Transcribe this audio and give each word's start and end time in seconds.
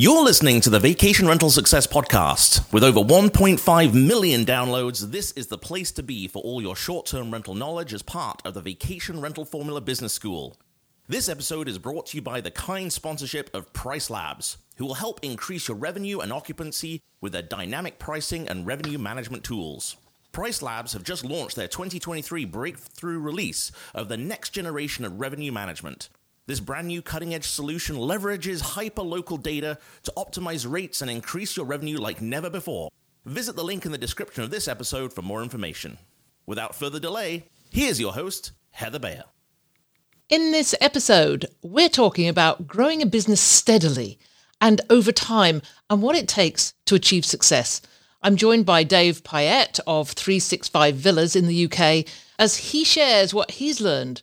You're 0.00 0.22
listening 0.22 0.60
to 0.60 0.70
the 0.70 0.78
Vacation 0.78 1.26
Rental 1.26 1.50
Success 1.50 1.84
Podcast. 1.84 2.72
With 2.72 2.84
over 2.84 3.00
1.5 3.00 4.06
million 4.06 4.44
downloads, 4.44 5.10
this 5.10 5.32
is 5.32 5.48
the 5.48 5.58
place 5.58 5.90
to 5.90 6.04
be 6.04 6.28
for 6.28 6.40
all 6.40 6.62
your 6.62 6.76
short 6.76 7.06
term 7.06 7.32
rental 7.32 7.56
knowledge 7.56 7.92
as 7.92 8.04
part 8.04 8.40
of 8.44 8.54
the 8.54 8.60
Vacation 8.60 9.20
Rental 9.20 9.44
Formula 9.44 9.80
Business 9.80 10.12
School. 10.12 10.56
This 11.08 11.28
episode 11.28 11.66
is 11.66 11.78
brought 11.78 12.06
to 12.06 12.16
you 12.16 12.22
by 12.22 12.40
the 12.40 12.52
kind 12.52 12.92
sponsorship 12.92 13.52
of 13.52 13.72
PriceLabs, 13.72 14.58
who 14.76 14.86
will 14.86 14.94
help 14.94 15.18
increase 15.24 15.66
your 15.66 15.76
revenue 15.76 16.20
and 16.20 16.32
occupancy 16.32 17.02
with 17.20 17.32
their 17.32 17.42
dynamic 17.42 17.98
pricing 17.98 18.48
and 18.48 18.68
revenue 18.68 18.98
management 18.98 19.42
tools. 19.42 19.96
PriceLabs 20.32 20.92
have 20.92 21.02
just 21.02 21.24
launched 21.24 21.56
their 21.56 21.66
2023 21.66 22.44
breakthrough 22.44 23.18
release 23.18 23.72
of 23.96 24.08
the 24.08 24.16
next 24.16 24.50
generation 24.50 25.04
of 25.04 25.18
revenue 25.18 25.50
management. 25.50 26.08
This 26.48 26.60
brand 26.60 26.88
new 26.88 27.02
cutting 27.02 27.34
edge 27.34 27.46
solution 27.46 27.96
leverages 27.96 28.62
hyper 28.62 29.02
local 29.02 29.36
data 29.36 29.76
to 30.04 30.12
optimize 30.16 30.66
rates 30.66 31.02
and 31.02 31.10
increase 31.10 31.58
your 31.58 31.66
revenue 31.66 31.98
like 31.98 32.22
never 32.22 32.48
before. 32.48 32.88
Visit 33.26 33.54
the 33.54 33.62
link 33.62 33.84
in 33.84 33.92
the 33.92 33.98
description 33.98 34.42
of 34.42 34.48
this 34.48 34.66
episode 34.66 35.12
for 35.12 35.20
more 35.20 35.42
information. 35.42 35.98
Without 36.46 36.74
further 36.74 36.98
delay, 36.98 37.50
here's 37.70 38.00
your 38.00 38.14
host, 38.14 38.52
Heather 38.70 38.98
Bayer. 38.98 39.24
In 40.30 40.50
this 40.50 40.74
episode, 40.80 41.44
we're 41.62 41.90
talking 41.90 42.30
about 42.30 42.66
growing 42.66 43.02
a 43.02 43.06
business 43.06 43.42
steadily 43.42 44.18
and 44.58 44.80
over 44.88 45.12
time 45.12 45.60
and 45.90 46.00
what 46.00 46.16
it 46.16 46.28
takes 46.28 46.72
to 46.86 46.94
achieve 46.94 47.26
success. 47.26 47.82
I'm 48.22 48.36
joined 48.36 48.64
by 48.64 48.84
Dave 48.84 49.22
Payette 49.22 49.80
of 49.86 50.12
365 50.12 50.94
Villas 50.94 51.36
in 51.36 51.46
the 51.46 51.70
UK 51.70 52.06
as 52.38 52.56
he 52.56 52.84
shares 52.84 53.34
what 53.34 53.50
he's 53.50 53.82
learned 53.82 54.22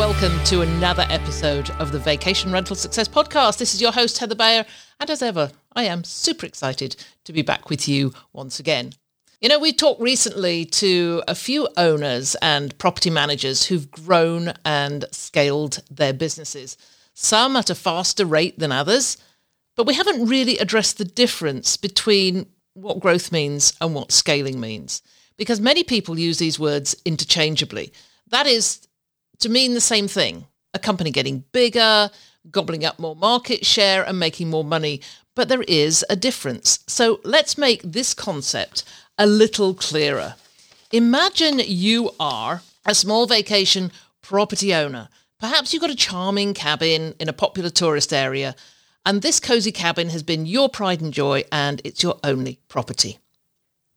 Welcome 0.00 0.42
to 0.44 0.62
another 0.62 1.04
episode 1.10 1.68
of 1.72 1.92
the 1.92 1.98
Vacation 1.98 2.50
Rental 2.50 2.74
Success 2.74 3.06
Podcast. 3.06 3.58
This 3.58 3.74
is 3.74 3.82
your 3.82 3.92
host, 3.92 4.16
Heather 4.16 4.34
Bayer, 4.34 4.64
and 4.98 5.10
as 5.10 5.20
ever, 5.20 5.50
I 5.76 5.84
am 5.84 6.04
super 6.04 6.46
excited 6.46 6.96
to 7.24 7.34
be 7.34 7.42
back 7.42 7.68
with 7.68 7.86
you 7.86 8.14
once 8.32 8.58
again. 8.58 8.94
You 9.42 9.50
know, 9.50 9.58
we 9.58 9.74
talked 9.74 10.00
recently 10.00 10.64
to 10.64 11.22
a 11.28 11.34
few 11.34 11.68
owners 11.76 12.34
and 12.36 12.76
property 12.78 13.10
managers 13.10 13.66
who've 13.66 13.90
grown 13.90 14.54
and 14.64 15.04
scaled 15.12 15.82
their 15.90 16.14
businesses, 16.14 16.78
some 17.12 17.54
at 17.54 17.68
a 17.68 17.74
faster 17.74 18.24
rate 18.24 18.58
than 18.58 18.72
others, 18.72 19.18
but 19.76 19.86
we 19.86 19.92
haven't 19.92 20.26
really 20.26 20.56
addressed 20.56 20.96
the 20.96 21.04
difference 21.04 21.76
between 21.76 22.46
what 22.72 23.00
growth 23.00 23.32
means 23.32 23.74
and 23.82 23.94
what 23.94 24.12
scaling 24.12 24.60
means, 24.60 25.02
because 25.36 25.60
many 25.60 25.84
people 25.84 26.18
use 26.18 26.38
these 26.38 26.58
words 26.58 26.96
interchangeably. 27.04 27.92
That 28.30 28.46
is, 28.46 28.86
to 29.40 29.48
mean 29.48 29.74
the 29.74 29.80
same 29.80 30.08
thing 30.08 30.46
a 30.72 30.78
company 30.78 31.10
getting 31.10 31.44
bigger, 31.52 32.10
gobbling 32.50 32.84
up 32.84 32.98
more 32.98 33.16
market 33.16 33.66
share, 33.66 34.04
and 34.04 34.18
making 34.18 34.48
more 34.48 34.64
money. 34.64 35.00
But 35.34 35.48
there 35.48 35.62
is 35.62 36.04
a 36.08 36.16
difference. 36.16 36.80
So 36.86 37.20
let's 37.24 37.58
make 37.58 37.82
this 37.82 38.14
concept 38.14 38.84
a 39.18 39.26
little 39.26 39.74
clearer. 39.74 40.36
Imagine 40.92 41.60
you 41.64 42.10
are 42.20 42.62
a 42.86 42.94
small 42.94 43.26
vacation 43.26 43.90
property 44.22 44.74
owner. 44.74 45.08
Perhaps 45.38 45.72
you've 45.72 45.80
got 45.80 45.90
a 45.90 45.96
charming 45.96 46.54
cabin 46.54 47.14
in 47.18 47.28
a 47.28 47.32
popular 47.32 47.70
tourist 47.70 48.12
area, 48.12 48.54
and 49.06 49.22
this 49.22 49.40
cozy 49.40 49.72
cabin 49.72 50.10
has 50.10 50.22
been 50.22 50.46
your 50.46 50.68
pride 50.68 51.00
and 51.00 51.12
joy, 51.12 51.44
and 51.50 51.80
it's 51.84 52.02
your 52.02 52.18
only 52.22 52.60
property. 52.68 53.18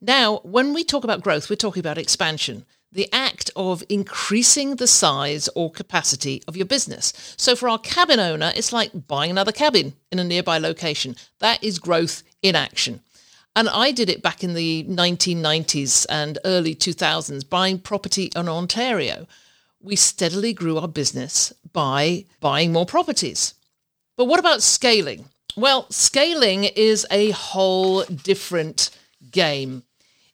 Now, 0.01 0.37
when 0.43 0.73
we 0.73 0.83
talk 0.83 1.03
about 1.03 1.21
growth, 1.21 1.49
we're 1.49 1.55
talking 1.55 1.81
about 1.81 1.97
expansion 1.97 2.65
the 2.93 3.09
act 3.11 3.49
of 3.55 3.83
increasing 3.89 4.75
the 4.75 4.87
size 4.87 5.49
or 5.55 5.71
capacity 5.71 6.43
of 6.47 6.55
your 6.55 6.65
business. 6.65 7.35
So 7.37 7.55
for 7.55 7.67
our 7.67 7.79
cabin 7.79 8.19
owner, 8.19 8.51
it's 8.55 8.71
like 8.71 9.07
buying 9.07 9.31
another 9.31 9.51
cabin 9.51 9.93
in 10.11 10.19
a 10.19 10.23
nearby 10.23 10.59
location. 10.59 11.15
That 11.39 11.63
is 11.63 11.79
growth 11.79 12.23
in 12.41 12.55
action. 12.55 13.01
And 13.55 13.69
I 13.69 13.91
did 13.91 14.09
it 14.09 14.23
back 14.23 14.43
in 14.43 14.53
the 14.53 14.83
1990s 14.85 16.05
and 16.09 16.39
early 16.45 16.75
2000s, 16.75 17.47
buying 17.47 17.79
property 17.79 18.31
in 18.35 18.49
Ontario. 18.49 19.27
We 19.79 19.95
steadily 19.95 20.53
grew 20.53 20.77
our 20.77 20.87
business 20.87 21.53
by 21.71 22.25
buying 22.39 22.71
more 22.71 22.85
properties. 22.85 23.53
But 24.17 24.25
what 24.25 24.39
about 24.39 24.63
scaling? 24.63 25.25
Well, 25.55 25.85
scaling 25.91 26.63
is 26.63 27.05
a 27.11 27.31
whole 27.31 28.03
different 28.03 28.89
game. 29.29 29.83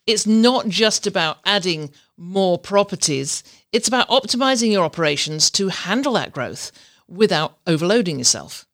It's 0.06 0.26
not 0.26 0.68
just 0.68 1.06
about 1.06 1.38
adding 1.44 1.92
more 2.16 2.58
properties. 2.58 3.42
It's 3.72 3.88
about 3.88 4.08
optimizing 4.08 4.72
your 4.72 4.84
operations 4.84 5.50
to 5.52 5.68
handle 5.68 6.14
that 6.14 6.32
growth 6.32 6.72
without 7.08 7.58
overloading 7.66 8.18
yourself. 8.18 8.66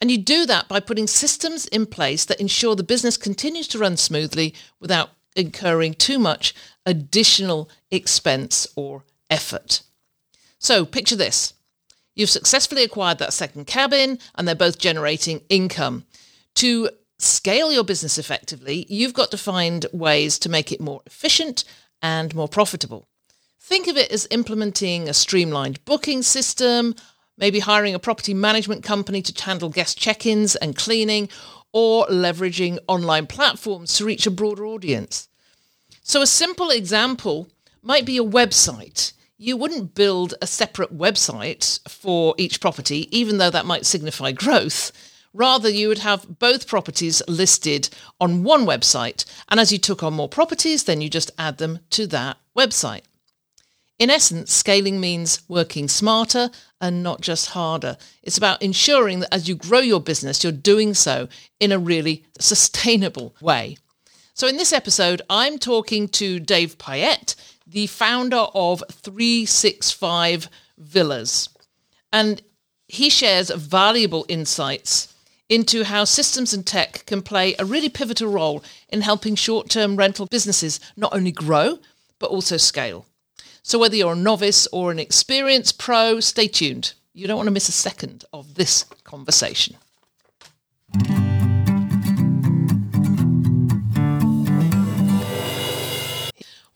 And 0.00 0.10
you 0.10 0.18
do 0.18 0.46
that 0.46 0.68
by 0.68 0.80
putting 0.80 1.06
systems 1.06 1.66
in 1.66 1.86
place 1.86 2.24
that 2.24 2.40
ensure 2.40 2.76
the 2.76 2.82
business 2.82 3.16
continues 3.16 3.66
to 3.68 3.78
run 3.78 3.96
smoothly 3.96 4.54
without 4.80 5.10
incurring 5.34 5.94
too 5.94 6.18
much 6.18 6.54
additional 6.86 7.68
expense 7.90 8.66
or 8.76 9.04
effort. 9.30 9.82
So 10.58 10.84
picture 10.84 11.16
this. 11.16 11.54
You've 12.14 12.30
successfully 12.30 12.84
acquired 12.84 13.18
that 13.18 13.32
second 13.32 13.66
cabin 13.66 14.18
and 14.34 14.46
they're 14.46 14.54
both 14.54 14.78
generating 14.78 15.42
income. 15.48 16.04
To 16.56 16.90
scale 17.18 17.72
your 17.72 17.84
business 17.84 18.18
effectively, 18.18 18.86
you've 18.88 19.14
got 19.14 19.30
to 19.30 19.38
find 19.38 19.86
ways 19.92 20.38
to 20.40 20.48
make 20.48 20.72
it 20.72 20.80
more 20.80 21.02
efficient 21.06 21.64
and 22.00 22.34
more 22.34 22.48
profitable. 22.48 23.08
Think 23.60 23.86
of 23.86 23.96
it 23.96 24.10
as 24.10 24.28
implementing 24.30 25.08
a 25.08 25.14
streamlined 25.14 25.84
booking 25.84 26.22
system, 26.22 26.94
maybe 27.36 27.58
hiring 27.58 27.94
a 27.94 27.98
property 27.98 28.34
management 28.34 28.82
company 28.82 29.20
to 29.22 29.44
handle 29.44 29.68
guest 29.68 29.98
check 29.98 30.26
ins 30.26 30.56
and 30.56 30.76
cleaning, 30.76 31.28
or 31.72 32.06
leveraging 32.06 32.78
online 32.88 33.26
platforms 33.26 33.94
to 33.94 34.04
reach 34.04 34.26
a 34.26 34.30
broader 34.30 34.64
audience. 34.64 35.28
So, 36.02 36.22
a 36.22 36.26
simple 36.26 36.70
example 36.70 37.48
might 37.82 38.06
be 38.06 38.16
a 38.16 38.24
website. 38.24 39.12
You 39.36 39.56
wouldn't 39.56 39.94
build 39.94 40.34
a 40.40 40.46
separate 40.46 40.96
website 40.96 41.86
for 41.88 42.34
each 42.38 42.60
property, 42.60 43.08
even 43.16 43.38
though 43.38 43.50
that 43.50 43.66
might 43.66 43.86
signify 43.86 44.32
growth. 44.32 44.90
Rather, 45.38 45.68
you 45.68 45.86
would 45.86 46.00
have 46.00 46.40
both 46.40 46.66
properties 46.66 47.22
listed 47.28 47.88
on 48.20 48.42
one 48.42 48.66
website. 48.66 49.24
And 49.48 49.60
as 49.60 49.70
you 49.70 49.78
took 49.78 50.02
on 50.02 50.14
more 50.14 50.28
properties, 50.28 50.82
then 50.82 51.00
you 51.00 51.08
just 51.08 51.30
add 51.38 51.58
them 51.58 51.78
to 51.90 52.08
that 52.08 52.38
website. 52.56 53.02
In 54.00 54.10
essence, 54.10 54.52
scaling 54.52 54.98
means 54.98 55.42
working 55.46 55.86
smarter 55.86 56.50
and 56.80 57.04
not 57.04 57.20
just 57.20 57.50
harder. 57.50 57.96
It's 58.24 58.36
about 58.36 58.60
ensuring 58.62 59.20
that 59.20 59.32
as 59.32 59.48
you 59.48 59.54
grow 59.54 59.78
your 59.78 60.00
business, 60.00 60.42
you're 60.42 60.52
doing 60.52 60.92
so 60.92 61.28
in 61.60 61.70
a 61.70 61.78
really 61.78 62.26
sustainable 62.40 63.36
way. 63.40 63.76
So, 64.34 64.48
in 64.48 64.56
this 64.56 64.72
episode, 64.72 65.22
I'm 65.30 65.56
talking 65.58 66.08
to 66.08 66.40
Dave 66.40 66.78
Payette, 66.78 67.36
the 67.64 67.86
founder 67.86 68.46
of 68.54 68.82
365 68.90 70.48
Villas. 70.78 71.48
And 72.12 72.42
he 72.88 73.08
shares 73.08 73.50
valuable 73.50 74.26
insights 74.28 75.07
into 75.48 75.84
how 75.84 76.04
systems 76.04 76.52
and 76.52 76.66
tech 76.66 77.04
can 77.06 77.22
play 77.22 77.54
a 77.58 77.64
really 77.64 77.88
pivotal 77.88 78.30
role 78.30 78.62
in 78.88 79.00
helping 79.00 79.34
short 79.34 79.68
term 79.68 79.96
rental 79.96 80.26
businesses 80.26 80.80
not 80.96 81.14
only 81.14 81.32
grow, 81.32 81.78
but 82.18 82.30
also 82.30 82.56
scale. 82.56 83.06
So, 83.62 83.78
whether 83.78 83.96
you're 83.96 84.12
a 84.12 84.16
novice 84.16 84.66
or 84.72 84.90
an 84.90 84.98
experienced 84.98 85.78
pro, 85.78 86.20
stay 86.20 86.48
tuned. 86.48 86.94
You 87.12 87.26
don't 87.26 87.36
want 87.36 87.48
to 87.48 87.52
miss 87.52 87.68
a 87.68 87.72
second 87.72 88.24
of 88.32 88.54
this 88.54 88.84
conversation. 89.04 89.76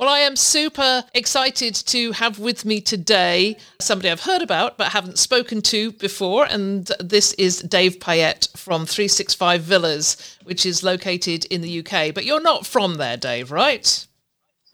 Well, 0.02 0.10
I 0.10 0.18
am 0.18 0.34
super 0.34 1.04
excited 1.14 1.76
to 1.76 2.10
have 2.10 2.40
with 2.40 2.64
me 2.64 2.80
today 2.80 3.56
somebody 3.78 4.10
I've 4.10 4.22
heard 4.22 4.42
about 4.42 4.76
but 4.76 4.88
haven't 4.88 5.16
spoken 5.16 5.62
to 5.62 5.92
before. 5.92 6.44
And 6.44 6.90
this 6.98 7.34
is 7.34 7.60
Dave 7.60 8.00
Payette 8.00 8.48
from 8.56 8.84
365 8.84 9.62
Villas, 9.62 10.36
which 10.42 10.66
is 10.66 10.82
located 10.82 11.44
in 11.44 11.60
the 11.60 11.86
UK. 11.86 12.12
But 12.12 12.24
you're 12.24 12.42
not 12.42 12.66
from 12.66 12.96
there, 12.96 13.16
Dave, 13.16 13.52
right? 13.52 14.04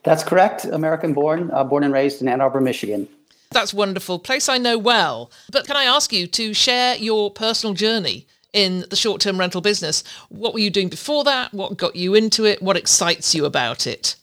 That's 0.03 0.25
correct. 0.25 0.65
American 0.65 1.13
born, 1.13 1.51
uh, 1.53 1.63
born 1.63 1.85
and 1.85 1.93
raised 1.93 2.23
in 2.23 2.29
Ann 2.29 2.41
Arbor, 2.41 2.63
Michigan. 2.63 3.07
That's 3.51 3.75
wonderful. 3.75 4.19
Place 4.19 4.49
I 4.49 4.57
know 4.57 4.79
well. 4.79 5.31
But 5.53 5.67
can 5.67 5.77
I 5.77 5.85
ask 5.85 6.11
you 6.11 6.27
to 6.27 6.55
share 6.55 6.97
your 6.97 7.31
personal 7.31 7.75
journey 7.75 8.27
in 8.55 8.87
the 8.89 8.97
short 8.97 9.21
term 9.21 9.39
rental 9.39 9.61
business? 9.61 10.05
What 10.31 10.55
were 10.55 10.61
you 10.61 10.71
doing 10.71 10.89
before 10.89 11.23
that? 11.25 11.53
What 11.53 11.77
got 11.77 11.97
you 11.97 12.15
into 12.15 12.47
it? 12.47 12.63
What 12.63 12.79
excites 12.79 13.35
you 13.35 13.45
about 13.45 13.87
it? 13.87 14.17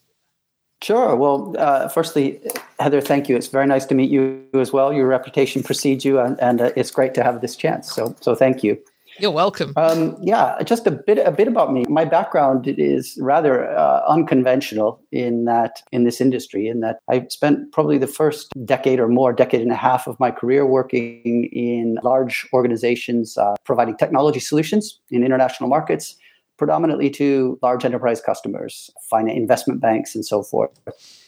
Sure. 0.82 1.16
Well, 1.16 1.56
uh, 1.58 1.88
firstly, 1.88 2.40
Heather, 2.80 3.02
thank 3.02 3.30
you. 3.30 3.36
It's 3.36 3.48
very 3.48 3.66
nice 3.66 3.86
to 3.86 3.96
meet 3.96 4.10
you 4.10 4.46
as 4.54 4.72
well. 4.72 4.94
Your 4.94 5.08
reputation 5.08 5.64
precedes 5.64 6.06
you, 6.06 6.20
and, 6.20 6.40
and 6.40 6.62
uh, 6.62 6.72
it's 6.76 6.92
great 6.92 7.14
to 7.16 7.24
have 7.24 7.42
this 7.42 7.56
chance. 7.56 7.92
So, 7.92 8.16
so 8.22 8.36
thank 8.36 8.64
you. 8.64 8.78
You're 9.18 9.32
welcome. 9.32 9.72
Um, 9.78 10.18
yeah, 10.22 10.62
just 10.64 10.86
a 10.86 10.92
bit 10.92 11.18
a 11.20 11.32
bit 11.32 11.48
about 11.48 11.72
me. 11.72 11.86
My 11.88 12.04
background 12.04 12.68
is 12.68 13.18
rather 13.22 13.70
uh, 13.70 14.02
unconventional 14.10 15.02
in 15.14 15.46
that 15.46 15.82
in 15.94 16.04
this 16.04 16.20
industry. 16.20 16.68
In 16.68 16.82
that 16.82 17.00
I 17.10 17.26
spent 17.30 17.72
probably 17.72 17.98
the 17.98 18.08
first 18.08 18.52
decade 18.66 19.00
or 19.00 19.08
more, 19.08 19.32
decade 19.32 19.62
and 19.62 19.72
a 19.72 19.76
half 19.76 20.06
of 20.08 20.20
my 20.20 20.32
career 20.32 20.66
working 20.66 21.46
in 21.54 21.98
large 22.04 22.46
organizations, 22.52 23.38
uh, 23.38 23.56
providing 23.64 23.96
technology 23.96 24.42
solutions 24.42 25.00
in 25.10 25.24
international 25.24 25.70
markets 25.70 26.18
predominantly 26.58 27.10
to 27.12 27.60
large 27.62 27.86
enterprise 27.86 28.22
customers, 28.22 28.90
finance, 29.10 29.38
investment 29.38 29.82
banks, 29.82 30.16
and 30.16 30.26
so 30.26 30.44
forth. 30.44 30.72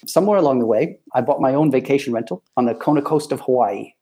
Somewhere 0.06 0.38
along 0.38 0.60
the 0.60 0.66
way, 0.66 1.00
I 1.14 1.22
bought 1.22 1.42
my 1.42 1.54
own 1.54 1.72
vacation 1.72 2.14
rental 2.14 2.44
on 2.56 2.66
the 2.66 2.76
Kona 2.76 3.02
coast 3.02 3.32
of 3.32 3.42
Hawaii. 3.42 3.94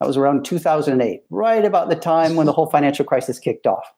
That 0.00 0.06
was 0.06 0.16
around 0.16 0.44
2008, 0.44 1.22
right 1.30 1.64
about 1.64 1.90
the 1.90 1.96
time 1.96 2.34
when 2.34 2.46
the 2.46 2.52
whole 2.52 2.70
financial 2.70 3.04
crisis 3.04 3.38
kicked 3.38 3.66
off. 3.66 3.92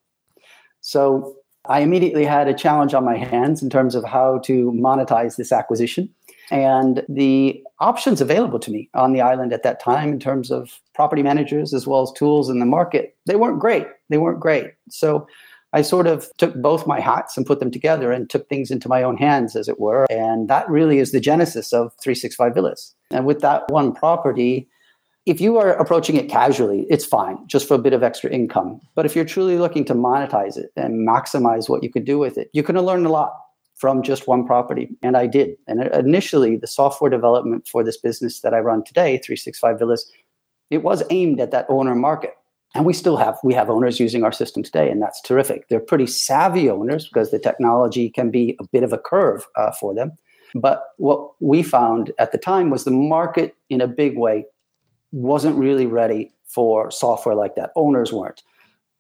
So 0.81 1.37
I 1.67 1.81
immediately 1.81 2.25
had 2.25 2.49
a 2.49 2.55
challenge 2.55 2.93
on 2.93 3.05
my 3.05 3.17
hands 3.17 3.63
in 3.63 3.71
terms 3.71 3.95
of 3.95 4.05
how 4.05 4.39
to 4.41 4.73
monetize 4.73 5.37
this 5.37 5.53
acquisition. 5.53 6.13
And 6.51 7.05
the 7.09 7.63
options 7.79 8.21
available 8.21 8.59
to 8.59 8.71
me 8.71 8.91
on 8.95 9.13
the 9.13 9.21
island 9.21 9.53
at 9.53 9.63
that 9.63 9.81
time, 9.81 10.13
in 10.13 10.19
terms 10.19 10.51
of 10.51 10.81
property 10.93 11.23
managers 11.23 11.73
as 11.73 11.87
well 11.87 12.03
as 12.03 12.13
tools 12.13 12.51
in 12.51 12.59
the 12.59 12.67
market, 12.67 13.17
they 13.27 13.37
weren't 13.37 13.61
great. 13.61 13.87
They 14.11 14.19
weren't 14.19 14.41
great. 14.41 14.73
So 14.91 15.27
I 15.73 15.83
sort 15.83 16.07
of 16.07 16.31
took 16.37 16.55
both 16.55 16.87
my 16.87 17.01
hats 17.01 17.37
and 17.37 17.47
put 17.47 17.61
them 17.61 17.71
together 17.71 18.13
and 18.13 18.29
took 18.29 18.49
things 18.49 18.71
into 18.71 18.89
my 18.89 19.03
own 19.03 19.17
hands, 19.17 19.57
as 19.57 19.69
it 19.69 19.81
were. 19.81 20.07
And 20.11 20.49
that 20.49 20.69
really 20.69 20.99
is 20.99 21.13
the 21.13 21.21
genesis 21.21 21.73
of 21.73 21.93
365 22.03 22.55
Villas. 22.55 22.95
And 23.11 23.25
with 23.25 23.41
that 23.41 23.65
one 23.71 23.95
property, 23.95 24.69
if 25.25 25.41
you 25.41 25.57
are 25.57 25.71
approaching 25.75 26.17
it 26.17 26.29
casually, 26.29 26.85
it's 26.91 27.05
fine, 27.05 27.39
just 27.47 27.67
for 27.69 27.75
a 27.75 27.79
bit 27.79 27.93
of 27.93 28.03
extra 28.03 28.29
income. 28.29 28.81
But 28.95 29.07
if 29.07 29.17
you're 29.17 29.25
truly 29.25 29.57
looking 29.57 29.85
to 29.87 29.95
monetize 29.95 30.57
it 30.57 30.71
and 30.77 31.09
maximize 31.09 31.69
what 31.69 31.83
you 31.83 31.91
could 31.91 32.05
do 32.05 32.19
with 32.19 32.37
it, 32.37 32.51
you 32.53 32.63
can 32.63 32.79
learn 32.79 33.07
a 33.07 33.11
lot 33.11 33.33
from 33.77 34.03
just 34.03 34.29
one 34.29 34.45
property. 34.45 34.91
And 35.03 35.17
I 35.17 35.27
did. 35.27 35.57
And 35.67 35.85
initially, 35.95 36.57
the 36.57 36.67
software 36.67 37.11
development 37.11 37.67
for 37.67 37.83
this 37.83 37.97
business 37.97 38.41
that 38.41 38.53
I 38.53 38.59
run 38.59 38.85
today, 38.85 39.19
365 39.19 39.79
Villas, 39.79 40.11
it 40.71 40.83
was 40.83 41.03
aimed 41.11 41.41
at 41.41 41.51
that 41.53 41.67
owner 41.69 41.95
market 41.95 42.35
and 42.75 42.87
we 42.87 42.93
still 42.93 43.17
have 43.17 43.39
we 43.43 43.55
have 43.55 43.71
owners 43.71 44.01
using 44.01 44.25
our 44.25 44.33
system 44.33 44.63
today 44.63 44.91
and 44.91 45.03
that's 45.03 45.21
terrific. 45.23 45.69
They're 45.69 45.81
pretty 45.81 46.07
savvy 46.07 46.71
owners 46.71 47.07
because 47.07 47.31
the 47.31 47.39
technology 47.39 48.09
can 48.09 48.31
be 48.31 48.57
a 48.61 48.67
bit 48.67 48.83
of 48.83 48.93
a 48.93 48.99
curve 48.99 49.47
uh, 49.57 49.73
for 49.73 49.95
them. 49.95 50.13
But 50.55 50.85
what 50.99 51.33
we 51.41 51.63
found 51.63 52.13
at 52.19 52.33
the 52.33 52.39
time 52.39 52.71
was 52.71 52.85
the 52.85 52.91
market 52.91 53.55
in 53.71 53.81
a 53.81 53.87
big 53.87 54.19
way 54.19 54.47
wasn't 55.11 55.57
really 55.57 55.87
ready 55.87 56.33
for 56.47 56.91
software 56.91 57.35
like 57.35 57.55
that. 57.57 57.71
Owners 57.77 58.13
weren't. 58.13 58.43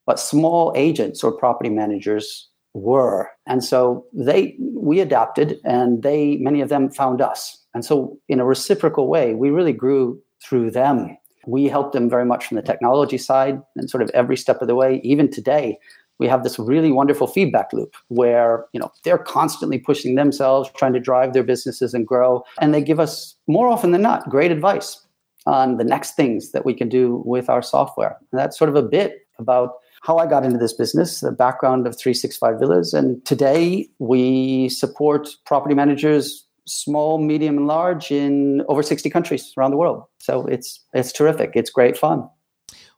But 0.06 0.18
small 0.18 0.72
agents 0.74 1.22
or 1.22 1.32
property 1.32 1.70
managers 1.70 2.48
were. 2.74 3.30
And 3.46 3.62
so 3.62 4.06
they 4.12 4.56
we 4.60 5.00
adapted 5.00 5.60
and 5.64 6.02
they 6.02 6.36
many 6.36 6.60
of 6.60 6.68
them 6.68 6.90
found 6.90 7.20
us. 7.20 7.58
And 7.74 7.84
so 7.84 8.18
in 8.28 8.40
a 8.40 8.44
reciprocal 8.44 9.08
way 9.08 9.34
we 9.34 9.50
really 9.50 9.72
grew 9.72 10.20
through 10.42 10.70
them 10.70 11.16
we 11.46 11.66
help 11.66 11.92
them 11.92 12.08
very 12.08 12.24
much 12.24 12.46
from 12.46 12.56
the 12.56 12.62
technology 12.62 13.18
side 13.18 13.60
and 13.76 13.90
sort 13.90 14.02
of 14.02 14.10
every 14.10 14.36
step 14.36 14.60
of 14.62 14.68
the 14.68 14.74
way. 14.74 15.00
Even 15.02 15.30
today, 15.30 15.78
we 16.18 16.28
have 16.28 16.44
this 16.44 16.58
really 16.58 16.92
wonderful 16.92 17.26
feedback 17.26 17.72
loop 17.72 17.96
where 18.08 18.66
you 18.72 18.80
know 18.80 18.92
they're 19.04 19.18
constantly 19.18 19.78
pushing 19.78 20.14
themselves, 20.14 20.70
trying 20.76 20.92
to 20.92 21.00
drive 21.00 21.32
their 21.32 21.42
businesses 21.42 21.94
and 21.94 22.06
grow, 22.06 22.44
and 22.60 22.72
they 22.72 22.82
give 22.82 23.00
us 23.00 23.34
more 23.48 23.68
often 23.68 23.90
than 23.90 24.02
not 24.02 24.28
great 24.28 24.52
advice 24.52 25.04
on 25.46 25.76
the 25.76 25.84
next 25.84 26.14
things 26.14 26.52
that 26.52 26.64
we 26.64 26.74
can 26.74 26.88
do 26.88 27.22
with 27.24 27.50
our 27.50 27.62
software. 27.62 28.16
And 28.30 28.38
that's 28.38 28.56
sort 28.56 28.70
of 28.70 28.76
a 28.76 28.82
bit 28.82 29.26
about 29.38 29.72
how 30.02 30.18
I 30.18 30.26
got 30.26 30.44
into 30.44 30.58
this 30.58 30.72
business, 30.72 31.20
the 31.20 31.32
background 31.32 31.86
of 31.86 31.98
365 31.98 32.58
Villas. 32.58 32.92
And 32.92 33.24
today 33.24 33.88
we 33.98 34.68
support 34.68 35.28
property 35.46 35.74
managers 35.74 36.44
small, 36.66 37.18
medium, 37.18 37.58
and 37.58 37.66
large 37.66 38.10
in 38.10 38.62
over 38.68 38.82
60 38.82 39.10
countries 39.10 39.52
around 39.56 39.70
the 39.70 39.76
world. 39.76 40.04
So 40.18 40.46
it's 40.46 40.80
it's 40.92 41.12
terrific. 41.12 41.52
It's 41.54 41.70
great 41.70 41.96
fun. 41.96 42.28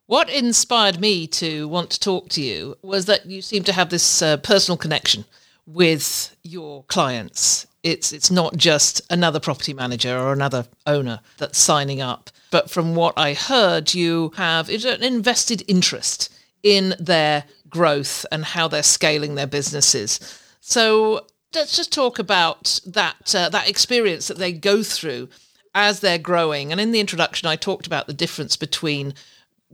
What 0.06 0.28
inspired 0.28 1.00
me 1.00 1.26
to 1.28 1.66
want 1.68 1.90
to 1.90 2.00
talk 2.00 2.28
to 2.30 2.42
you 2.42 2.76
was 2.82 3.06
that 3.06 3.24
you 3.26 3.40
seem 3.40 3.64
to 3.64 3.72
have 3.72 3.88
this 3.88 4.20
uh, 4.20 4.36
personal 4.36 4.76
connection 4.76 5.24
with 5.66 6.36
your 6.42 6.84
clients. 6.84 7.66
It's 7.82 8.12
it's 8.12 8.30
not 8.30 8.56
just 8.56 9.00
another 9.10 9.40
property 9.40 9.72
manager 9.72 10.18
or 10.18 10.32
another 10.32 10.66
owner 10.86 11.20
that's 11.38 11.58
signing 11.58 12.00
up, 12.00 12.30
but 12.50 12.70
from 12.70 12.94
what 12.94 13.14
I 13.16 13.34
heard, 13.34 13.94
you 13.94 14.32
have 14.36 14.68
an 14.68 15.02
invested 15.02 15.62
interest 15.68 16.32
in 16.62 16.94
their 16.98 17.44
growth 17.68 18.24
and 18.30 18.44
how 18.44 18.68
they're 18.68 18.82
scaling 18.82 19.34
their 19.34 19.46
businesses. 19.46 20.20
So 20.60 21.26
let's 21.54 21.76
just 21.76 21.92
talk 21.92 22.18
about 22.18 22.80
that 22.86 23.34
uh, 23.34 23.48
that 23.48 23.68
experience 23.68 24.28
that 24.28 24.38
they 24.38 24.52
go 24.52 24.82
through 24.82 25.28
as 25.74 26.00
they're 26.00 26.18
growing. 26.18 26.70
And 26.70 26.80
in 26.80 26.92
the 26.92 27.00
introduction, 27.00 27.48
I 27.48 27.56
talked 27.56 27.86
about 27.86 28.06
the 28.06 28.12
difference 28.12 28.56
between 28.56 29.14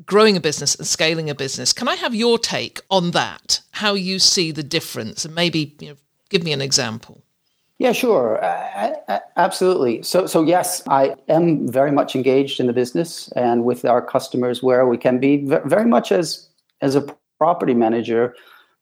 growing 0.07 0.37
a 0.37 0.41
business 0.41 0.75
and 0.75 0.87
scaling 0.87 1.29
a 1.29 1.35
business. 1.35 1.73
Can 1.73 1.89
I 1.89 1.97
have 1.97 2.15
your 2.15 2.39
take 2.39 2.81
on 2.91 3.11
that? 3.11 3.61
How 3.73 3.95
you 3.95 4.19
see 4.19 4.51
the 4.51 4.63
difference, 4.63 5.25
and 5.25 5.35
maybe 5.35 5.77
you 5.81 5.89
know, 5.91 5.97
give 6.29 6.43
me 6.43 6.53
an 6.53 6.61
example. 6.61 7.23
Yeah, 7.79 7.93
sure, 7.93 8.45
uh, 8.45 9.21
absolutely. 9.39 10.03
So, 10.03 10.27
so 10.27 10.43
yes, 10.43 10.83
I 10.87 11.15
am 11.29 11.67
very 11.67 11.91
much 11.91 12.15
engaged 12.15 12.61
in 12.61 12.67
the 12.67 12.75
business 12.75 13.33
and 13.37 13.65
with 13.65 13.87
our 13.87 14.03
customers 14.03 14.63
where 14.63 14.87
we 14.87 14.99
can 14.99 15.19
be 15.19 15.39
very 15.47 15.87
much 15.87 16.13
as 16.13 16.47
as 16.83 16.95
a 16.95 17.07
property 17.39 17.73
manager 17.73 18.35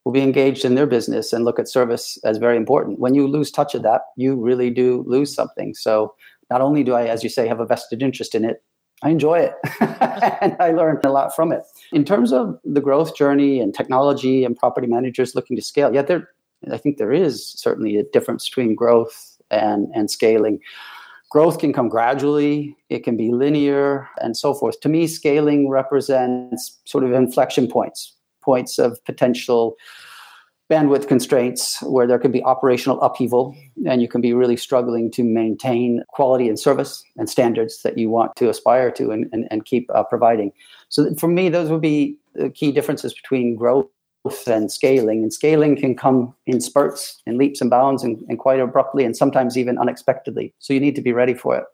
will 0.09 0.13
be 0.15 0.23
engaged 0.23 0.65
in 0.65 0.75
their 0.75 0.87
business 0.87 1.35
and 1.35 1.45
look 1.45 1.59
at 1.59 1.69
service 1.69 2.17
as 2.25 2.39
very 2.39 2.57
important. 2.57 2.99
When 2.99 3.15
you 3.15 3.29
lose 3.29 3.51
touch 3.51 3.75
of 3.75 3.83
that, 3.83 4.01
you 4.17 4.37
really 4.37 4.71
do 4.71 5.05
lose 5.07 5.35
something. 5.35 5.75
So 5.75 6.15
not 6.49 6.63
only 6.63 6.83
do 6.83 6.95
I, 6.95 7.05
as 7.05 7.23
you 7.23 7.29
say, 7.29 7.47
have 7.47 7.61
a 7.61 7.67
vested 7.67 8.03
interest 8.03 8.35
in 8.35 8.43
it, 8.43 8.63
I 9.03 9.11
enjoy 9.11 9.41
it 9.41 9.53
and 10.41 10.57
I 10.61 10.71
learn 10.71 10.99
a 11.05 11.11
lot 11.11 11.37
from 11.37 11.53
it. 11.53 11.63
In 11.93 12.07
terms 12.07 12.33
of 12.33 12.59
the 12.65 12.81
growth 12.81 13.17
journey 13.17 13.61
and 13.61 13.75
technology 13.75 14.45
and 14.45 14.57
property 14.57 14.87
managers 14.87 15.35
looking 15.35 15.57
to 15.57 15.63
scale, 15.63 15.95
yeah, 15.95 16.01
there 16.01 16.31
I 16.73 16.79
think 16.79 16.97
there 16.97 17.13
is 17.13 17.47
certainly 17.47 17.99
a 17.99 18.05
difference 18.05 18.49
between 18.49 18.75
growth 18.75 19.37
and, 19.51 19.89
and 19.95 20.11
scaling. 20.11 20.59
Growth 21.31 21.59
can 21.59 21.75
come 21.75 21.91
gradually, 21.91 22.75
it 22.89 23.05
can 23.05 23.19
be 23.19 23.31
linear, 23.31 24.09
and 24.23 24.39
so 24.39 24.55
forth. 24.55 24.81
To 24.81 24.89
me, 24.89 25.07
scaling 25.07 25.69
represents 25.69 26.79
sort 26.87 27.05
of 27.05 27.13
inflection 27.13 27.69
points 27.69 28.15
points 28.43 28.79
of 28.79 29.03
potential 29.05 29.77
bandwidth 30.71 31.09
constraints 31.09 31.83
where 31.83 32.07
there 32.07 32.19
could 32.19 32.33
be 32.33 32.43
operational 32.45 33.01
upheaval 33.01 33.57
and 33.87 34.03
you 34.03 34.09
can 34.09 34.21
be 34.21 34.35
really 34.35 34.57
struggling 34.57 35.11
to 35.11 35.25
maintain 35.25 36.03
quality 36.09 36.49
and 36.49 36.59
service 36.59 37.03
and 37.17 37.31
standards 37.31 37.81
that 37.83 37.97
you 37.97 38.11
want 38.11 38.37
to 38.37 38.51
aspire 38.51 38.91
to 38.91 39.11
and, 39.11 39.27
and, 39.33 39.49
and 39.51 39.65
keep 39.65 39.91
uh, 39.95 40.03
providing. 40.03 40.53
So 40.91 41.15
for 41.15 41.29
me, 41.29 41.49
those 41.49 41.71
would 41.71 41.81
be 41.81 42.19
the 42.35 42.51
key 42.51 42.71
differences 42.71 43.15
between 43.15 43.57
growth 43.57 43.89
and 44.47 44.71
scaling. 44.71 45.23
And 45.23 45.33
scaling 45.33 45.77
can 45.77 45.97
come 45.97 46.35
in 46.47 46.61
spurts 46.61 47.23
and 47.27 47.39
leaps 47.39 47.63
and 47.63 47.71
bounds 47.71 48.03
and, 48.03 48.23
and 48.29 48.39
quite 48.39 48.61
abruptly 48.61 49.05
and 49.05 49.17
sometimes 49.17 49.57
even 49.57 49.79
unexpectedly. 49.79 50.53
So 50.59 50.75
you 50.75 50.81
need 50.81 50.97
to 50.97 51.03
be 51.03 51.15
ready 51.15 51.35
for 51.35 51.57
it. 51.57 51.65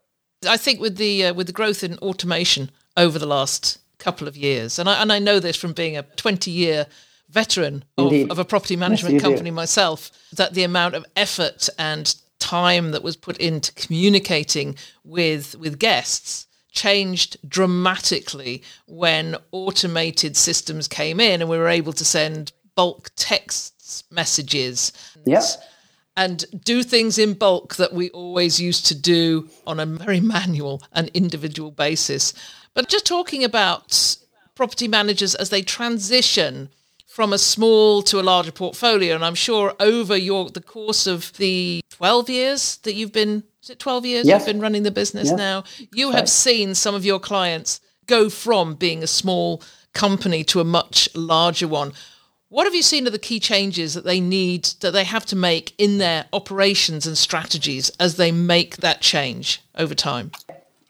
I 0.47 0.57
think 0.57 0.81
with 0.81 0.97
the 0.97 1.27
uh, 1.27 1.35
with 1.35 1.47
the 1.47 1.53
growth 1.53 1.83
in 1.83 1.99
automation 1.99 2.71
over 2.97 3.19
the 3.19 3.27
last 3.27 3.79
couple 3.99 4.29
of 4.29 4.37
years. 4.37 4.79
And 4.79 4.89
I, 4.89 5.01
and 5.01 5.13
I 5.13 5.19
know 5.19 5.41
this 5.41 5.57
from 5.57 5.73
being 5.73 5.97
a 5.97 6.03
20 6.03 6.51
year 6.51 6.87
veteran 7.31 7.85
of, 7.99 8.13
of, 8.31 8.39
a 8.39 8.45
property 8.45 8.77
management 8.77 9.15
yes, 9.15 9.23
company 9.23 9.51
do. 9.51 9.55
myself, 9.57 10.11
that 10.33 10.55
the 10.55 10.63
amount 10.63 10.95
of 10.95 11.05
effort 11.17 11.69
and 11.79 12.15
time 12.39 12.91
that 12.91 13.03
was 13.03 13.17
put 13.17 13.39
into 13.39 13.73
communicating 13.73 14.77
with 15.03 15.57
with 15.57 15.79
guests 15.79 16.47
changed 16.71 17.37
dramatically 17.49 18.63
when 18.87 19.37
automated 19.53 20.37
systems 20.37 20.89
came 20.89 21.21
in 21.21 21.41
and 21.41 21.49
we 21.49 21.57
were 21.57 21.69
able 21.69 21.93
to 21.93 22.05
send 22.05 22.53
bulk 22.75 23.11
text 23.17 24.05
messages. 24.11 24.93
Yes. 25.25 25.57
and 26.17 26.45
do 26.65 26.85
things 26.85 27.19
in 27.19 27.35
bulk 27.35 27.75
that 27.75 27.93
we 27.93 28.09
always 28.11 28.61
used 28.61 28.87
to 28.87 28.95
do 28.95 29.49
on 29.67 29.81
a 29.81 29.87
very 29.87 30.21
manual 30.37 30.83
and 30.93 31.11
individual 31.15 31.71
basis. 31.71 32.35
But 32.75 32.89
just 32.89 33.07
talking 33.07 33.45
about 33.45 34.17
property 34.55 34.89
managers 34.89 35.35
as 35.35 35.51
they 35.51 35.63
transition 35.63 36.69
from 37.07 37.33
a 37.33 37.39
small 37.39 38.03
to 38.03 38.19
a 38.19 38.23
larger 38.23 38.51
portfolio, 38.51 39.15
and 39.15 39.25
I'm 39.25 39.37
sure 39.37 39.75
over 39.79 40.17
your 40.17 40.51
the 40.51 40.61
course 40.61 41.07
of 41.07 41.33
the 41.35 41.81
12 41.91 42.29
years 42.29 42.77
that 42.79 42.95
you've 42.95 43.13
been 43.13 43.45
is 43.63 43.71
it 43.71 43.79
12 43.79 44.05
years 44.05 44.27
yes. 44.27 44.41
you've 44.41 44.55
been 44.55 44.61
running 44.61 44.83
the 44.83 44.91
business 44.91 45.29
yes. 45.29 45.39
now, 45.39 45.65
you 45.93 46.11
have 46.11 46.29
seen 46.29 46.75
some 46.75 46.95
of 46.95 47.05
your 47.05 47.21
clients 47.21 47.81
go 48.07 48.29
from 48.29 48.75
being 48.75 49.03
a 49.03 49.07
small 49.07 49.63
company 49.93 50.43
to 50.45 50.61
a 50.61 50.65
much 50.65 51.09
larger 51.15 51.69
one. 51.69 51.93
What 52.49 52.65
have 52.65 52.75
you 52.75 52.83
seen 52.83 53.07
are 53.07 53.11
the 53.11 53.19
key 53.19 53.41
changes 53.41 53.95
that 53.95 54.05
they 54.05 54.21
need, 54.21 54.65
that 54.81 54.91
they 54.91 55.05
have 55.05 55.25
to 55.27 55.37
make 55.37 55.73
in 55.79 55.99
their 55.99 56.27
operations 56.33 57.07
and 57.07 57.17
strategies 57.17 57.91
as 57.99 58.17
they 58.17 58.33
make 58.33 58.79
that 58.79 59.01
change 59.01 59.63
over 59.77 59.95
time? 59.95 60.33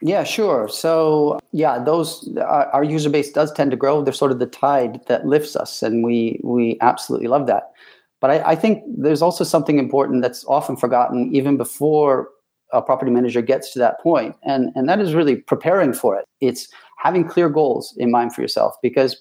Yeah, 0.05 0.23
sure. 0.23 0.69
So, 0.69 1.41
yeah, 1.53 1.83
those 1.83 2.29
our, 2.37 2.67
our 2.67 2.85
user 2.85 3.09
base 3.09 3.33
does 3.33 3.51
tend 3.51 3.71
to 3.71 3.77
grow. 3.77 4.03
They're 4.03 4.13
sort 4.13 4.33
of 4.33 4.39
the 4.39 4.45
tide 4.47 5.01
that 5.07 5.27
lifts 5.27 5.57
us, 5.57 5.83
and 5.83 6.05
we 6.05 6.39
we 6.45 6.77
absolutely 6.83 7.27
love 7.27 7.47
that. 7.47 7.73
But 8.21 8.31
I, 8.31 8.51
I 8.51 8.55
think 8.55 8.85
there's 8.87 9.23
also 9.23 9.45
something 9.45 9.79
important 9.79 10.21
that's 10.21 10.45
often 10.45 10.77
forgotten, 10.77 11.35
even 11.35 11.57
before 11.57 12.29
a 12.71 12.83
property 12.83 13.11
manager 13.11 13.41
gets 13.41 13.73
to 13.73 13.79
that 13.79 13.99
point, 14.03 14.37
and 14.43 14.71
and 14.75 14.91
that 14.91 15.01
is 15.01 15.15
really 15.15 15.37
preparing 15.37 15.95
for 15.95 16.19
it. 16.19 16.27
It's 16.43 16.69
having 16.99 17.27
clear 17.27 17.49
goals 17.49 17.95
in 17.97 18.11
mind 18.11 18.35
for 18.35 18.43
yourself 18.43 18.75
because 18.83 19.17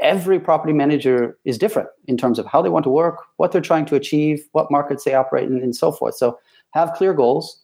every 0.00 0.40
property 0.40 0.72
manager 0.72 1.38
is 1.44 1.56
different 1.56 1.88
in 2.08 2.16
terms 2.16 2.40
of 2.40 2.46
how 2.46 2.62
they 2.62 2.68
want 2.68 2.82
to 2.82 2.90
work, 2.90 3.22
what 3.36 3.52
they're 3.52 3.60
trying 3.60 3.86
to 3.86 3.94
achieve, 3.94 4.44
what 4.50 4.72
markets 4.72 5.04
they 5.04 5.14
operate 5.14 5.48
in, 5.48 5.62
and 5.62 5.76
so 5.76 5.92
forth. 5.92 6.16
So 6.16 6.36
have 6.72 6.92
clear 6.94 7.14
goals, 7.14 7.62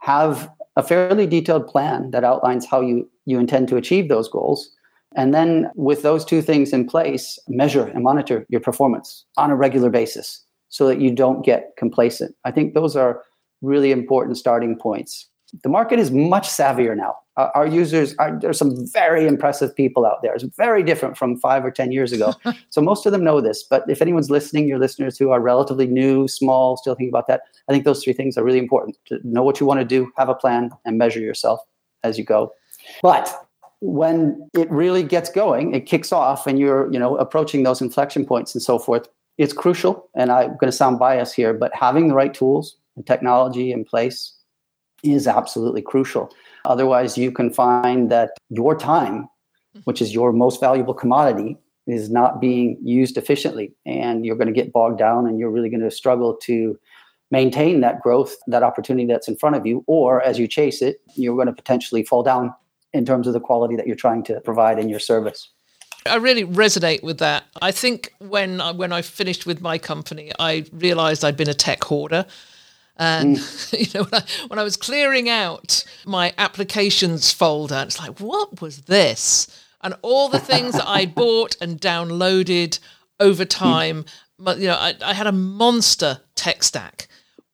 have 0.00 0.50
a 0.78 0.82
fairly 0.82 1.26
detailed 1.26 1.66
plan 1.66 2.12
that 2.12 2.22
outlines 2.22 2.64
how 2.64 2.80
you, 2.80 3.10
you 3.26 3.38
intend 3.40 3.66
to 3.68 3.76
achieve 3.76 4.08
those 4.08 4.28
goals. 4.28 4.70
And 5.16 5.34
then 5.34 5.68
with 5.74 6.02
those 6.02 6.24
two 6.24 6.40
things 6.40 6.72
in 6.72 6.86
place, 6.86 7.36
measure 7.48 7.86
and 7.86 8.04
monitor 8.04 8.46
your 8.48 8.60
performance 8.60 9.24
on 9.36 9.50
a 9.50 9.56
regular 9.56 9.90
basis 9.90 10.40
so 10.68 10.86
that 10.86 11.00
you 11.00 11.10
don't 11.10 11.44
get 11.44 11.72
complacent. 11.76 12.36
I 12.44 12.52
think 12.52 12.74
those 12.74 12.94
are 12.94 13.22
really 13.60 13.90
important 13.90 14.36
starting 14.36 14.78
points. 14.78 15.28
The 15.62 15.68
market 15.68 15.98
is 15.98 16.10
much 16.10 16.48
savvier 16.48 16.96
now 16.96 17.16
uh, 17.38 17.50
our 17.54 17.66
users 17.66 18.16
are 18.18 18.36
there's 18.38 18.58
some 18.58 18.84
very 18.92 19.26
impressive 19.26 19.74
people 19.74 20.04
out 20.04 20.20
there. 20.22 20.34
It's 20.34 20.42
very 20.56 20.82
different 20.82 21.16
from 21.16 21.36
five 21.36 21.64
or 21.64 21.70
ten 21.70 21.92
years 21.92 22.12
ago. 22.12 22.34
so 22.70 22.80
most 22.82 23.06
of 23.06 23.12
them 23.12 23.22
know 23.22 23.40
this. 23.40 23.62
But 23.62 23.88
if 23.88 24.02
anyone's 24.02 24.28
listening, 24.28 24.66
your 24.66 24.80
listeners 24.80 25.16
who 25.16 25.30
are 25.30 25.40
relatively 25.40 25.86
new, 25.86 26.26
small, 26.26 26.76
still 26.76 26.96
thinking 26.96 27.10
about 27.10 27.28
that, 27.28 27.42
I 27.68 27.72
think 27.72 27.84
those 27.84 28.02
three 28.02 28.12
things 28.12 28.36
are 28.36 28.42
really 28.42 28.58
important 28.58 28.98
to 29.06 29.20
know 29.22 29.44
what 29.44 29.60
you 29.60 29.66
want 29.66 29.78
to 29.78 29.86
do, 29.86 30.10
have 30.16 30.28
a 30.28 30.34
plan, 30.34 30.70
and 30.84 30.98
measure 30.98 31.20
yourself 31.20 31.60
as 32.02 32.18
you 32.18 32.24
go. 32.24 32.52
But 33.02 33.32
when 33.80 34.50
it 34.54 34.68
really 34.68 35.04
gets 35.04 35.30
going, 35.30 35.72
it 35.74 35.86
kicks 35.86 36.12
off, 36.12 36.44
and 36.48 36.58
you're 36.58 36.92
you 36.92 36.98
know 36.98 37.16
approaching 37.18 37.62
those 37.62 37.80
inflection 37.80 38.26
points 38.26 38.52
and 38.52 38.60
so 38.60 38.80
forth. 38.80 39.08
It's 39.38 39.52
crucial, 39.52 40.10
and 40.16 40.32
I'm 40.32 40.48
going 40.56 40.66
to 40.66 40.72
sound 40.72 40.98
biased 40.98 41.36
here, 41.36 41.54
but 41.54 41.72
having 41.72 42.08
the 42.08 42.14
right 42.14 42.34
tools 42.34 42.76
and 42.96 43.06
technology 43.06 43.70
in 43.70 43.84
place 43.84 44.32
is 45.02 45.26
absolutely 45.26 45.82
crucial 45.82 46.32
Otherwise, 46.68 47.16
you 47.16 47.32
can 47.32 47.50
find 47.50 48.10
that 48.10 48.32
your 48.50 48.76
time, 48.76 49.22
mm-hmm. 49.22 49.80
which 49.84 50.02
is 50.02 50.14
your 50.14 50.32
most 50.32 50.60
valuable 50.60 50.94
commodity, 50.94 51.56
is 51.86 52.10
not 52.10 52.40
being 52.40 52.78
used 52.82 53.16
efficiently. 53.16 53.72
And 53.86 54.26
you're 54.26 54.36
going 54.36 54.48
to 54.48 54.52
get 54.52 54.72
bogged 54.72 54.98
down 54.98 55.26
and 55.26 55.38
you're 55.38 55.50
really 55.50 55.70
going 55.70 55.80
to 55.80 55.90
struggle 55.90 56.36
to 56.42 56.78
maintain 57.30 57.80
that 57.80 58.02
growth, 58.02 58.36
that 58.46 58.62
opportunity 58.62 59.06
that's 59.06 59.28
in 59.28 59.36
front 59.36 59.56
of 59.56 59.66
you. 59.66 59.82
Or 59.86 60.22
as 60.22 60.38
you 60.38 60.46
chase 60.46 60.82
it, 60.82 61.00
you're 61.14 61.36
going 61.36 61.46
to 61.46 61.54
potentially 61.54 62.02
fall 62.02 62.22
down 62.22 62.54
in 62.92 63.06
terms 63.06 63.26
of 63.26 63.32
the 63.32 63.40
quality 63.40 63.76
that 63.76 63.86
you're 63.86 63.96
trying 63.96 64.22
to 64.24 64.40
provide 64.40 64.78
in 64.78 64.88
your 64.90 65.00
service. 65.00 65.50
I 66.06 66.16
really 66.16 66.44
resonate 66.44 67.02
with 67.02 67.18
that. 67.18 67.44
I 67.60 67.72
think 67.72 68.14
when 68.18 68.60
when 68.76 68.92
I 68.92 69.02
finished 69.02 69.46
with 69.46 69.60
my 69.60 69.78
company, 69.78 70.32
I 70.38 70.64
realized 70.72 71.24
I'd 71.24 71.36
been 71.36 71.50
a 71.50 71.54
tech 71.54 71.84
hoarder. 71.84 72.24
And 72.98 73.36
mm. 73.36 73.94
you 73.94 73.98
know, 73.98 74.06
when 74.06 74.22
I, 74.22 74.24
when 74.48 74.58
I 74.58 74.62
was 74.62 74.76
clearing 74.76 75.28
out 75.28 75.84
my 76.04 76.32
applications 76.38 77.32
folder, 77.32 77.84
it's 77.86 77.98
like, 77.98 78.18
what 78.20 78.60
was 78.60 78.82
this? 78.82 79.46
And 79.80 79.94
all 80.02 80.28
the 80.28 80.40
things 80.40 80.74
that 80.74 80.88
I 80.88 81.06
bought 81.22 81.56
and 81.60 81.80
downloaded 81.80 82.78
over 83.20 83.44
mm. 83.44 83.50
time. 83.50 84.04
But 84.38 84.58
you 84.58 84.68
know, 84.68 84.74
I, 84.74 84.94
I 85.02 85.14
had 85.14 85.26
a 85.26 85.32
monster 85.32 86.20
tech 86.34 86.62
stack 86.62 87.08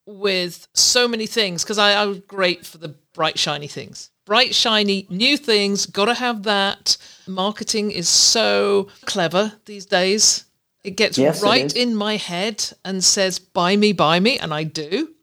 with 0.07 0.69
so 0.75 1.09
many 1.09 1.27
things 1.27 1.63
because 1.63 1.79
I, 1.79 1.93
I 1.93 2.05
was 2.07 2.21
great 2.21 2.67
for 2.67 2.79
the 2.79 2.95
bright 3.15 3.39
shiny 3.39 3.69
things 3.69 4.11
bright, 4.25 4.55
shiny, 4.55 5.07
new 5.11 5.37
things. 5.37 5.87
Got 5.87 6.07
to 6.07 6.15
have 6.15 6.45
that. 6.45 6.97
Marketing 7.27 7.91
is 7.91 8.09
so 8.09 8.89
clever 9.05 9.53
these 9.67 9.87
days. 9.87 10.45
It 10.83 10.97
gets 10.97 11.17
yes, 11.17 11.43
right 11.43 11.65
it 11.65 11.77
in 11.77 11.95
my 11.95 12.17
head 12.17 12.65
and 12.85 13.03
says, 13.03 13.39
buy 13.39 13.77
me, 13.77 13.93
buy 13.93 14.21
me. 14.21 14.39
And 14.39 14.53
I 14.53 14.65
do. 14.65 15.14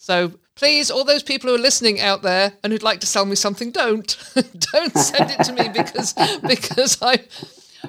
So 0.00 0.32
please, 0.54 0.90
all 0.90 1.04
those 1.04 1.22
people 1.22 1.50
who 1.50 1.56
are 1.56 1.58
listening 1.58 2.00
out 2.00 2.22
there 2.22 2.54
and 2.64 2.72
who'd 2.72 2.82
like 2.82 3.00
to 3.00 3.06
sell 3.06 3.26
me 3.26 3.36
something, 3.36 3.70
don't 3.70 4.16
don't 4.72 4.96
send 4.96 5.30
it 5.30 5.44
to 5.44 5.52
me 5.52 5.68
because 5.68 6.14
because 6.48 6.98
I. 7.02 7.24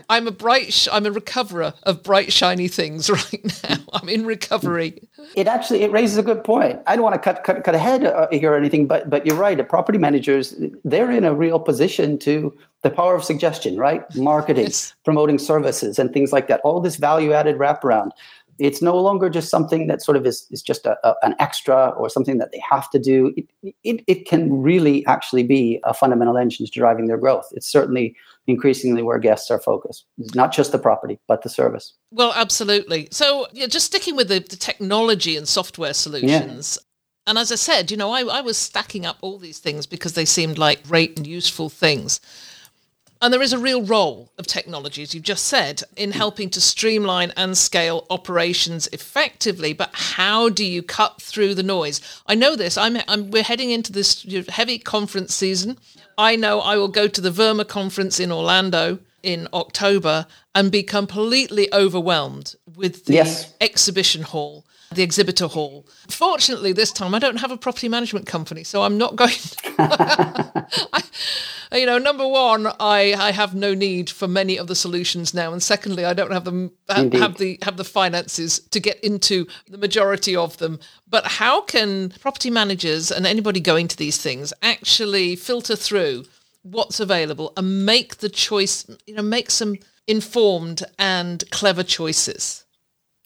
I'm 0.09 0.25
a 0.25 0.31
bright, 0.31 0.71
sh- 0.71 0.87
I'm 0.89 1.05
a 1.05 1.11
recoverer 1.11 1.73
of 1.83 2.01
bright, 2.01 2.31
shiny 2.31 2.69
things 2.69 3.09
right 3.09 3.63
now. 3.69 3.75
I'm 3.91 4.07
in 4.07 4.25
recovery. 4.25 5.01
It 5.35 5.47
actually 5.47 5.83
it 5.83 5.91
raises 5.91 6.17
a 6.17 6.23
good 6.23 6.45
point. 6.45 6.79
I 6.87 6.95
don't 6.95 7.03
want 7.03 7.15
to 7.15 7.19
cut 7.19 7.43
cut, 7.43 7.65
cut 7.65 7.75
ahead 7.75 8.05
uh, 8.05 8.27
here 8.31 8.53
or 8.53 8.55
anything, 8.55 8.87
but 8.87 9.09
but 9.09 9.25
you're 9.25 9.35
right. 9.35 9.57
The 9.57 9.65
Property 9.65 9.97
managers 9.97 10.55
they're 10.85 11.11
in 11.11 11.25
a 11.25 11.33
real 11.33 11.59
position 11.59 12.17
to 12.19 12.57
the 12.83 12.89
power 12.89 13.15
of 13.15 13.23
suggestion, 13.25 13.77
right? 13.77 14.03
Marketing, 14.15 14.63
yes. 14.65 14.93
promoting 15.03 15.37
services, 15.37 15.99
and 15.99 16.13
things 16.13 16.31
like 16.31 16.47
that. 16.47 16.61
All 16.61 16.79
this 16.79 16.95
value 16.95 17.33
added 17.33 17.57
wraparound 17.57 18.11
it's 18.61 18.81
no 18.81 18.95
longer 18.95 19.29
just 19.29 19.49
something 19.49 19.87
that 19.87 20.03
sort 20.03 20.15
of 20.15 20.25
is, 20.25 20.45
is 20.51 20.61
just 20.61 20.85
a, 20.85 20.95
a, 21.07 21.15
an 21.23 21.33
extra 21.39 21.89
or 21.97 22.09
something 22.09 22.37
that 22.37 22.51
they 22.51 22.61
have 22.69 22.89
to 22.91 22.99
do. 22.99 23.33
It, 23.35 23.75
it, 23.83 24.03
it 24.05 24.27
can 24.27 24.61
really 24.61 25.05
actually 25.07 25.43
be 25.43 25.79
a 25.83 25.93
fundamental 25.93 26.37
engine 26.37 26.65
to 26.67 26.71
driving 26.71 27.07
their 27.07 27.17
growth. 27.17 27.47
It's 27.53 27.67
certainly 27.67 28.15
increasingly 28.45 29.01
where 29.01 29.17
guests 29.17 29.49
are 29.49 29.59
focused. 29.59 30.05
It's 30.19 30.35
not 30.35 30.51
just 30.51 30.71
the 30.71 30.77
property, 30.77 31.19
but 31.27 31.41
the 31.41 31.49
service. 31.49 31.93
Well, 32.11 32.33
absolutely. 32.35 33.07
So, 33.11 33.47
yeah, 33.51 33.65
just 33.65 33.87
sticking 33.87 34.15
with 34.15 34.27
the, 34.27 34.39
the 34.39 34.57
technology 34.57 35.35
and 35.37 35.47
software 35.47 35.93
solutions. 35.93 36.77
Yeah. 36.79 36.87
And 37.27 37.37
as 37.37 37.51
I 37.51 37.55
said, 37.55 37.89
you 37.89 37.97
know, 37.97 38.11
I, 38.11 38.21
I 38.23 38.41
was 38.41 38.57
stacking 38.57 39.05
up 39.05 39.17
all 39.21 39.39
these 39.39 39.59
things 39.59 39.87
because 39.87 40.13
they 40.13 40.25
seemed 40.25 40.57
like 40.57 40.87
great 40.87 41.17
and 41.17 41.25
useful 41.25 41.69
things. 41.69 42.19
And 43.21 43.31
there 43.31 43.41
is 43.41 43.53
a 43.53 43.59
real 43.59 43.83
role 43.83 44.31
of 44.39 44.47
technology, 44.47 45.03
as 45.03 45.13
you've 45.13 45.23
just 45.23 45.45
said, 45.45 45.83
in 45.95 46.11
helping 46.11 46.49
to 46.49 46.61
streamline 46.61 47.31
and 47.37 47.55
scale 47.55 48.07
operations 48.09 48.87
effectively. 48.87 49.73
But 49.73 49.91
how 49.93 50.49
do 50.49 50.65
you 50.65 50.81
cut 50.81 51.21
through 51.21 51.53
the 51.53 51.61
noise? 51.61 52.01
I 52.25 52.33
know 52.33 52.55
this. 52.55 52.77
I'm, 52.77 52.97
I'm 53.07 53.29
we're 53.29 53.43
heading 53.43 53.69
into 53.69 53.91
this 53.91 54.25
heavy 54.49 54.79
conference 54.79 55.35
season. 55.35 55.77
I 56.17 56.35
know 56.35 56.61
I 56.61 56.77
will 56.77 56.87
go 56.87 57.07
to 57.07 57.21
the 57.21 57.29
VRMA 57.29 57.67
conference 57.67 58.19
in 58.19 58.31
Orlando 58.31 58.97
in 59.21 59.47
October 59.53 60.25
and 60.55 60.71
be 60.71 60.81
completely 60.81 61.71
overwhelmed 61.71 62.55
with 62.75 63.05
the 63.05 63.13
yes. 63.13 63.53
exhibition 63.61 64.23
hall 64.23 64.65
the 64.93 65.03
exhibitor 65.03 65.47
hall. 65.47 65.85
Fortunately, 66.09 66.73
this 66.73 66.91
time 66.91 67.15
I 67.15 67.19
don't 67.19 67.37
have 67.37 67.49
a 67.49 67.55
property 67.55 67.87
management 67.87 68.25
company, 68.25 68.65
so 68.65 68.83
I'm 68.83 68.97
not 68.97 69.15
going. 69.15 69.31
I, 69.79 71.01
you 71.73 71.85
know, 71.85 71.97
number 71.97 72.27
one, 72.27 72.67
I, 72.79 73.13
I 73.17 73.31
have 73.31 73.55
no 73.55 73.73
need 73.73 74.09
for 74.09 74.27
many 74.27 74.57
of 74.57 74.67
the 74.67 74.75
solutions 74.75 75.33
now, 75.33 75.53
and 75.53 75.63
secondly, 75.63 76.03
I 76.03 76.13
don't 76.13 76.31
have 76.31 76.45
them 76.45 76.71
have, 76.89 77.13
have 77.13 77.37
the 77.37 77.59
have 77.61 77.77
the 77.77 77.83
finances 77.83 78.59
to 78.71 78.79
get 78.79 78.99
into 79.01 79.47
the 79.67 79.77
majority 79.77 80.35
of 80.35 80.57
them. 80.57 80.79
But 81.07 81.25
how 81.25 81.61
can 81.61 82.09
property 82.19 82.49
managers 82.49 83.11
and 83.11 83.25
anybody 83.25 83.59
going 83.59 83.87
to 83.87 83.97
these 83.97 84.21
things 84.21 84.53
actually 84.61 85.35
filter 85.35 85.75
through 85.75 86.25
what's 86.63 86.99
available 86.99 87.53
and 87.55 87.85
make 87.85 88.17
the 88.17 88.29
choice? 88.29 88.85
You 89.07 89.15
know, 89.15 89.23
make 89.23 89.49
some 89.49 89.77
informed 90.07 90.83
and 90.99 91.43
clever 91.51 91.83
choices. 91.83 92.65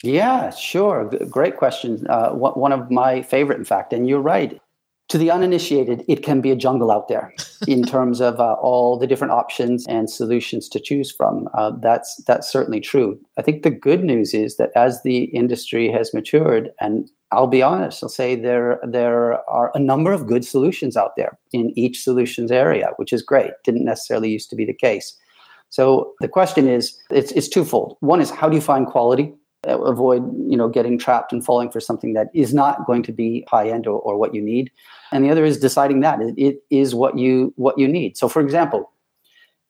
Yeah, 0.03 0.51
sure. 0.51 1.09
Great 1.29 1.57
question. 1.57 2.05
Uh, 2.07 2.29
one 2.31 2.71
of 2.71 2.91
my 2.91 3.23
favorite, 3.23 3.57
in 3.57 3.65
fact. 3.65 3.91
And 3.91 4.07
you're 4.07 4.21
right. 4.21 4.61
To 5.09 5.19
the 5.19 5.29
uninitiated, 5.29 6.03
it 6.07 6.24
can 6.24 6.41
be 6.41 6.50
a 6.50 6.55
jungle 6.55 6.91
out 6.91 7.07
there 7.07 7.31
in 7.67 7.83
terms 7.83 8.21
of 8.21 8.39
uh, 8.39 8.53
all 8.53 8.97
the 8.97 9.05
different 9.05 9.33
options 9.33 9.85
and 9.88 10.09
solutions 10.09 10.67
to 10.69 10.79
choose 10.79 11.12
from. 11.12 11.47
Uh, 11.53 11.74
that's 11.79 12.24
that's 12.25 12.51
certainly 12.51 12.79
true. 12.79 13.19
I 13.38 13.43
think 13.43 13.62
the 13.62 13.69
good 13.69 14.03
news 14.03 14.33
is 14.33 14.57
that 14.57 14.71
as 14.75 15.03
the 15.03 15.25
industry 15.25 15.91
has 15.91 16.13
matured, 16.13 16.71
and 16.79 17.09
I'll 17.31 17.45
be 17.45 17.62
honest, 17.62 18.01
I'll 18.01 18.09
say 18.09 18.35
there 18.35 18.79
there 18.83 19.47
are 19.47 19.71
a 19.75 19.79
number 19.79 20.12
of 20.12 20.25
good 20.25 20.43
solutions 20.43 20.97
out 20.97 21.15
there 21.15 21.38
in 21.53 21.71
each 21.77 22.01
solutions 22.01 22.51
area, 22.51 22.89
which 22.95 23.13
is 23.13 23.21
great. 23.21 23.51
Didn't 23.63 23.85
necessarily 23.85 24.31
used 24.31 24.50
to 24.50 24.55
be 24.55 24.65
the 24.65 24.74
case. 24.74 25.15
So 25.69 26.13
the 26.19 26.27
question 26.27 26.67
is, 26.67 26.97
it's, 27.09 27.31
it's 27.33 27.50
twofold. 27.50 27.97
One 28.00 28.21
is 28.21 28.29
how 28.29 28.47
do 28.47 28.55
you 28.55 28.62
find 28.62 28.88
quality 28.88 29.33
avoid 29.67 30.24
you 30.47 30.57
know 30.57 30.69
getting 30.69 30.97
trapped 30.97 31.33
and 31.33 31.43
falling 31.43 31.69
for 31.69 31.79
something 31.79 32.13
that 32.13 32.27
is 32.33 32.53
not 32.53 32.85
going 32.85 33.03
to 33.03 33.12
be 33.12 33.43
high 33.47 33.69
end 33.69 33.88
or, 33.88 34.00
or 34.00 34.17
what 34.17 34.33
you 34.33 34.41
need 34.41 34.71
and 35.15 35.24
the 35.24 35.29
other 35.29 35.45
is 35.45 35.57
deciding 35.57 36.01
that. 36.01 36.22
It, 36.22 36.36
it 36.38 36.57
is 36.69 36.93
what 36.93 37.17
you 37.17 37.53
what 37.55 37.79
you 37.79 37.88
need. 37.88 38.17
So 38.17 38.27
for 38.27 38.41
example 38.41 38.91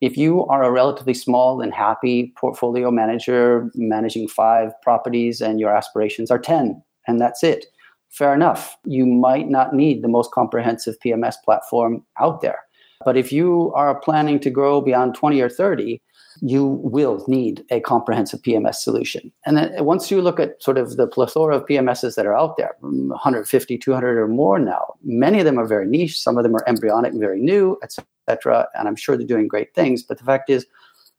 if 0.01 0.17
you 0.17 0.45
are 0.47 0.63
a 0.63 0.71
relatively 0.71 1.13
small 1.13 1.61
and 1.61 1.73
happy 1.73 2.33
portfolio 2.37 2.91
manager 2.91 3.71
managing 3.75 4.27
five 4.27 4.71
properties 4.81 5.41
and 5.41 5.59
your 5.59 5.75
aspirations 5.75 6.29
are 6.29 6.39
10 6.39 6.81
and 7.07 7.21
that's 7.21 7.43
it 7.43 7.67
fair 8.09 8.33
enough. 8.33 8.77
You 8.85 9.05
might 9.05 9.49
not 9.49 9.73
need 9.73 10.01
the 10.01 10.07
most 10.07 10.31
comprehensive 10.31 10.95
pms 11.03 11.35
platform 11.43 12.03
out 12.19 12.41
there 12.41 12.64
but 13.05 13.15
if 13.15 13.31
you 13.31 13.71
are 13.75 13.99
planning 13.99 14.39
to 14.39 14.49
grow 14.49 14.81
beyond 14.81 15.15
20 15.15 15.39
or 15.41 15.49
30 15.49 16.01
you 16.41 16.65
will 16.83 17.23
need 17.27 17.63
a 17.69 17.79
comprehensive 17.79 18.41
PMS 18.41 18.75
solution. 18.75 19.31
And 19.45 19.57
then 19.57 19.85
once 19.85 20.11
you 20.11 20.21
look 20.21 20.39
at 20.39 20.61
sort 20.61 20.77
of 20.77 20.97
the 20.97 21.07
plethora 21.07 21.55
of 21.55 21.65
PMSs 21.65 22.15
that 22.15 22.25
are 22.25 22.35
out 22.35 22.57
there, 22.57 22.75
150, 22.81 23.77
200 23.77 24.17
or 24.17 24.27
more 24.27 24.59
now, 24.59 24.95
many 25.03 25.39
of 25.39 25.45
them 25.45 25.57
are 25.57 25.67
very 25.67 25.87
niche. 25.87 26.19
Some 26.19 26.37
of 26.37 26.43
them 26.43 26.55
are 26.55 26.63
embryonic, 26.67 27.13
very 27.13 27.39
new, 27.39 27.77
etc. 27.83 28.67
And 28.77 28.87
I'm 28.87 28.95
sure 28.95 29.17
they're 29.17 29.25
doing 29.25 29.47
great 29.47 29.73
things. 29.73 30.03
But 30.03 30.17
the 30.17 30.25
fact 30.25 30.49
is, 30.49 30.65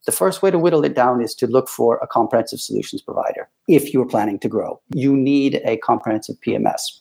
the 0.05 0.13
first 0.13 0.41
way 0.41 0.53
to 0.53 0.59
whittle 0.59 0.85
it 0.85 0.95
down 0.95 1.21
is 1.21 1.35
to 1.37 1.49
look 1.49 1.69
for 1.69 1.99
a 1.99 2.07
comprehensive 2.07 2.61
solutions 2.61 3.03
provider. 3.03 3.49
If 3.67 3.93
you're 3.93 4.07
planning 4.07 4.39
to 4.41 4.49
grow, 4.49 4.81
you 4.95 5.17
need 5.17 5.61
a 5.65 5.79
comprehensive 5.79 6.37
PMS. 6.47 7.01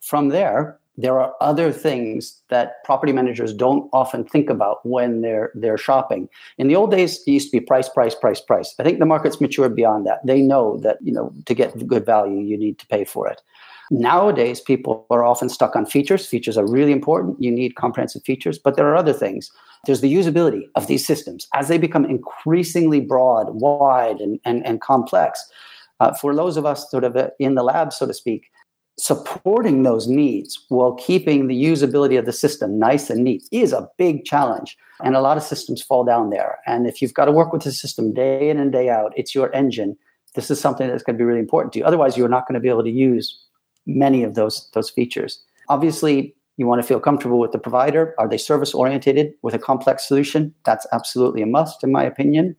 From 0.00 0.28
there, 0.28 0.77
there 0.98 1.20
are 1.20 1.32
other 1.40 1.70
things 1.70 2.42
that 2.48 2.82
property 2.84 3.12
managers 3.12 3.54
don't 3.54 3.88
often 3.92 4.24
think 4.24 4.50
about 4.50 4.84
when 4.84 5.20
they're 5.22 5.52
they're 5.54 5.78
shopping. 5.78 6.28
In 6.58 6.66
the 6.66 6.74
old 6.74 6.90
days, 6.90 7.20
it 7.24 7.30
used 7.30 7.52
to 7.52 7.60
be 7.60 7.64
price, 7.64 7.88
price, 7.88 8.16
price, 8.16 8.40
price. 8.40 8.74
I 8.80 8.82
think 8.82 8.98
the 8.98 9.06
market's 9.06 9.40
matured 9.40 9.76
beyond 9.76 10.06
that. 10.06 10.26
They 10.26 10.42
know 10.42 10.78
that 10.78 10.98
you 11.00 11.12
know 11.12 11.32
to 11.46 11.54
get 11.54 11.86
good 11.86 12.04
value, 12.04 12.40
you 12.40 12.58
need 12.58 12.80
to 12.80 12.86
pay 12.88 13.04
for 13.04 13.28
it. 13.28 13.40
Nowadays, 13.90 14.60
people 14.60 15.06
are 15.08 15.24
often 15.24 15.48
stuck 15.48 15.76
on 15.76 15.86
features. 15.86 16.26
Features 16.26 16.58
are 16.58 16.66
really 16.66 16.92
important. 16.92 17.40
You 17.40 17.52
need 17.52 17.76
comprehensive 17.76 18.22
features, 18.24 18.58
but 18.58 18.76
there 18.76 18.86
are 18.88 18.96
other 18.96 19.14
things. 19.14 19.50
There's 19.86 20.02
the 20.02 20.12
usability 20.12 20.64
of 20.74 20.88
these 20.88 21.06
systems 21.06 21.46
as 21.54 21.68
they 21.68 21.78
become 21.78 22.04
increasingly 22.04 23.00
broad, 23.00 23.46
wide, 23.50 24.20
and, 24.20 24.40
and, 24.44 24.66
and 24.66 24.80
complex. 24.80 25.48
Uh, 26.00 26.12
for 26.12 26.34
those 26.34 26.56
of 26.56 26.66
us 26.66 26.90
sort 26.90 27.04
of 27.04 27.16
in 27.38 27.54
the 27.54 27.62
lab, 27.62 27.92
so 27.92 28.06
to 28.06 28.12
speak, 28.12 28.50
supporting 28.98 29.84
those 29.84 30.08
needs 30.08 30.64
while 30.68 30.94
keeping 30.94 31.46
the 31.46 31.64
usability 31.64 32.18
of 32.18 32.26
the 32.26 32.32
system 32.32 32.78
nice 32.78 33.08
and 33.10 33.22
neat 33.22 33.48
is 33.52 33.72
a 33.72 33.88
big 33.96 34.24
challenge. 34.24 34.76
And 35.00 35.14
a 35.14 35.20
lot 35.20 35.36
of 35.36 35.42
systems 35.44 35.80
fall 35.80 36.04
down 36.04 36.30
there. 36.30 36.58
And 36.66 36.86
if 36.86 37.00
you've 37.00 37.14
got 37.14 37.26
to 37.26 37.32
work 37.32 37.52
with 37.52 37.62
the 37.62 37.72
system 37.72 38.12
day 38.12 38.50
in 38.50 38.58
and 38.58 38.72
day 38.72 38.88
out, 38.88 39.12
it's 39.16 39.34
your 39.34 39.54
engine. 39.54 39.96
This 40.34 40.50
is 40.50 40.60
something 40.60 40.88
that's 40.88 41.04
going 41.04 41.14
to 41.14 41.18
be 41.18 41.24
really 41.24 41.38
important 41.38 41.72
to 41.74 41.78
you. 41.78 41.84
Otherwise, 41.84 42.16
you're 42.16 42.28
not 42.28 42.48
going 42.48 42.54
to 42.54 42.60
be 42.60 42.68
able 42.68 42.82
to 42.82 42.90
use 42.90 43.40
many 43.86 44.24
of 44.24 44.34
those, 44.34 44.68
those 44.74 44.90
features. 44.90 45.42
Obviously, 45.68 46.34
you 46.56 46.66
want 46.66 46.82
to 46.82 46.86
feel 46.86 46.98
comfortable 46.98 47.38
with 47.38 47.52
the 47.52 47.58
provider. 47.58 48.14
Are 48.18 48.28
they 48.28 48.36
service 48.36 48.74
oriented 48.74 49.32
with 49.42 49.54
a 49.54 49.58
complex 49.60 50.08
solution? 50.08 50.52
That's 50.64 50.86
absolutely 50.92 51.40
a 51.42 51.46
must, 51.46 51.84
in 51.84 51.92
my 51.92 52.02
opinion. 52.02 52.56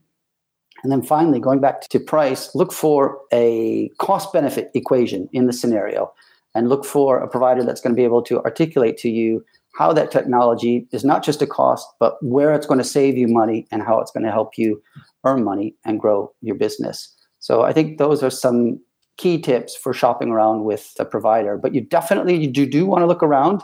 And 0.84 0.91
then 0.91 1.01
finally, 1.01 1.41
going 1.41 1.60
back 1.60 1.81
to 1.81 2.00
price, 2.00 2.55
look 2.55 2.72
for 2.72 3.19
a 3.34 3.89
cost 3.98 4.31
benefit 4.31 4.72
equation 4.74 5.27
in 5.34 5.46
the 5.46 5.53
scenario 5.53 6.13
and 6.60 6.68
look 6.68 6.84
for 6.84 7.20
a 7.20 7.28
provider 7.28 7.63
that's 7.63 7.80
going 7.80 7.96
to 7.96 7.96
be 7.96 8.04
able 8.04 8.22
to 8.22 8.44
articulate 8.44 8.98
to 8.98 9.10
you 9.10 9.46
how 9.78 9.94
that 9.94 10.12
technology 10.12 10.86
is 10.92 11.06
not 11.06 11.24
just 11.24 11.42
a 11.42 11.48
cost, 11.48 11.88
but 12.01 12.22
where 12.22 12.54
it's 12.54 12.68
going 12.68 12.80
to 12.80 12.84
save 12.84 13.18
you 13.18 13.30
money 13.30 13.66
and 13.72 13.82
how 13.82 14.01
it's 14.01 14.12
going 14.12 14.25
to 14.25 14.32
help 14.32 14.58
you 14.58 14.84
earn 15.24 15.42
money 15.42 15.74
and 15.86 16.01
grow 16.01 16.30
your 16.42 16.56
business. 16.56 17.16
So 17.39 17.62
I 17.62 17.72
think 17.72 17.98
those 17.98 18.22
are 18.22 18.30
some 18.30 18.78
key 19.16 19.39
tips 19.39 19.74
for 19.74 19.94
shopping 19.94 20.32
around 20.32 20.66
with 20.66 20.94
a 21.00 21.06
provider. 21.06 21.58
But 21.58 21.74
you 21.74 21.80
definitely 21.80 22.36
you 22.36 22.51
do, 22.51 22.66
do 22.66 22.86
want 22.86 23.04
to 23.04 23.06
look 23.06 23.24
around 23.24 23.62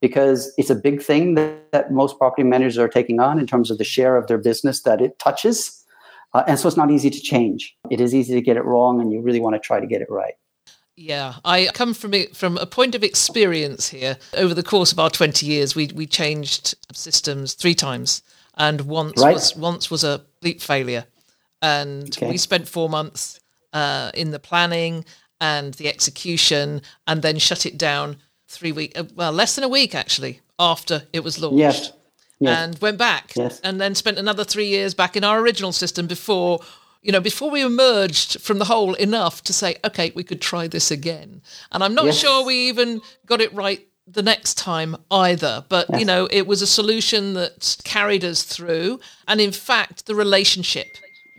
because 0.00 0.50
it's 0.56 0.70
a 0.70 0.74
big 0.74 1.02
thing 1.02 1.34
that, 1.34 1.70
that 1.72 1.92
most 1.92 2.16
property 2.16 2.44
managers 2.44 2.78
are 2.78 2.88
taking 2.88 3.20
on 3.20 3.38
in 3.38 3.46
terms 3.46 3.70
of 3.70 3.76
the 3.76 3.84
share 3.84 4.16
of 4.16 4.26
their 4.26 4.38
business 4.38 4.84
that 4.84 5.02
it 5.02 5.18
touches. 5.18 5.84
Uh, 6.32 6.44
and 6.46 6.58
so 6.58 6.66
it's 6.66 6.78
not 6.78 6.90
easy 6.90 7.10
to 7.10 7.20
change. 7.20 7.76
It 7.90 8.00
is 8.00 8.14
easy 8.14 8.32
to 8.32 8.40
get 8.40 8.56
it 8.56 8.64
wrong, 8.64 9.02
and 9.02 9.12
you 9.12 9.20
really 9.20 9.40
want 9.40 9.54
to 9.54 9.60
try 9.60 9.80
to 9.80 9.86
get 9.86 10.00
it 10.00 10.08
right. 10.08 10.34
Yeah, 10.98 11.34
I 11.44 11.70
come 11.72 11.94
from 11.94 12.12
it 12.12 12.36
from 12.36 12.58
a 12.58 12.66
point 12.66 12.96
of 12.96 13.04
experience 13.04 13.88
here. 13.88 14.18
Over 14.36 14.52
the 14.52 14.64
course 14.64 14.90
of 14.90 14.98
our 14.98 15.10
twenty 15.10 15.46
years, 15.46 15.76
we 15.76 15.86
we 15.94 16.06
changed 16.06 16.74
systems 16.92 17.54
three 17.54 17.76
times, 17.76 18.20
and 18.56 18.80
once 18.80 19.22
right. 19.22 19.34
was 19.34 19.54
once 19.54 19.92
was 19.92 20.02
a 20.02 20.24
complete 20.40 20.60
failure, 20.60 21.04
and 21.62 22.08
okay. 22.16 22.28
we 22.28 22.36
spent 22.36 22.66
four 22.66 22.88
months 22.88 23.38
uh, 23.72 24.10
in 24.12 24.32
the 24.32 24.40
planning 24.40 25.04
and 25.40 25.74
the 25.74 25.88
execution, 25.88 26.82
and 27.06 27.22
then 27.22 27.38
shut 27.38 27.64
it 27.64 27.78
down 27.78 28.16
three 28.48 28.72
week 28.72 28.98
uh, 28.98 29.04
well 29.14 29.30
less 29.30 29.54
than 29.54 29.62
a 29.62 29.68
week 29.68 29.94
actually 29.94 30.40
after 30.58 31.04
it 31.12 31.22
was 31.22 31.38
launched. 31.38 31.58
Yes. 31.58 31.92
Yes. 32.40 32.58
and 32.58 32.78
went 32.80 32.98
back 32.98 33.32
yes. 33.34 33.58
and 33.64 33.80
then 33.80 33.96
spent 33.96 34.16
another 34.16 34.44
three 34.44 34.68
years 34.68 34.94
back 34.94 35.16
in 35.16 35.24
our 35.24 35.40
original 35.40 35.72
system 35.72 36.06
before 36.06 36.60
you 37.02 37.12
know, 37.12 37.20
before 37.20 37.50
we 37.50 37.62
emerged 37.62 38.40
from 38.40 38.58
the 38.58 38.64
hole 38.64 38.94
enough 38.94 39.42
to 39.44 39.52
say, 39.52 39.76
okay, 39.84 40.12
we 40.14 40.24
could 40.24 40.40
try 40.40 40.66
this 40.66 40.90
again. 40.90 41.42
And 41.70 41.84
I'm 41.84 41.94
not 41.94 42.06
yes. 42.06 42.18
sure 42.18 42.44
we 42.44 42.68
even 42.68 43.00
got 43.24 43.40
it 43.40 43.52
right 43.54 43.86
the 44.06 44.22
next 44.22 44.54
time 44.54 44.96
either. 45.10 45.64
But, 45.68 45.86
yes. 45.90 46.00
you 46.00 46.06
know, 46.06 46.28
it 46.30 46.46
was 46.46 46.60
a 46.60 46.66
solution 46.66 47.34
that 47.34 47.76
carried 47.84 48.24
us 48.24 48.42
through. 48.42 49.00
And 49.28 49.40
in 49.40 49.52
fact, 49.52 50.06
the 50.06 50.14
relationship 50.14 50.88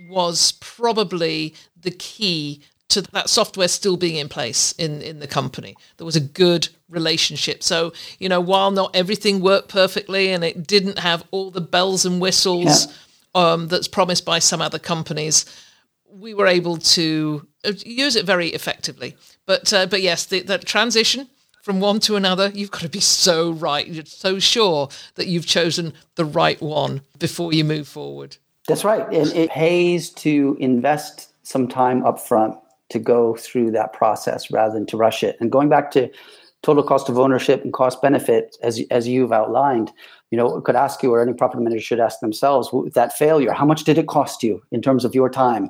was 0.10 0.54
probably 0.54 1.56
the 1.80 1.92
key 1.92 2.62
to 2.88 3.02
that 3.02 3.30
software 3.30 3.68
still 3.68 3.98
being 3.98 4.16
in 4.16 4.30
place 4.30 4.72
in, 4.74 5.02
in 5.02 5.20
the 5.20 5.28
company. 5.28 5.76
There 5.98 6.06
was 6.06 6.16
a 6.16 6.22
good 6.22 6.70
relationship. 6.90 7.62
So, 7.62 7.94
you 8.18 8.30
know, 8.30 8.42
while 8.42 8.72
not 8.72 8.96
everything 8.96 9.42
worked 9.42 9.70
perfectly 9.70 10.32
and 10.32 10.44
it 10.44 10.66
didn't 10.66 10.98
have 10.98 11.24
all 11.30 11.52
the 11.52 11.62
bells 11.62 12.06
and 12.06 12.20
whistles, 12.20 12.88
yeah 12.88 12.94
um, 13.36 13.68
that's 13.68 13.88
promised 13.88 14.26
by 14.26 14.40
some 14.40 14.62
other 14.62 14.80
companies, 14.80 15.46
we 16.12 16.34
were 16.34 16.48
able 16.48 16.78
to 16.78 17.48
uh, 17.66 17.74
use 17.86 18.16
it 18.16 18.26
very 18.26 18.48
effectively. 18.48 19.16
But 19.46 19.74
uh, 19.74 19.86
but 19.86 20.02
yes, 20.02 20.26
the, 20.26 20.42
the 20.42 20.58
transition 20.58 21.30
from 21.62 21.80
one 21.80 22.00
to 22.02 22.16
another, 22.16 22.52
you've 22.54 22.72
got 22.72 22.82
to 22.82 22.90
be 22.90 23.00
so 23.00 23.52
right, 23.52 23.88
you're 23.88 24.06
so 24.06 24.40
sure 24.40 24.90
that 25.16 25.28
you've 25.28 25.46
chosen 25.46 25.94
the 26.16 26.26
right 26.26 26.60
one 26.62 27.02
before 27.20 27.54
you 27.54 27.64
move 27.64 27.88
forward. 27.88 28.38
That's 28.68 28.84
right, 28.84 29.06
and 29.12 29.32
it 29.34 29.50
pays 29.50 30.10
to 30.12 30.58
invest 30.60 31.34
some 31.44 31.68
time 31.68 32.06
up 32.06 32.20
front 32.20 32.56
to 32.90 33.00
go 33.00 33.36
through 33.36 33.72
that 33.72 33.94
process 33.94 34.52
rather 34.52 34.74
than 34.74 34.86
to 34.88 34.98
rush 34.98 35.24
it. 35.24 35.38
And 35.40 35.52
going 35.52 35.70
back 35.70 35.92
to 35.92 36.10
total 36.62 36.84
cost 36.84 37.10
of 37.10 37.18
ownership 37.18 37.64
and 37.64 37.74
cost 37.74 38.02
benefit, 38.02 38.58
as 38.62 38.82
as 38.92 39.08
you've 39.08 39.32
outlined, 39.32 39.92
you 40.32 40.38
know, 40.38 40.62
could 40.62 40.76
ask 40.76 41.02
you, 41.02 41.14
or 41.14 41.22
any 41.22 41.34
property 41.34 41.64
manager 41.64 41.82
should 41.82 42.00
ask 42.00 42.20
themselves, 42.20 42.70
that 42.94 43.18
failure, 43.18 43.52
how 43.52 43.66
much 43.66 43.84
did 43.84 43.98
it 43.98 44.08
cost 44.08 44.44
you 44.44 44.62
in 44.72 44.82
terms 44.82 45.04
of 45.04 45.16
your 45.16 45.30
time? 45.30 45.70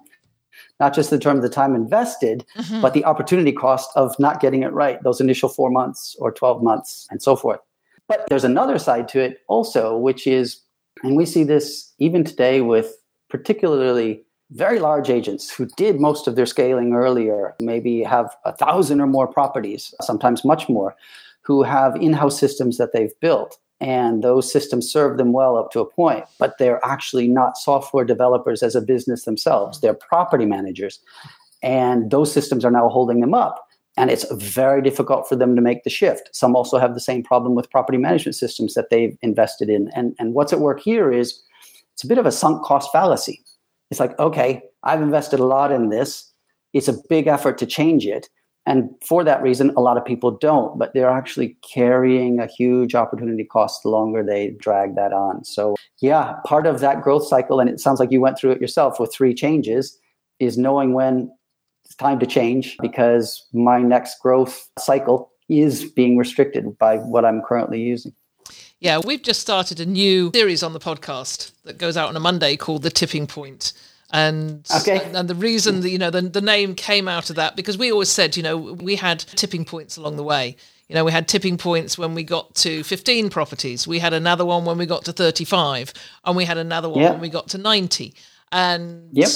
Not 0.79 0.93
just 0.93 1.11
in 1.13 1.19
terms 1.19 1.37
of 1.37 1.43
the 1.43 1.49
time 1.49 1.75
invested, 1.75 2.45
mm-hmm. 2.57 2.81
but 2.81 2.93
the 2.93 3.05
opportunity 3.05 3.51
cost 3.51 3.89
of 3.95 4.17
not 4.19 4.41
getting 4.41 4.63
it 4.63 4.73
right, 4.73 5.01
those 5.03 5.21
initial 5.21 5.49
four 5.49 5.69
months 5.69 6.15
or 6.19 6.31
12 6.31 6.61
months, 6.61 7.07
and 7.09 7.21
so 7.21 7.35
forth. 7.35 7.59
But 8.07 8.27
there's 8.29 8.43
another 8.43 8.79
side 8.79 9.07
to 9.09 9.19
it 9.19 9.37
also, 9.47 9.95
which 9.97 10.27
is, 10.27 10.61
and 11.03 11.15
we 11.15 11.25
see 11.25 11.43
this 11.43 11.93
even 11.99 12.23
today 12.23 12.61
with 12.61 12.93
particularly 13.29 14.23
very 14.51 14.79
large 14.79 15.09
agents 15.09 15.49
who 15.49 15.67
did 15.77 16.01
most 16.01 16.27
of 16.27 16.35
their 16.35 16.47
scaling 16.47 16.93
earlier, 16.93 17.55
maybe 17.61 18.01
have 18.01 18.35
a 18.45 18.55
thousand 18.55 18.99
or 18.99 19.07
more 19.07 19.27
properties, 19.27 19.93
sometimes 20.01 20.43
much 20.43 20.67
more, 20.67 20.95
who 21.41 21.61
have 21.63 21.95
in 21.95 22.13
house 22.13 22.39
systems 22.39 22.77
that 22.77 22.91
they've 22.91 23.17
built 23.21 23.59
and 23.81 24.23
those 24.23 24.51
systems 24.51 24.91
serve 24.91 25.17
them 25.17 25.31
well 25.31 25.57
up 25.57 25.71
to 25.71 25.79
a 25.79 25.85
point 25.85 26.25
but 26.37 26.57
they're 26.57 26.83
actually 26.85 27.27
not 27.27 27.57
software 27.57 28.05
developers 28.05 28.61
as 28.61 28.75
a 28.75 28.81
business 28.81 29.23
themselves. 29.23 29.79
They're 29.79 29.93
property 29.93 30.45
managers. 30.45 30.99
And 31.61 32.09
those 32.11 32.31
systems 32.31 32.63
are 32.63 32.71
now 32.71 32.87
holding 32.87 33.19
them 33.19 33.33
up. 33.33 33.67
And 33.97 34.09
it's 34.09 34.25
very 34.31 34.81
difficult 34.81 35.27
for 35.27 35.35
them 35.35 35.55
to 35.55 35.61
make 35.61 35.83
the 35.83 35.89
shift. 35.89 36.29
Some 36.33 36.55
also 36.55 36.77
have 36.77 36.93
the 36.93 37.01
same 37.01 37.21
problem 37.21 37.53
with 37.53 37.69
property 37.69 37.97
management 37.97 38.35
systems 38.35 38.73
that 38.75 38.89
they've 38.89 39.17
invested 39.21 39.69
in. 39.69 39.89
And, 39.89 40.15
and 40.19 40.33
what's 40.33 40.53
at 40.53 40.61
work 40.61 40.79
here 40.79 41.11
is 41.11 41.41
it's 41.93 42.03
a 42.05 42.07
bit 42.07 42.17
of 42.17 42.25
a 42.25 42.31
sunk 42.31 42.63
cost 42.63 42.89
fallacy. 42.93 43.43
It's 43.91 43.99
like 43.99 44.17
okay 44.19 44.61
i've 44.83 45.01
invested 45.01 45.39
a 45.39 45.45
lot 45.45 45.71
in 45.71 45.89
this. 45.89 46.31
It's 46.73 46.87
a 46.87 46.95
big 47.09 47.27
effort 47.27 47.57
to 47.57 47.65
change 47.65 48.05
it 48.05 48.29
and 48.65 48.89
for 49.03 49.23
that 49.23 49.41
reason, 49.41 49.71
a 49.75 49.81
lot 49.81 49.97
of 49.97 50.05
people 50.05 50.31
don't, 50.31 50.77
but 50.77 50.93
they're 50.93 51.09
actually 51.09 51.57
carrying 51.73 52.39
a 52.39 52.47
huge 52.47 52.93
opportunity 52.93 53.43
cost 53.43 53.83
the 53.83 53.89
longer 53.89 54.23
they 54.23 54.51
drag 54.59 54.95
that 54.95 55.11
on. 55.13 55.43
So, 55.43 55.75
yeah, 56.01 56.35
part 56.45 56.67
of 56.67 56.79
that 56.81 57.01
growth 57.01 57.25
cycle, 57.25 57.59
and 57.59 57.69
it 57.69 57.79
sounds 57.79 57.99
like 57.99 58.11
you 58.11 58.21
went 58.21 58.37
through 58.37 58.51
it 58.51 58.61
yourself 58.61 58.99
with 58.99 59.13
three 59.13 59.33
changes, 59.33 59.97
is 60.39 60.57
knowing 60.57 60.93
when 60.93 61.31
it's 61.83 61.95
time 61.95 62.19
to 62.19 62.27
change 62.27 62.77
because 62.81 63.47
my 63.53 63.79
next 63.79 64.19
growth 64.19 64.69
cycle 64.77 65.31
is 65.49 65.85
being 65.85 66.17
restricted 66.17 66.77
by 66.77 66.97
what 66.97 67.25
I'm 67.25 67.41
currently 67.41 67.81
using. 67.81 68.13
Yeah, 68.79 69.01
we've 69.03 69.23
just 69.23 69.41
started 69.41 69.79
a 69.79 69.85
new 69.85 70.31
series 70.33 70.63
on 70.63 70.73
the 70.73 70.79
podcast 70.79 71.51
that 71.63 71.77
goes 71.77 71.97
out 71.97 72.07
on 72.07 72.15
a 72.15 72.19
Monday 72.19 72.55
called 72.55 72.83
The 72.83 72.91
Tipping 72.91 73.27
Point 73.27 73.73
And, 74.11 74.65
okay. 74.81 75.03
and, 75.05 75.15
and 75.15 75.29
the 75.29 75.35
reason 75.35 75.81
that, 75.81 75.89
you 75.89 75.97
know, 75.99 76.09
the, 76.09 76.21
the 76.21 76.41
name 76.41 76.73
came 76.75 77.07
out 77.07 77.29
of 77.29 77.35
that, 77.35 77.55
because 77.55 77.77
we 77.77 77.91
always 77.91 78.09
said, 78.09 78.35
you 78.35 78.43
know, 78.43 78.57
we 78.57 78.95
had 78.95 79.19
tipping 79.19 79.65
points 79.65 79.97
along 79.97 80.17
the 80.17 80.23
way. 80.23 80.55
You 80.87 80.95
know, 80.95 81.05
we 81.05 81.11
had 81.11 81.27
tipping 81.27 81.57
points 81.57 81.97
when 81.97 82.15
we 82.15 82.23
got 82.23 82.55
to 82.55 82.83
15 82.83 83.29
properties. 83.29 83.87
We 83.87 83.99
had 83.99 84.13
another 84.13 84.43
one 84.45 84.65
when 84.65 84.79
we 84.79 84.87
got 84.87 85.05
to 85.05 85.13
35, 85.13 85.93
and 86.25 86.35
we 86.35 86.45
had 86.45 86.57
another 86.57 86.89
one 86.89 87.01
Yeah. 87.01 87.11
when 87.11 87.19
we 87.21 87.29
got 87.29 87.49
to 87.49 87.59
90. 87.59 88.15
And 88.51 89.09
Yep. 89.13 89.29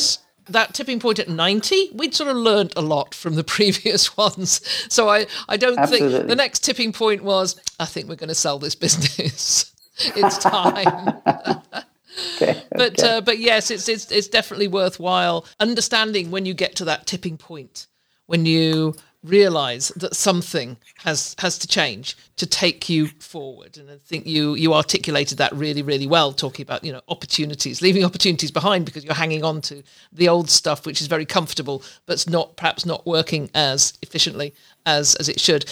that 0.49 0.73
tipping 0.73 0.99
point 0.99 1.19
at 1.19 1.29
90, 1.29 1.91
we'd 1.93 2.15
sort 2.15 2.31
of 2.31 2.38
learnt 2.38 2.73
a 2.75 2.81
lot 2.81 3.13
from 3.13 3.36
the 3.36 3.43
previous 3.57 4.17
ones. 4.17 4.62
So 4.89 5.09
I, 5.09 5.27
I 5.47 5.57
don't 5.57 5.88
think 5.88 6.09
the 6.27 6.36
next 6.36 6.63
tipping 6.63 6.91
point 6.91 7.23
was, 7.23 7.55
I 7.79 7.86
think 7.86 8.09
we're 8.09 8.15
going 8.15 8.29
to 8.29 8.33
sell 8.36 8.57
this 8.57 8.73
business. 8.83 9.71
it's 9.99 10.39
time. 10.39 11.21
Okay. 12.36 12.62
but 12.71 12.99
okay. 12.99 13.17
uh, 13.17 13.21
but 13.21 13.39
yes, 13.39 13.71
it's, 13.71 13.88
it's 13.89 14.12
it's 14.12 14.28
definitely 14.28 14.67
worthwhile 14.67 15.45
understanding 15.60 16.32
when 16.32 16.45
you 16.45 16.54
get 16.54 16.76
to 16.78 16.86
that 16.86 17.06
tipping 17.06 17.38
point, 17.38 17.88
when 18.26 18.45
you 18.45 18.95
realize 19.23 19.88
that 19.95 20.15
something 20.15 20.78
has 20.97 21.34
has 21.39 21.58
to 21.58 21.65
change 21.65 22.17
to 22.36 22.45
take 22.45 22.89
you 22.89 23.08
forward 23.19 23.78
and 23.78 23.89
i 23.89 23.97
think 24.06 24.28
you 24.28 24.54
you 24.56 24.73
articulated 24.73 25.38
that 25.38 25.54
really 25.54 25.82
really 25.82 26.06
well 26.06 26.34
talking 26.34 26.62
about 26.62 26.84
you 26.84 26.91
know 26.91 26.99
opportunities 27.08 27.82
leaving 27.82 28.04
opportunities 28.04 28.52
behind 28.52 28.86
because 28.86 29.06
you're 29.06 29.13
hanging 29.13 29.43
on 29.43 29.62
to 29.62 29.82
the 30.12 30.28
old 30.28 30.49
stuff 30.49 30.86
which 30.86 30.99
is 30.99 31.08
very 31.08 31.26
comfortable 31.26 31.82
but 32.06 32.13
it's 32.13 32.28
not 32.28 32.58
perhaps 32.58 32.86
not 32.86 33.06
working 33.06 33.49
as 33.56 33.93
efficiently 34.02 34.54
as 34.86 35.15
as 35.15 35.30
it 35.30 35.39
should 35.39 35.63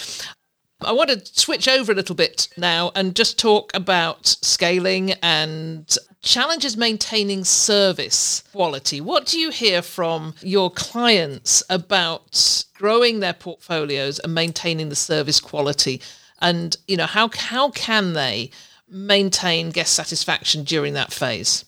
I 0.83 0.91
want 0.91 1.09
to 1.09 1.39
switch 1.39 1.67
over 1.67 1.91
a 1.91 1.95
little 1.95 2.15
bit 2.15 2.47
now 2.57 2.91
and 2.95 3.15
just 3.15 3.37
talk 3.37 3.71
about 3.73 4.27
scaling 4.27 5.11
and 5.21 5.95
challenges 6.21 6.77
maintaining 6.77 7.43
service 7.43 8.43
quality. 8.51 9.01
What 9.01 9.25
do 9.25 9.39
you 9.39 9.49
hear 9.49 9.81
from 9.81 10.35
your 10.41 10.71
clients 10.71 11.63
about 11.69 12.65
growing 12.75 13.19
their 13.19 13.33
portfolios 13.33 14.19
and 14.19 14.33
maintaining 14.33 14.89
the 14.89 14.95
service 14.95 15.39
quality? 15.39 16.01
And 16.39 16.75
you 16.87 16.97
know, 16.97 17.05
how 17.05 17.29
how 17.35 17.69
can 17.71 18.13
they 18.13 18.51
maintain 18.89 19.69
guest 19.69 19.93
satisfaction 19.93 20.63
during 20.63 20.93
that 20.93 21.13
phase? 21.13 21.65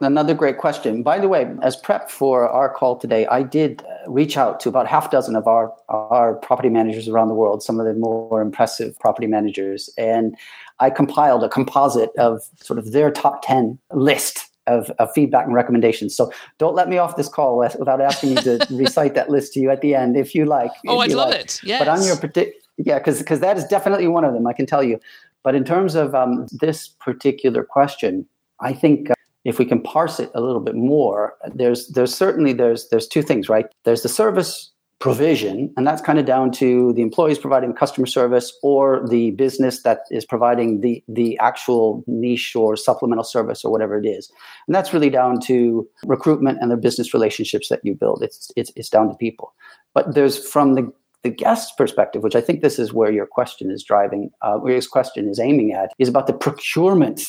Another 0.00 0.34
great 0.34 0.58
question. 0.58 1.04
By 1.04 1.20
the 1.20 1.28
way, 1.28 1.48
as 1.62 1.76
prep 1.76 2.10
for 2.10 2.48
our 2.48 2.68
call 2.68 2.96
today, 2.96 3.26
I 3.26 3.44
did 3.44 3.80
uh, 3.82 4.10
reach 4.10 4.36
out 4.36 4.58
to 4.60 4.68
about 4.68 4.88
half 4.88 5.10
dozen 5.12 5.36
of 5.36 5.46
our 5.46 5.72
our 5.88 6.34
property 6.34 6.68
managers 6.68 7.06
around 7.08 7.28
the 7.28 7.34
world, 7.34 7.62
some 7.62 7.78
of 7.78 7.86
the 7.86 7.94
more 7.94 8.42
impressive 8.42 8.98
property 8.98 9.28
managers, 9.28 9.88
and 9.96 10.36
I 10.80 10.90
compiled 10.90 11.44
a 11.44 11.48
composite 11.48 12.10
of 12.18 12.42
sort 12.60 12.80
of 12.80 12.90
their 12.90 13.12
top 13.12 13.42
ten 13.42 13.78
list 13.92 14.50
of, 14.66 14.90
of 14.98 15.12
feedback 15.12 15.44
and 15.46 15.54
recommendations. 15.54 16.16
So 16.16 16.32
don't 16.58 16.74
let 16.74 16.88
me 16.88 16.98
off 16.98 17.16
this 17.16 17.28
call 17.28 17.56
with- 17.58 17.76
without 17.78 18.00
asking 18.00 18.30
you 18.30 18.36
to 18.36 18.66
recite 18.74 19.14
that 19.14 19.30
list 19.30 19.52
to 19.52 19.60
you 19.60 19.70
at 19.70 19.80
the 19.80 19.94
end, 19.94 20.16
if 20.16 20.34
you 20.34 20.44
like. 20.44 20.72
Oh, 20.88 20.98
I'd 21.00 21.12
love 21.12 21.30
like. 21.30 21.40
it. 21.40 21.60
Yes. 21.62 21.78
But 21.78 21.88
on 21.88 22.02
your 22.02 22.16
particular, 22.16 22.52
yeah, 22.78 22.98
because 22.98 23.20
that 23.40 23.56
is 23.56 23.64
definitely 23.66 24.08
one 24.08 24.24
of 24.24 24.32
them. 24.34 24.46
I 24.48 24.54
can 24.54 24.66
tell 24.66 24.82
you. 24.82 24.98
But 25.44 25.54
in 25.54 25.64
terms 25.64 25.94
of 25.94 26.14
um, 26.14 26.48
this 26.50 26.88
particular 26.88 27.62
question, 27.62 28.26
I 28.60 28.72
think 28.72 29.10
if 29.44 29.58
we 29.58 29.64
can 29.64 29.80
parse 29.80 30.18
it 30.20 30.30
a 30.34 30.40
little 30.40 30.60
bit 30.60 30.74
more, 30.74 31.34
there's 31.54 31.88
there's 31.88 32.14
certainly 32.14 32.52
there's 32.52 32.88
there's 32.88 33.06
two 33.06 33.22
things, 33.22 33.48
right? 33.48 33.66
There's 33.84 34.02
the 34.02 34.08
service 34.08 34.70
provision, 35.00 35.72
and 35.76 35.86
that's 35.86 36.00
kind 36.00 36.18
of 36.18 36.24
down 36.24 36.50
to 36.50 36.92
the 36.94 37.02
employees 37.02 37.38
providing 37.38 37.74
customer 37.74 38.06
service 38.06 38.56
or 38.62 39.06
the 39.08 39.32
business 39.32 39.82
that 39.82 40.00
is 40.10 40.24
providing 40.24 40.80
the 40.80 41.04
the 41.08 41.38
actual 41.38 42.02
niche 42.06 42.56
or 42.56 42.76
supplemental 42.76 43.24
service 43.24 43.64
or 43.64 43.70
whatever 43.70 43.98
it 43.98 44.06
is. 44.06 44.30
And 44.66 44.74
that's 44.74 44.94
really 44.94 45.10
down 45.10 45.40
to 45.40 45.86
recruitment 46.06 46.58
and 46.60 46.70
the 46.70 46.76
business 46.76 47.12
relationships 47.12 47.68
that 47.68 47.80
you 47.84 47.94
build. 47.94 48.22
It's 48.22 48.50
it's 48.56 48.72
it's 48.76 48.88
down 48.88 49.08
to 49.08 49.14
people. 49.14 49.52
But 49.92 50.14
there's 50.14 50.38
from 50.48 50.74
the 50.74 50.90
the 51.24 51.30
guest 51.30 51.76
perspective, 51.76 52.22
which 52.22 52.36
I 52.36 52.40
think 52.40 52.60
this 52.60 52.78
is 52.78 52.92
where 52.92 53.10
your 53.10 53.26
question 53.26 53.70
is 53.70 53.82
driving, 53.82 54.30
uh, 54.42 54.58
where 54.58 54.74
your 54.74 54.82
question 54.82 55.28
is 55.28 55.40
aiming 55.40 55.72
at, 55.72 55.92
is 55.98 56.08
about 56.08 56.26
the 56.26 56.34
procurement, 56.34 57.22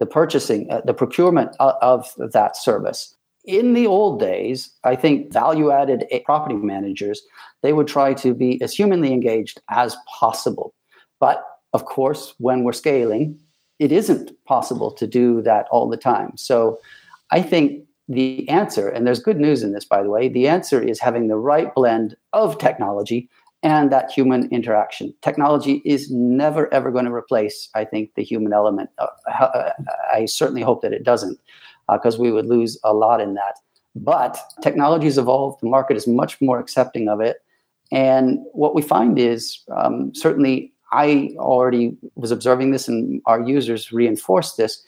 the 0.00 0.06
purchasing, 0.06 0.68
uh, 0.70 0.80
the 0.84 0.94
procurement 0.94 1.54
of, 1.60 1.74
of 1.82 2.32
that 2.32 2.56
service. 2.56 3.14
In 3.44 3.74
the 3.74 3.86
old 3.86 4.18
days, 4.20 4.70
I 4.84 4.96
think 4.96 5.32
value-added 5.32 6.04
property 6.24 6.56
managers 6.56 7.22
they 7.62 7.72
would 7.72 7.86
try 7.86 8.14
to 8.14 8.34
be 8.34 8.60
as 8.62 8.74
humanly 8.74 9.12
engaged 9.12 9.60
as 9.68 9.96
possible. 10.18 10.74
But 11.20 11.44
of 11.72 11.84
course, 11.84 12.34
when 12.38 12.64
we're 12.64 12.72
scaling, 12.72 13.38
it 13.78 13.92
isn't 13.92 14.32
possible 14.46 14.90
to 14.92 15.06
do 15.06 15.42
that 15.42 15.66
all 15.70 15.88
the 15.88 15.96
time. 15.96 16.36
So 16.36 16.80
I 17.30 17.42
think 17.42 17.84
the 18.08 18.48
answer, 18.48 18.88
and 18.88 19.06
there's 19.06 19.20
good 19.20 19.38
news 19.38 19.62
in 19.62 19.72
this, 19.72 19.84
by 19.84 20.02
the 20.02 20.10
way, 20.10 20.28
the 20.28 20.48
answer 20.48 20.82
is 20.82 20.98
having 20.98 21.28
the 21.28 21.36
right 21.36 21.72
blend 21.74 22.16
of 22.32 22.58
technology 22.58 23.28
and 23.62 23.92
that 23.92 24.10
human 24.10 24.48
interaction. 24.50 25.14
Technology 25.22 25.82
is 25.84 26.10
never, 26.10 26.72
ever 26.72 26.90
going 26.90 27.04
to 27.04 27.12
replace, 27.12 27.68
I 27.74 27.84
think, 27.84 28.14
the 28.14 28.24
human 28.24 28.52
element. 28.52 28.90
Uh, 28.98 29.70
I 30.12 30.24
certainly 30.24 30.62
hope 30.62 30.82
that 30.82 30.92
it 30.92 31.04
doesn't, 31.04 31.38
because 31.90 32.18
uh, 32.18 32.22
we 32.22 32.32
would 32.32 32.46
lose 32.46 32.78
a 32.84 32.94
lot 32.94 33.20
in 33.20 33.34
that. 33.34 33.56
But 33.94 34.38
technology 34.62 35.06
has 35.06 35.18
evolved, 35.18 35.60
the 35.62 35.68
market 35.68 35.96
is 35.96 36.06
much 36.06 36.40
more 36.40 36.58
accepting 36.58 37.08
of 37.08 37.20
it. 37.20 37.38
And 37.92 38.38
what 38.52 38.74
we 38.74 38.82
find 38.82 39.18
is 39.18 39.60
um, 39.76 40.14
certainly 40.14 40.72
I 40.92 41.34
already 41.36 41.96
was 42.14 42.30
observing 42.30 42.70
this, 42.70 42.88
and 42.88 43.20
our 43.26 43.42
users 43.42 43.92
reinforce 43.92 44.54
this 44.54 44.84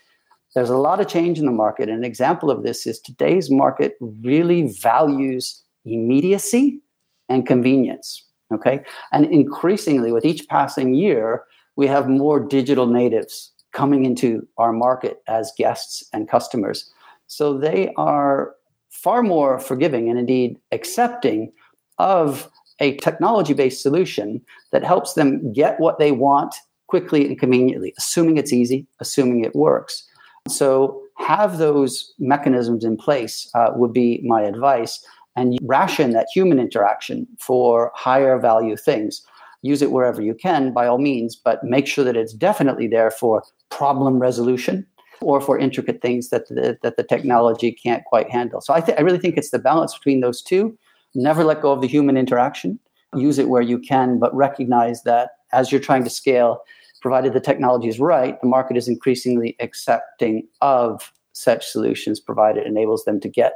there's 0.55 0.71
a 0.71 0.77
lot 0.77 1.01
of 1.01 1.09
change 1.09 1.39
in 1.39 1.47
the 1.47 1.53
market. 1.53 1.89
And 1.89 1.99
An 1.99 2.05
example 2.05 2.51
of 2.51 2.63
this 2.63 2.87
is 2.87 3.01
today's 3.01 3.51
market 3.51 3.97
really 4.01 4.69
values 4.69 5.63
immediacy 5.85 6.81
and 7.29 7.47
convenience. 7.47 8.25
Okay. 8.53 8.81
And 9.13 9.27
increasingly, 9.27 10.13
with 10.13 10.25
each 10.25 10.49
passing 10.49 10.95
year, 10.95 11.45
we 11.77 11.87
have 11.87 12.09
more 12.09 12.39
digital 12.39 12.87
natives 12.87 13.51
coming 13.73 14.05
into 14.05 14.47
our 14.59 14.73
market 14.73 15.23
as 15.27 15.53
guests 15.57 16.05
and 16.13 16.29
customers. 16.29 16.91
So 17.27 17.57
they 17.57 17.93
are 17.97 18.55
far 18.91 19.23
more 19.23 19.59
forgiving 19.59 20.11
and 20.11 20.19
indeed 20.19 20.59
accepting 20.71 21.53
of 21.99 22.51
a 22.81 22.97
technology 22.97 23.55
based 23.55 23.83
solution 23.83 24.43
that 24.73 24.85
helps 24.85 25.15
them 25.15 25.53
get 25.53 25.81
what 25.81 25.99
they 25.99 26.13
want 26.13 26.55
quickly 26.89 27.27
and 27.27 27.39
conveniently, 27.39 27.95
assuming 27.97 28.37
it's 28.37 28.53
easy, 28.53 28.87
assuming 29.01 29.45
it 29.45 29.55
works. 29.55 30.07
So 30.49 31.01
have 31.19 31.59
those 31.59 32.13
mechanisms 32.19 32.85
in 32.85 32.97
place 32.97 33.51
uh, 33.55 33.71
would 33.75 33.93
be 33.93 34.21
my 34.25 34.43
advice, 34.43 35.05
and 35.37 35.59
ration 35.63 36.11
that 36.11 36.29
human 36.35 36.59
interaction 36.59 37.27
for 37.39 37.91
higher 37.95 38.39
value 38.39 38.77
things. 38.77 39.23
Use 39.63 39.81
it 39.81 39.93
wherever 39.93 40.21
you 40.21 40.35
can, 40.35 40.73
by 40.73 40.87
all 40.87 40.99
means, 40.99 41.37
but 41.37 41.63
make 41.63 41.87
sure 41.87 42.05
that 42.05 42.17
it's 42.17 42.33
definitely 42.33 42.89
there 42.89 43.11
for 43.11 43.45
problem 43.71 44.19
resolution 44.19 44.87
or 45.21 45.41
for 45.41 45.59
intricate 45.59 46.03
things 46.03 46.31
that 46.31 46.49
the, 46.49 46.77
that 46.83 46.97
the 46.97 47.05
technology 47.05 47.71
can't 47.71 48.05
quite 48.05 48.29
handle. 48.31 48.61
So 48.61 48.75
I, 48.75 48.81
th- 48.81 48.99
I 48.99 49.03
really 49.03 49.21
think 49.21 49.37
it's 49.37 49.51
the 49.51 49.59
balance 49.59 49.95
between 49.97 50.21
those 50.21 50.43
two. 50.43 50.77
Never 51.15 51.45
let 51.45 51.63
go 51.63 51.71
of 51.71 51.81
the 51.81 51.87
human 51.87 52.17
interaction. 52.17 52.79
Use 53.15 53.39
it 53.39 53.49
where 53.49 53.63
you 53.63 53.79
can, 53.79 54.19
but 54.19 54.35
recognize 54.35 55.05
that 55.05 55.31
as 55.53 55.71
you're 55.71 55.81
trying 55.81 56.03
to 56.05 56.11
scale, 56.11 56.63
provided 57.01 57.35
the 57.35 57.41
technology 57.41 57.89
is 57.89 58.01
right, 58.01 58.41
the 58.41 58.49
market 58.49 58.77
is 58.77 58.89
increasingly 58.89 59.57
accepting 59.61 60.47
of 60.61 61.13
such 61.35 61.67
solutions, 61.67 62.21
provided 62.21 62.63
it 62.63 62.67
enables 62.67 63.05
them 63.05 63.21
to 63.21 63.29
get 63.29 63.53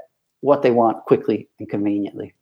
what 0.46 0.62
they 0.62 0.70
want 0.70 1.04
quickly 1.04 1.48
and 1.58 1.68
conveniently. 1.68 2.32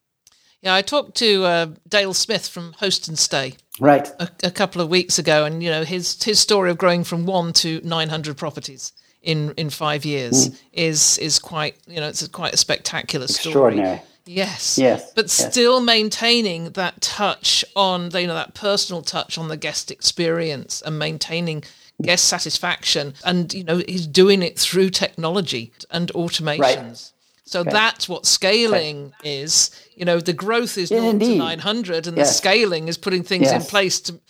Yeah, 0.61 0.75
I 0.75 0.83
talked 0.83 1.17
to 1.17 1.45
uh, 1.45 1.67
Dale 1.88 2.14
Smith 2.14 2.47
from 2.47 2.75
Host 2.75 3.09
and 3.09 3.19
Stay 3.19 3.55
right 3.81 4.09
a, 4.21 4.31
a, 4.45 4.51
couple 4.51 4.81
of 4.81 4.88
weeks 4.88 5.19
ago, 5.19 5.45
and 5.45 5.62
you 5.62 5.71
know 5.71 5.85
his 5.85 6.23
his 6.23 6.38
story 6.38 6.71
of 6.71 6.79
growing 6.79 7.03
from 7.03 7.27
one 7.27 7.53
to 7.55 7.81
nine 7.83 8.09
hundred 8.11 8.37
properties 8.37 8.93
in 9.23 9.53
in 9.57 9.71
five 9.71 10.05
years 10.05 10.51
mm. 10.51 10.61
is 10.73 11.19
is 11.19 11.38
quite 11.38 11.77
you 11.87 11.97
know 11.97 12.09
it's 12.09 12.23
a, 12.23 12.29
quite 12.29 12.55
a 12.55 12.59
spectacular 12.59 13.27
story. 13.27 14.01
Yes. 14.27 14.79
Yes. 14.79 15.12
But 15.14 15.25
yes. 15.25 15.33
still 15.33 15.81
maintaining 15.81 16.71
that 16.71 17.03
touch 17.03 17.62
on 17.77 18.09
the, 18.11 18.23
you 18.23 18.27
know 18.27 18.35
that 18.35 18.55
personal 18.55 19.03
touch 19.03 19.37
on 19.37 19.49
the 19.49 19.57
guest 19.57 19.90
experience 19.90 20.83
and 20.83 20.99
maintaining 20.99 21.64
guest 22.03 22.25
satisfaction 22.25 23.14
and 23.25 23.55
you 23.55 23.62
know 23.64 23.83
he's 23.87 24.07
doing 24.07 24.43
it 24.43 24.59
through 24.59 24.90
technology 24.90 25.73
and 25.90 26.11
automations. 26.14 26.59
Right. 26.61 27.12
So 27.45 27.61
okay. 27.61 27.71
that's 27.71 28.09
what 28.09 28.27
scaling 28.27 29.13
okay. 29.21 29.43
is. 29.43 29.71
You 29.95 30.05
know, 30.05 30.19
the 30.19 30.33
growth 30.33 30.79
is 30.79 30.91
yeah, 30.91 31.01
0 31.01 31.19
to 31.19 31.37
900 31.37 32.07
and 32.07 32.17
yes. 32.17 32.29
the 32.29 32.35
scaling 32.35 32.89
is 32.89 32.97
putting 32.97 33.23
things 33.23 33.45
yes. 33.45 33.63
in 33.63 33.69
place 33.69 34.01
to 34.01 34.21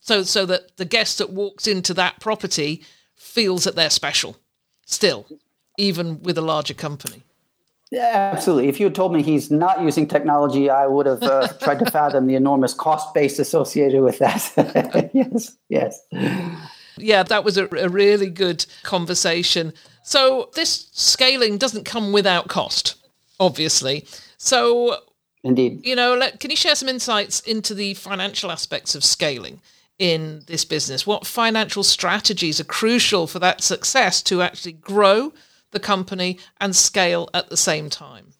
so 0.00 0.22
so 0.22 0.44
that 0.46 0.76
the 0.76 0.84
guest 0.84 1.18
that 1.18 1.30
walks 1.30 1.66
into 1.66 1.94
that 1.94 2.20
property 2.20 2.82
feels 3.14 3.64
that 3.64 3.74
they're 3.74 3.90
special 3.90 4.36
still 4.84 5.26
even 5.78 6.22
with 6.22 6.38
a 6.38 6.42
larger 6.42 6.74
company. 6.74 7.22
Yeah, 7.90 8.30
absolutely. 8.34 8.68
If 8.68 8.80
you 8.80 8.86
had 8.86 8.94
told 8.94 9.12
me 9.12 9.22
he's 9.22 9.50
not 9.50 9.80
using 9.80 10.08
technology, 10.08 10.68
I 10.68 10.86
would 10.86 11.06
have 11.06 11.22
uh, 11.22 11.48
tried 11.60 11.78
to 11.78 11.90
fathom 11.90 12.26
the 12.26 12.34
enormous 12.34 12.74
cost 12.74 13.14
base 13.14 13.38
associated 13.38 14.02
with 14.02 14.18
that. 14.18 15.10
yes, 15.14 15.56
yes. 15.68 16.00
Yeah, 16.96 17.22
that 17.24 17.44
was 17.44 17.56
a, 17.56 17.66
a, 17.76 17.88
really 17.88 18.30
good 18.30 18.64
conversation. 18.82 19.72
So, 20.02 20.50
this 20.54 20.88
scaling 20.92 21.58
doesn't 21.58 21.84
come 21.84 22.12
without 22.12 22.48
cost. 22.48 22.96
obviously. 23.40 24.06
So, 24.36 24.98
indeed, 25.42 25.84
you 25.84 25.96
know, 25.96 26.14
let, 26.14 26.40
can 26.40 26.50
you 26.50 26.56
share 26.56 26.74
some 26.74 26.88
insights 26.88 27.40
into 27.40 27.74
the 27.74 27.94
financial 27.94 28.50
aspects 28.50 28.94
of 28.94 29.04
scaling? 29.04 29.60
in 29.98 30.42
this 30.46 30.64
business? 30.64 31.06
What 31.06 31.26
financial 31.26 31.82
strategies 31.82 32.60
are 32.60 32.64
crucial 32.64 33.26
for 33.26 33.38
that 33.38 33.62
success 33.62 34.22
to 34.22 34.42
actually 34.42 34.72
grow 34.72 35.32
the 35.70 35.80
company 35.80 36.38
and 36.60 36.74
scale 36.74 37.28
at 37.34 37.48
the 37.48 37.56
same 37.56 37.88
time? 37.88 38.33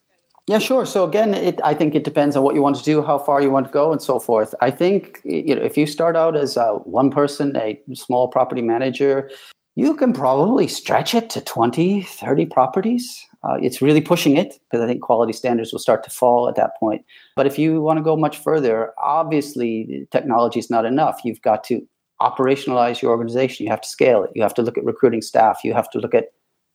Yeah, 0.47 0.59
sure. 0.59 0.85
So 0.85 1.05
again, 1.05 1.33
it, 1.33 1.59
I 1.65 1.73
think 1.73 1.95
it 1.95 2.05
depends 2.05 2.37
on 2.37 2.43
what 2.43 2.55
you 2.55 2.61
want 2.61 2.77
to 2.77 2.85
do, 2.85 3.03
how 3.03 3.19
far 3.19 3.41
you 3.41 3.51
want 3.51 3.67
to 3.67 3.73
go, 3.73 3.93
and 3.93 4.03
so 4.03 4.19
forth. 4.19 4.55
I 4.61 4.71
think 4.71 5.21
you 5.25 5.55
know 5.55 5.63
if 5.63 5.79
you 5.79 5.87
start 5.87 6.17
out 6.17 6.37
as 6.37 6.59
a 6.59 6.75
one 6.85 7.11
person, 7.11 7.57
a 7.57 7.81
small 7.95 8.29
property 8.29 8.61
manager, 8.61 9.31
you 9.75 9.97
can 9.97 10.13
probably 10.13 10.69
stretch 10.69 11.15
it 11.15 11.31
to 11.31 11.41
20, 11.41 12.03
30 12.03 12.47
properties. 12.47 13.27
Uh, 13.43 13.55
it's 13.61 13.81
really 13.81 14.03
pushing 14.03 14.37
it 14.37 14.61
because 14.71 14.83
I 14.83 14.87
think 14.87 15.01
quality 15.01 15.33
standards 15.33 15.73
will 15.73 15.79
start 15.79 16.05
to 16.05 16.11
fall 16.11 16.49
at 16.49 16.57
that 16.57 16.79
point. 16.79 17.05
But 17.37 17.47
if 17.47 17.59
you 17.59 17.81
want 17.81 17.99
to 17.99 18.03
go 18.03 18.17
much 18.17 18.39
further, 18.39 18.93
obviously 19.03 20.07
technology 20.11 20.59
is 20.59 20.71
not 20.71 20.85
enough. 20.85 21.21
You've 21.25 21.43
got 21.43 21.65
to 21.65 21.87
operationalize 22.21 23.03
your 23.03 23.11
organization. 23.11 23.65
You 23.65 23.71
have 23.71 23.81
to 23.81 23.89
scale 23.89 24.23
it. 24.23 24.31
You 24.35 24.43
have 24.43 24.55
to 24.55 24.63
look 24.63 24.79
at 24.79 24.85
recruiting 24.85 25.23
staff. 25.23 25.61
You 25.65 25.75
have 25.75 25.91
to 25.91 25.99
look 25.99 26.15
at 26.15 26.29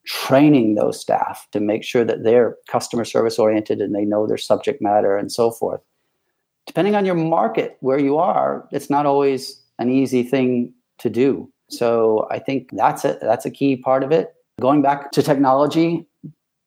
training 0.05 0.75
those 0.75 0.99
staff 0.99 1.47
to 1.51 1.59
make 1.59 1.83
sure 1.83 2.03
that 2.03 2.23
they're 2.23 2.55
customer 2.67 3.05
service 3.05 3.38
oriented 3.38 3.79
and 3.79 3.93
they 3.93 4.05
know 4.05 4.25
their 4.25 4.38
subject 4.38 4.81
matter 4.81 5.17
and 5.17 5.31
so 5.31 5.51
forth. 5.51 5.81
Depending 6.65 6.95
on 6.95 7.05
your 7.05 7.15
market, 7.15 7.77
where 7.81 7.99
you 7.99 8.17
are, 8.17 8.67
it's 8.71 8.89
not 8.89 9.05
always 9.05 9.62
an 9.79 9.89
easy 9.89 10.23
thing 10.23 10.73
to 10.99 11.09
do. 11.09 11.51
So 11.69 12.27
I 12.31 12.39
think 12.39 12.69
that's 12.73 13.05
it. 13.05 13.19
That's 13.21 13.45
a 13.45 13.51
key 13.51 13.75
part 13.75 14.03
of 14.03 14.12
it. 14.12 14.33
Going 14.59 14.81
back 14.81 15.12
to 15.12 15.23
technology, 15.23 16.05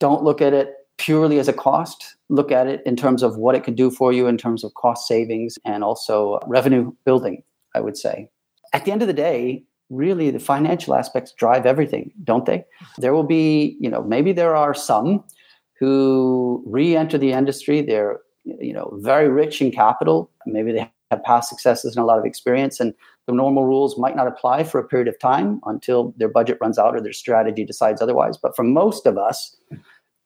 don't 0.00 0.24
look 0.24 0.40
at 0.40 0.54
it 0.54 0.74
purely 0.98 1.38
as 1.38 1.48
a 1.48 1.52
cost. 1.52 2.16
Look 2.28 2.52
at 2.52 2.66
it 2.66 2.82
in 2.86 2.96
terms 2.96 3.22
of 3.22 3.36
what 3.36 3.54
it 3.54 3.64
can 3.64 3.74
do 3.74 3.90
for 3.90 4.12
you 4.12 4.26
in 4.26 4.38
terms 4.38 4.64
of 4.64 4.74
cost 4.74 5.06
savings 5.06 5.58
and 5.64 5.84
also 5.84 6.38
revenue 6.46 6.92
building, 7.04 7.42
I 7.74 7.80
would 7.80 7.96
say. 7.96 8.30
At 8.72 8.84
the 8.84 8.92
end 8.92 9.02
of 9.02 9.08
the 9.08 9.14
day, 9.14 9.64
really 9.92 10.30
the 10.30 10.40
financial 10.40 10.94
aspects 10.94 11.32
drive 11.32 11.66
everything, 11.66 12.10
don't 12.24 12.46
they? 12.46 12.64
There 12.98 13.12
will 13.12 13.22
be, 13.24 13.76
you 13.78 13.90
know, 13.90 14.02
maybe 14.02 14.32
there 14.32 14.56
are 14.56 14.74
some 14.74 15.22
who 15.78 16.62
re-enter 16.66 17.18
the 17.18 17.32
industry. 17.32 17.82
They're, 17.82 18.20
you 18.44 18.72
know, 18.72 18.98
very 19.02 19.28
rich 19.28 19.60
in 19.60 19.70
capital. 19.70 20.30
Maybe 20.46 20.72
they 20.72 20.90
have 21.10 21.22
past 21.24 21.48
successes 21.48 21.94
and 21.94 22.02
a 22.02 22.06
lot 22.06 22.18
of 22.18 22.24
experience, 22.24 22.80
and 22.80 22.94
the 23.26 23.34
normal 23.34 23.64
rules 23.64 23.98
might 23.98 24.16
not 24.16 24.26
apply 24.26 24.64
for 24.64 24.80
a 24.80 24.84
period 24.84 25.08
of 25.08 25.18
time 25.18 25.60
until 25.66 26.14
their 26.16 26.28
budget 26.28 26.58
runs 26.60 26.78
out 26.78 26.96
or 26.96 27.00
their 27.00 27.12
strategy 27.12 27.64
decides 27.64 28.00
otherwise. 28.00 28.36
But 28.36 28.56
for 28.56 28.64
most 28.64 29.06
of 29.06 29.18
us, 29.18 29.56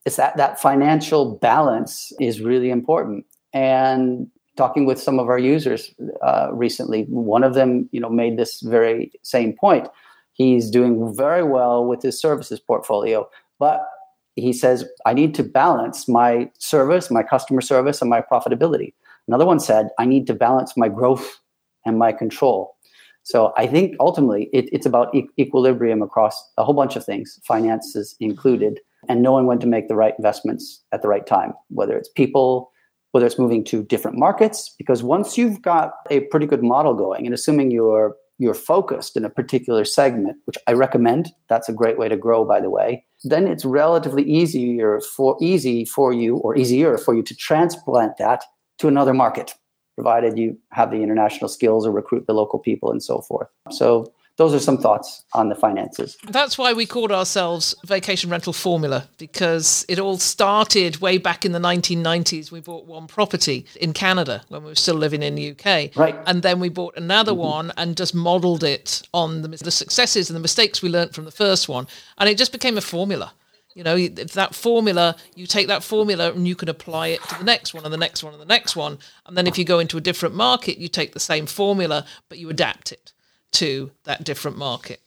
it's 0.06 0.16
that 0.16 0.36
that 0.36 0.60
financial 0.60 1.34
balance 1.36 2.12
is 2.20 2.40
really 2.40 2.70
important. 2.70 3.26
And 3.52 4.28
talking 4.56 4.86
with 4.86 5.00
some 5.00 5.18
of 5.18 5.28
our 5.28 5.38
users 5.38 5.94
uh, 6.22 6.48
recently, 6.52 7.04
one 7.04 7.44
of 7.44 7.54
them, 7.54 7.88
you 7.92 8.00
know, 8.00 8.10
made 8.10 8.38
this 8.38 8.60
very 8.60 9.12
same 9.22 9.52
point. 9.52 9.88
He's 10.32 10.70
doing 10.70 11.14
very 11.14 11.42
well 11.42 11.84
with 11.84 12.02
his 12.02 12.20
services 12.20 12.60
portfolio, 12.60 13.28
but 13.58 13.86
he 14.34 14.52
says, 14.52 14.84
I 15.06 15.14
need 15.14 15.34
to 15.36 15.42
balance 15.42 16.08
my 16.08 16.50
service, 16.58 17.10
my 17.10 17.22
customer 17.22 17.62
service, 17.62 18.02
and 18.02 18.10
my 18.10 18.20
profitability. 18.20 18.92
Another 19.28 19.46
one 19.46 19.60
said, 19.60 19.88
I 19.98 20.04
need 20.04 20.26
to 20.26 20.34
balance 20.34 20.76
my 20.76 20.88
growth 20.88 21.40
and 21.86 21.98
my 21.98 22.12
control. 22.12 22.76
So 23.22 23.52
I 23.56 23.66
think 23.66 23.96
ultimately 23.98 24.50
it, 24.52 24.68
it's 24.72 24.86
about 24.86 25.12
e- 25.14 25.28
equilibrium 25.38 26.00
across 26.00 26.48
a 26.58 26.64
whole 26.64 26.74
bunch 26.74 26.96
of 26.96 27.04
things, 27.04 27.40
finances 27.44 28.14
included, 28.20 28.78
and 29.08 29.22
knowing 29.22 29.46
when 29.46 29.58
to 29.60 29.66
make 29.66 29.88
the 29.88 29.96
right 29.96 30.14
investments 30.18 30.84
at 30.92 31.02
the 31.02 31.08
right 31.08 31.26
time, 31.26 31.52
whether 31.68 31.96
it's 31.96 32.08
people, 32.08 32.70
whether 33.16 33.24
it's 33.24 33.38
moving 33.38 33.64
to 33.64 33.82
different 33.82 34.18
markets 34.18 34.74
because 34.76 35.02
once 35.02 35.38
you've 35.38 35.62
got 35.62 35.92
a 36.10 36.20
pretty 36.20 36.44
good 36.44 36.62
model 36.62 36.92
going 36.92 37.24
and 37.24 37.34
assuming 37.34 37.70
you're 37.70 38.14
you're 38.38 38.52
focused 38.52 39.16
in 39.16 39.24
a 39.24 39.30
particular 39.30 39.86
segment 39.86 40.36
which 40.44 40.58
i 40.66 40.72
recommend 40.72 41.30
that's 41.48 41.66
a 41.66 41.72
great 41.72 41.96
way 41.96 42.10
to 42.10 42.16
grow 42.18 42.44
by 42.44 42.60
the 42.60 42.68
way 42.68 43.02
then 43.24 43.46
it's 43.46 43.64
relatively 43.64 44.22
easier 44.22 45.00
for 45.00 45.34
easy 45.40 45.86
for 45.86 46.12
you 46.12 46.36
or 46.36 46.54
easier 46.54 46.98
for 46.98 47.14
you 47.14 47.22
to 47.22 47.34
transplant 47.34 48.18
that 48.18 48.44
to 48.76 48.86
another 48.86 49.14
market 49.14 49.54
provided 49.96 50.38
you 50.38 50.56
have 50.72 50.90
the 50.90 50.98
international 51.02 51.48
skills 51.48 51.86
or 51.86 51.90
recruit 51.90 52.26
the 52.26 52.34
local 52.34 52.58
people 52.58 52.92
and 52.92 53.02
so 53.02 53.22
forth. 53.22 53.48
So 53.70 54.12
those 54.36 54.52
are 54.52 54.60
some 54.60 54.76
thoughts 54.76 55.24
on 55.32 55.48
the 55.48 55.54
finances. 55.54 56.18
That's 56.28 56.58
why 56.58 56.74
we 56.74 56.84
called 56.84 57.10
ourselves 57.10 57.74
Vacation 57.84 58.28
Rental 58.28 58.52
Formula 58.52 59.08
because 59.16 59.86
it 59.88 59.98
all 59.98 60.18
started 60.18 60.98
way 60.98 61.16
back 61.16 61.46
in 61.46 61.52
the 61.52 61.58
1990s. 61.58 62.50
We 62.50 62.60
bought 62.60 62.86
one 62.86 63.06
property 63.06 63.64
in 63.80 63.94
Canada 63.94 64.44
when 64.48 64.62
we 64.62 64.68
were 64.68 64.74
still 64.74 64.94
living 64.94 65.22
in 65.22 65.36
the 65.36 65.52
UK. 65.52 65.96
Right. 65.96 66.16
And 66.26 66.42
then 66.42 66.60
we 66.60 66.68
bought 66.68 66.96
another 66.98 67.32
mm-hmm. 67.32 67.40
one 67.40 67.72
and 67.78 67.96
just 67.96 68.14
modeled 68.14 68.62
it 68.62 69.02
on 69.14 69.40
the, 69.40 69.48
the 69.48 69.70
successes 69.70 70.28
and 70.28 70.36
the 70.36 70.40
mistakes 70.40 70.82
we 70.82 70.90
learned 70.90 71.14
from 71.14 71.24
the 71.24 71.30
first 71.30 71.66
one. 71.66 71.86
And 72.18 72.28
it 72.28 72.36
just 72.36 72.52
became 72.52 72.76
a 72.76 72.82
formula. 72.82 73.32
You 73.74 73.84
know, 73.84 73.96
if 73.96 74.32
that 74.32 74.54
formula, 74.54 75.16
you 75.34 75.46
take 75.46 75.66
that 75.68 75.82
formula 75.82 76.32
and 76.32 76.48
you 76.48 76.54
can 76.54 76.70
apply 76.70 77.08
it 77.08 77.22
to 77.24 77.38
the 77.38 77.44
next 77.44 77.74
one 77.74 77.84
and 77.84 77.92
the 77.92 77.98
next 77.98 78.24
one 78.24 78.32
and 78.32 78.40
the 78.40 78.46
next 78.46 78.74
one. 78.74 78.98
And 79.26 79.36
then 79.36 79.46
if 79.46 79.58
you 79.58 79.64
go 79.64 79.78
into 79.78 79.98
a 79.98 80.00
different 80.00 80.34
market, 80.34 80.78
you 80.78 80.88
take 80.88 81.12
the 81.12 81.20
same 81.20 81.44
formula, 81.44 82.06
but 82.30 82.38
you 82.38 82.48
adapt 82.48 82.90
it 82.90 83.12
to 83.52 83.90
that 84.04 84.24
different 84.24 84.56
market? 84.56 85.00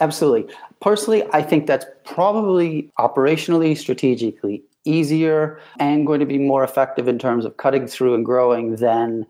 Absolutely. 0.00 0.52
Personally, 0.80 1.24
I 1.32 1.42
think 1.42 1.66
that's 1.66 1.86
probably 2.04 2.90
operationally, 2.98 3.76
strategically 3.76 4.64
easier 4.84 5.58
and 5.78 6.06
going 6.06 6.20
to 6.20 6.26
be 6.26 6.38
more 6.38 6.64
effective 6.64 7.08
in 7.08 7.18
terms 7.18 7.44
of 7.44 7.56
cutting 7.56 7.86
through 7.86 8.14
and 8.14 8.24
growing 8.24 8.76
than 8.76 9.26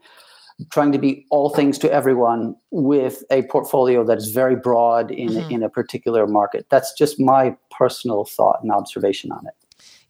trying 0.70 0.92
to 0.92 0.98
be 0.98 1.26
all 1.30 1.50
things 1.50 1.78
to 1.78 1.92
everyone 1.92 2.54
with 2.70 3.24
a 3.30 3.42
portfolio 3.44 4.04
that 4.04 4.18
is 4.18 4.30
very 4.30 4.56
broad 4.56 5.10
in, 5.10 5.28
mm-hmm. 5.28 5.50
in 5.50 5.62
a 5.62 5.68
particular 5.68 6.26
market. 6.26 6.66
That's 6.70 6.92
just 6.92 7.20
my 7.20 7.56
personal 7.70 8.24
thought 8.24 8.60
and 8.62 8.70
observation 8.70 9.32
on 9.32 9.46
it. 9.46 9.54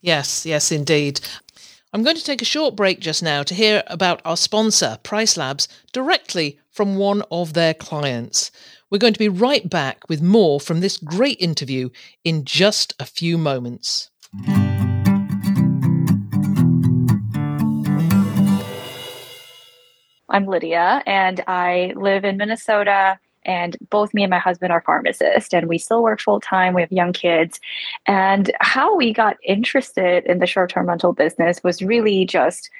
Yes, 0.01 0.45
yes, 0.45 0.71
indeed. 0.71 1.19
I'm 1.93 2.03
going 2.03 2.15
to 2.15 2.23
take 2.23 2.41
a 2.41 2.45
short 2.45 2.75
break 2.75 2.99
just 2.99 3.23
now 3.23 3.41
to 3.43 3.55
hear 3.55 3.81
about 3.87 4.21
our 4.25 4.37
sponsor, 4.37 4.99
PriceLabs, 5.03 5.67
directly 5.93 6.59
from 6.75 6.97
one 6.97 7.23
of 7.31 7.53
their 7.53 7.73
clients. 7.73 8.51
We're 8.91 8.97
going 8.97 9.13
to 9.13 9.19
be 9.19 9.29
right 9.29 9.67
back 9.69 10.09
with 10.09 10.21
more 10.21 10.59
from 10.59 10.81
this 10.81 10.97
great 10.97 11.39
interview 11.39 11.89
in 12.25 12.43
just 12.43 12.93
a 12.99 13.05
few 13.05 13.37
moments. 13.37 14.11
I'm 20.27 20.47
Lydia, 20.47 21.01
and 21.05 21.41
I 21.47 21.93
live 21.95 22.25
in 22.25 22.35
Minnesota 22.35 23.17
and 23.45 23.77
both 23.89 24.13
me 24.13 24.23
and 24.23 24.31
my 24.31 24.39
husband 24.39 24.73
are 24.73 24.81
pharmacists 24.81 25.53
and 25.53 25.69
we 25.69 25.77
still 25.77 26.03
work 26.03 26.19
full 26.19 26.41
time 26.41 26.73
we 26.73 26.81
have 26.81 26.91
young 26.91 27.13
kids 27.13 27.59
and 28.07 28.51
how 28.59 28.95
we 28.95 29.13
got 29.13 29.37
interested 29.43 30.25
in 30.25 30.39
the 30.39 30.47
short-term 30.47 30.87
rental 30.87 31.13
business 31.13 31.63
was 31.63 31.83
really 31.83 32.25
just 32.25 32.71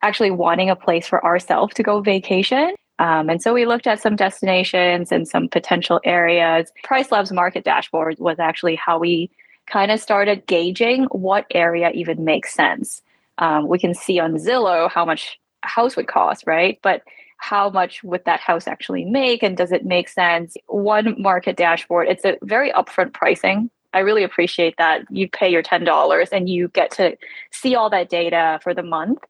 actually 0.00 0.30
wanting 0.30 0.70
a 0.70 0.76
place 0.76 1.06
for 1.06 1.22
ourselves 1.22 1.74
to 1.74 1.82
go 1.82 2.00
vacation 2.00 2.74
um, 2.98 3.30
and 3.30 3.40
so 3.40 3.54
we 3.54 3.64
looked 3.64 3.86
at 3.86 4.00
some 4.00 4.16
destinations 4.16 5.12
and 5.12 5.28
some 5.28 5.48
potential 5.48 6.00
areas. 6.04 6.72
PriceLabs 6.84 7.32
market 7.32 7.64
dashboard 7.64 8.18
was 8.18 8.38
actually 8.38 8.74
how 8.74 8.98
we 8.98 9.30
kind 9.66 9.90
of 9.90 10.00
started 10.00 10.46
gauging 10.46 11.04
what 11.12 11.46
area 11.52 11.90
even 11.90 12.24
makes 12.24 12.52
sense. 12.54 13.02
Um, 13.38 13.68
we 13.68 13.78
can 13.78 13.94
see 13.94 14.18
on 14.18 14.34
zillow 14.34 14.90
how 14.90 15.04
much 15.04 15.38
a 15.62 15.68
house 15.68 15.96
would 15.96 16.08
cost 16.08 16.44
right? 16.46 16.78
But 16.82 17.02
how 17.36 17.70
much 17.70 18.02
would 18.02 18.24
that 18.24 18.40
house 18.40 18.66
actually 18.66 19.04
make 19.04 19.44
and 19.44 19.56
does 19.56 19.70
it 19.70 19.84
make 19.84 20.08
sense? 20.08 20.56
One 20.66 21.14
market 21.20 21.56
dashboard 21.56 22.08
it's 22.08 22.24
a 22.24 22.36
very 22.42 22.72
upfront 22.72 23.12
pricing. 23.12 23.70
I 23.94 24.00
really 24.00 24.24
appreciate 24.24 24.76
that. 24.78 25.02
You 25.08 25.28
pay 25.28 25.48
your 25.48 25.62
$10 25.62 26.28
and 26.32 26.48
you 26.48 26.68
get 26.68 26.90
to 26.92 27.16
see 27.52 27.74
all 27.74 27.88
that 27.90 28.10
data 28.10 28.58
for 28.62 28.74
the 28.74 28.82
month 28.82 29.20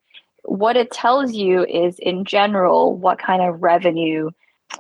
what 0.45 0.77
it 0.77 0.91
tells 0.91 1.33
you 1.33 1.65
is 1.65 1.99
in 1.99 2.25
general 2.25 2.97
what 2.97 3.19
kind 3.19 3.43
of 3.43 3.63
revenue 3.63 4.31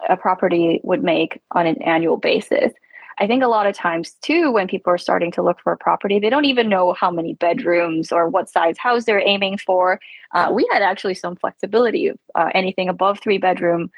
a 0.08 0.16
property 0.16 0.80
would 0.84 1.02
make 1.02 1.40
on 1.52 1.66
an 1.66 1.80
annual 1.82 2.16
basis 2.16 2.72
I 3.20 3.26
think 3.26 3.42
a 3.42 3.48
lot 3.48 3.66
of 3.66 3.74
times 3.74 4.12
too, 4.22 4.52
when 4.52 4.68
people 4.68 4.92
are 4.92 4.98
starting 4.98 5.32
to 5.32 5.42
look 5.42 5.60
for 5.60 5.72
a 5.72 5.76
property, 5.76 6.18
they 6.18 6.30
don't 6.30 6.44
even 6.44 6.68
know 6.68 6.92
how 6.92 7.10
many 7.10 7.34
bedrooms 7.34 8.12
or 8.12 8.28
what 8.28 8.48
size 8.48 8.78
house 8.78 9.04
they're 9.04 9.26
aiming 9.26 9.58
for. 9.58 10.00
Uh, 10.34 10.50
we 10.54 10.68
had 10.72 10.82
actually 10.82 11.14
some 11.14 11.34
flexibility. 11.34 12.12
Uh, 12.34 12.50
anything 12.54 12.88
above 12.88 13.18
three 13.18 13.38
bedroom 13.38 13.90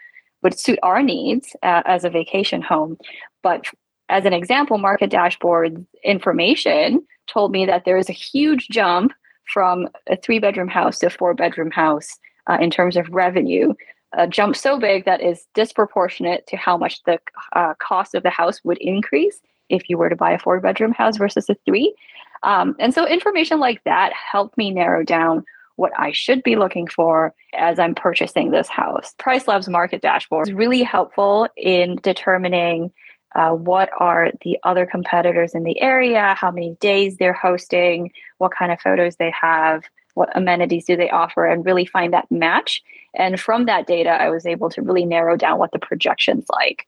would 0.42 0.58
suit 0.58 0.78
our 0.82 1.02
needs 1.02 1.54
uh, 1.62 1.82
as 1.84 2.04
a 2.04 2.10
vacation 2.10 2.62
home. 2.62 2.96
But 3.42 3.66
as 4.08 4.24
an 4.24 4.32
example, 4.32 4.78
market 4.78 5.10
dashboard 5.10 5.84
information 6.02 7.06
told 7.26 7.52
me 7.52 7.66
that 7.66 7.84
there 7.84 7.98
is 7.98 8.08
a 8.08 8.14
huge 8.14 8.68
jump 8.70 9.12
from 9.52 9.88
a 10.08 10.16
three 10.16 10.38
bedroom 10.38 10.68
house 10.68 10.98
to 10.98 11.06
a 11.06 11.10
four 11.10 11.34
bedroom 11.34 11.70
house 11.70 12.18
uh, 12.48 12.58
in 12.60 12.70
terms 12.70 12.96
of 12.96 13.08
revenue 13.10 13.74
a 14.12 14.26
jump 14.26 14.56
so 14.56 14.78
big 14.78 15.04
that 15.04 15.20
is 15.20 15.46
disproportionate 15.54 16.46
to 16.48 16.56
how 16.56 16.76
much 16.76 17.02
the 17.04 17.18
uh, 17.54 17.74
cost 17.78 18.14
of 18.14 18.22
the 18.22 18.30
house 18.30 18.60
would 18.64 18.78
increase 18.78 19.40
if 19.68 19.88
you 19.88 19.96
were 19.96 20.08
to 20.08 20.16
buy 20.16 20.32
a 20.32 20.38
four 20.38 20.60
bedroom 20.60 20.92
house 20.92 21.16
versus 21.16 21.48
a 21.48 21.56
three. 21.64 21.94
Um, 22.42 22.74
and 22.78 22.92
so 22.92 23.06
information 23.06 23.60
like 23.60 23.82
that 23.84 24.12
helped 24.12 24.56
me 24.56 24.70
narrow 24.70 25.04
down 25.04 25.44
what 25.76 25.92
I 25.96 26.12
should 26.12 26.42
be 26.42 26.56
looking 26.56 26.88
for 26.88 27.34
as 27.54 27.78
I'm 27.78 27.94
purchasing 27.94 28.50
this 28.50 28.68
house. 28.68 29.14
PriceLabs 29.18 29.68
Market 29.68 30.02
Dashboard 30.02 30.48
is 30.48 30.54
really 30.54 30.82
helpful 30.82 31.48
in 31.56 31.96
determining 32.02 32.92
uh, 33.34 33.50
what 33.50 33.90
are 33.98 34.30
the 34.42 34.58
other 34.62 34.86
competitors 34.86 35.54
in 35.54 35.62
the 35.64 35.80
area, 35.80 36.34
how 36.36 36.50
many 36.50 36.76
days 36.80 37.16
they're 37.16 37.32
hosting, 37.32 38.12
what 38.38 38.52
kind 38.52 38.72
of 38.72 38.80
photos 38.80 39.16
they 39.16 39.30
have, 39.30 39.84
what 40.14 40.34
amenities 40.36 40.86
do 40.86 40.96
they 40.96 41.10
offer, 41.10 41.46
and 41.46 41.64
really 41.64 41.86
find 41.86 42.12
that 42.12 42.30
match. 42.30 42.82
And 43.14 43.40
from 43.40 43.66
that 43.66 43.86
data, 43.86 44.10
I 44.10 44.30
was 44.30 44.46
able 44.46 44.70
to 44.70 44.82
really 44.82 45.04
narrow 45.04 45.36
down 45.36 45.58
what 45.58 45.72
the 45.72 45.78
projections 45.78 46.46
like. 46.50 46.86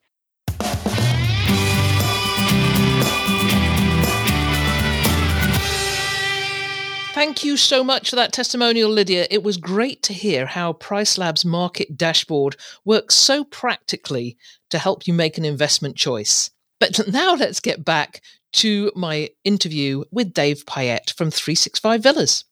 Thank 7.14 7.44
you 7.44 7.58
so 7.58 7.84
much 7.84 8.08
for 8.08 8.16
that 8.16 8.32
testimonial, 8.32 8.90
Lydia. 8.90 9.26
It 9.30 9.42
was 9.42 9.58
great 9.58 10.02
to 10.04 10.14
hear 10.14 10.46
how 10.46 10.72
PriceLabs 10.72 11.44
Market 11.44 11.98
Dashboard 11.98 12.56
works 12.86 13.14
so 13.14 13.44
practically 13.44 14.38
to 14.70 14.78
help 14.78 15.06
you 15.06 15.12
make 15.12 15.36
an 15.36 15.44
investment 15.44 15.94
choice. 15.94 16.50
But 16.80 17.06
now 17.12 17.34
let's 17.34 17.60
get 17.60 17.84
back 17.84 18.22
to 18.54 18.90
my 18.96 19.28
interview 19.44 20.04
with 20.10 20.32
Dave 20.32 20.64
Payette 20.64 21.12
from 21.14 21.30
365 21.30 22.02
Villas. 22.02 22.46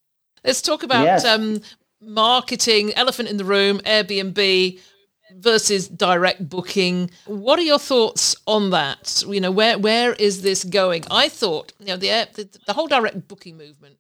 Let's 0.45 0.61
talk 0.61 0.83
about 0.83 1.05
yes. 1.05 1.25
um, 1.25 1.63
marketing, 2.03 2.93
elephant 2.97 3.31
in 3.31 3.39
the 3.39 3.47
room, 3.47 3.79
Airbnb 3.81 4.79
versus 5.37 5.89
direct 5.89 6.47
booking. 6.47 7.11
What 7.25 7.59
are 7.59 7.63
your 7.63 7.79
thoughts 7.79 8.37
on 8.47 8.71
that? 8.71 9.25
You 9.27 9.41
know, 9.41 9.51
where 9.51 9.79
where 9.79 10.13
is 10.13 10.43
this 10.43 10.65
going? 10.65 11.05
I 11.11 11.31
thought, 11.31 11.73
you 11.79 11.87
know, 11.87 11.97
the 11.97 12.29
the, 12.35 12.59
the 12.67 12.73
whole 12.75 12.89
direct 12.89 13.27
booking 13.27 13.57
movement 13.57 13.97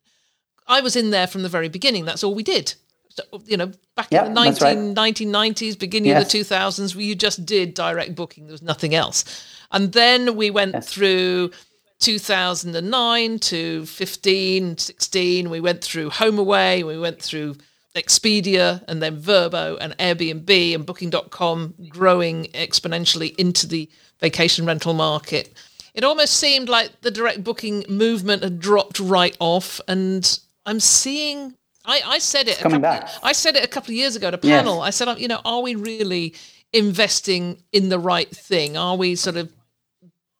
I 0.70 0.80
was 0.80 0.96
in 0.96 1.10
there 1.10 1.26
from 1.26 1.42
the 1.42 1.48
very 1.48 1.68
beginning. 1.68 2.04
That's 2.04 2.22
all 2.24 2.34
we 2.34 2.44
did. 2.44 2.74
So, 3.10 3.24
you 3.44 3.56
know, 3.56 3.72
back 3.96 4.12
in 4.12 4.24
the 4.24 4.30
19, 4.30 4.94
right. 4.94 5.14
1990s, 5.14 5.76
beginning 5.76 6.10
yes. 6.10 6.32
of 6.32 6.48
the 6.48 6.54
2000s, 6.54 6.94
we 6.94 7.14
just 7.16 7.44
did 7.44 7.74
direct 7.74 8.14
booking. 8.14 8.46
There 8.46 8.52
was 8.52 8.62
nothing 8.62 8.94
else. 8.94 9.24
And 9.72 9.92
then 9.92 10.36
we 10.36 10.50
went 10.50 10.74
yes. 10.74 10.88
through 10.88 11.50
2009 11.98 13.38
to 13.40 13.84
15, 13.84 14.78
16. 14.78 15.50
We 15.50 15.60
went 15.60 15.82
through 15.82 16.10
HomeAway. 16.10 16.86
We 16.86 16.98
went 16.98 17.20
through 17.20 17.56
Expedia 17.96 18.84
and 18.86 19.02
then 19.02 19.20
Vrbo 19.20 19.76
and 19.80 19.96
Airbnb 19.98 20.74
and 20.74 20.86
Booking.com 20.86 21.74
growing 21.88 22.44
exponentially 22.54 23.34
into 23.36 23.66
the 23.66 23.90
vacation 24.20 24.66
rental 24.66 24.94
market. 24.94 25.52
It 25.94 26.04
almost 26.04 26.34
seemed 26.34 26.68
like 26.68 27.00
the 27.00 27.10
direct 27.10 27.42
booking 27.42 27.84
movement 27.88 28.44
had 28.44 28.60
dropped 28.60 29.00
right 29.00 29.36
off 29.40 29.80
and 29.88 30.38
I'm 30.66 30.80
seeing. 30.80 31.54
I, 31.84 32.02
I 32.04 32.18
said 32.18 32.48
it. 32.48 32.58
coming 32.58 32.82
couple, 32.82 33.00
back. 33.00 33.10
I 33.22 33.32
said 33.32 33.56
it 33.56 33.64
a 33.64 33.68
couple 33.68 33.90
of 33.90 33.96
years 33.96 34.16
ago 34.16 34.28
at 34.28 34.34
a 34.34 34.38
panel. 34.38 34.76
Yes. 34.76 34.86
I 34.86 34.90
said, 34.90 35.18
you 35.18 35.28
know, 35.28 35.40
are 35.44 35.62
we 35.62 35.74
really 35.74 36.34
investing 36.72 37.62
in 37.72 37.88
the 37.88 37.98
right 37.98 38.30
thing? 38.30 38.76
Are 38.76 38.96
we 38.96 39.16
sort 39.16 39.36
of 39.36 39.52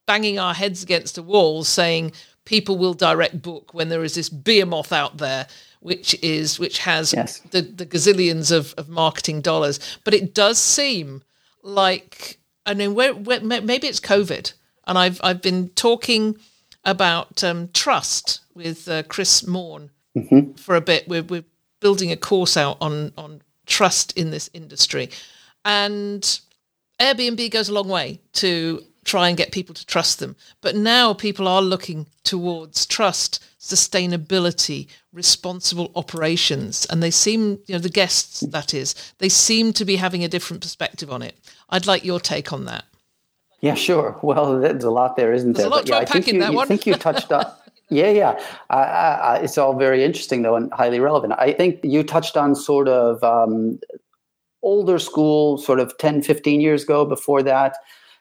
banging 0.06 0.38
our 0.38 0.54
heads 0.54 0.82
against 0.82 1.14
the 1.14 1.22
wall, 1.22 1.64
saying 1.64 2.12
people 2.44 2.76
will 2.76 2.94
direct 2.94 3.40
book 3.40 3.72
when 3.72 3.88
there 3.88 4.04
is 4.04 4.14
this 4.14 4.28
behemoth 4.28 4.92
out 4.92 5.18
there? 5.18 5.46
Which 5.80 6.14
is 6.22 6.58
which 6.58 6.78
has 6.80 7.14
yes. 7.14 7.38
the, 7.52 7.62
the 7.62 7.86
gazillions 7.86 8.52
of, 8.52 8.74
of 8.76 8.90
marketing 8.90 9.40
dollars, 9.40 9.80
but 10.04 10.12
it 10.12 10.34
does 10.34 10.58
seem 10.58 11.22
like 11.62 12.38
I 12.66 12.74
mean, 12.74 12.94
where, 12.94 13.14
where, 13.14 13.40
maybe 13.40 13.88
it's 13.88 14.00
COVID, 14.00 14.52
and 14.86 14.98
I've 14.98 15.20
I've 15.24 15.42
been 15.42 15.70
talking 15.70 16.36
about 16.84 17.42
um, 17.42 17.68
trust 17.72 18.40
with 18.54 18.88
uh, 18.88 19.02
Chris 19.04 19.46
Morn, 19.46 19.90
mm-hmm. 20.16 20.52
for 20.52 20.76
a 20.76 20.80
bit. 20.80 21.08
We're, 21.08 21.22
we're 21.22 21.44
building 21.80 22.12
a 22.12 22.16
course 22.16 22.56
out 22.56 22.78
on 22.80 23.12
on 23.16 23.42
trust 23.66 24.16
in 24.16 24.30
this 24.30 24.50
industry, 24.52 25.10
and 25.64 26.40
Airbnb 27.00 27.50
goes 27.50 27.68
a 27.68 27.74
long 27.74 27.88
way 27.88 28.20
to 28.34 28.84
try 29.04 29.28
and 29.28 29.36
get 29.36 29.52
people 29.52 29.74
to 29.74 29.86
trust 29.86 30.18
them. 30.18 30.36
But 30.60 30.76
now 30.76 31.14
people 31.14 31.48
are 31.48 31.62
looking 31.62 32.06
towards 32.22 32.86
trust, 32.86 33.42
sustainability, 33.58 34.88
responsible 35.12 35.90
operations, 35.96 36.86
and 36.90 37.02
they 37.02 37.10
seem, 37.10 37.60
you 37.66 37.74
know, 37.74 37.78
the 37.78 37.88
guests 37.88 38.40
that 38.40 38.74
is, 38.74 38.94
they 39.18 39.28
seem 39.28 39.72
to 39.74 39.84
be 39.84 39.96
having 39.96 40.22
a 40.22 40.28
different 40.28 40.62
perspective 40.62 41.10
on 41.10 41.22
it. 41.22 41.36
I'd 41.70 41.86
like 41.86 42.04
your 42.04 42.20
take 42.20 42.52
on 42.52 42.66
that. 42.66 42.84
Yeah, 43.60 43.74
sure. 43.74 44.18
Well, 44.22 44.58
there's 44.58 44.84
a 44.84 44.90
lot 44.90 45.16
there, 45.16 45.34
isn't 45.34 45.52
there's 45.52 45.64
there? 45.64 45.66
A 45.66 45.70
lot 45.70 45.82
but, 45.82 45.88
yeah, 45.88 45.98
I 45.98 46.04
think 46.04 46.26
you, 46.26 46.42
you 46.42 46.66
think 46.66 46.86
you 46.86 46.94
touched 46.94 47.30
on. 47.30 47.46
Yeah, 47.90 48.10
yeah. 48.10 48.40
Uh, 48.70 48.72
uh, 48.72 49.40
it's 49.42 49.58
all 49.58 49.76
very 49.76 50.04
interesting, 50.04 50.42
though, 50.42 50.54
and 50.54 50.72
highly 50.72 51.00
relevant. 51.00 51.34
I 51.38 51.52
think 51.52 51.80
you 51.82 52.04
touched 52.04 52.36
on 52.36 52.54
sort 52.54 52.88
of 52.88 53.22
um, 53.24 53.80
older 54.62 54.98
school, 54.98 55.58
sort 55.58 55.80
of 55.80 55.96
10, 55.98 56.22
15 56.22 56.60
years 56.60 56.84
ago 56.84 57.04
before 57.04 57.42
that. 57.42 57.76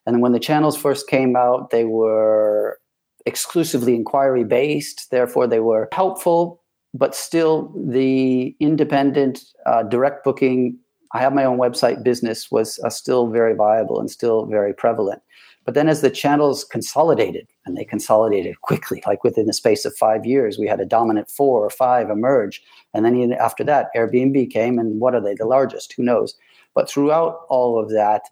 And 0.06 0.22
when 0.22 0.32
the 0.32 0.40
channels 0.40 0.76
first 0.76 1.08
came 1.08 1.36
out, 1.36 1.70
they 1.70 1.86
were 1.86 2.80
exclusively 3.28 3.96
inquiry 3.96 4.44
based. 4.44 5.12
Therefore, 5.12 5.46
they 5.46 5.60
were 5.60 5.88
helpful, 5.94 6.64
but 6.96 7.14
still 7.14 7.72
the 7.76 8.56
independent 8.60 9.40
uh, 9.68 9.84
direct 9.84 10.24
booking. 10.24 10.80
I 11.14 11.20
have 11.20 11.34
my 11.34 11.44
own 11.46 11.60
website 11.60 12.04
business 12.04 12.50
was 12.50 12.80
uh, 12.84 12.90
still 12.90 13.28
very 13.28 13.54
viable 13.54 14.00
and 14.00 14.10
still 14.10 14.46
very 14.48 14.74
prevalent. 14.74 15.22
But 15.66 15.74
then 15.76 15.90
as 15.90 16.02
the 16.02 16.10
channels 16.10 16.64
consolidated, 16.64 17.48
and 17.66 17.78
they 17.78 17.86
consolidated 17.86 18.62
quickly, 18.62 19.04
like 19.06 19.24
within 19.24 19.46
the 19.46 19.54
space 19.54 19.86
of 19.86 19.96
five 19.96 20.26
years, 20.26 20.58
we 20.58 20.68
had 20.68 20.80
a 20.80 20.86
dominant 20.86 21.30
four 21.30 21.64
or 21.64 21.70
five 21.70 22.10
emerge. 22.10 22.62
And 22.94 23.06
then 23.06 23.34
after 23.34 23.64
that, 23.66 23.90
Airbnb 23.96 24.52
came, 24.52 24.80
and 24.80 25.00
what 25.00 25.14
are 25.14 25.22
they? 25.22 25.36
The 25.36 25.46
largest? 25.46 25.94
Who 25.94 26.04
knows? 26.04 26.36
But 26.74 26.90
throughout 26.90 27.42
all 27.50 27.80
of 27.80 27.90
that, 27.92 28.24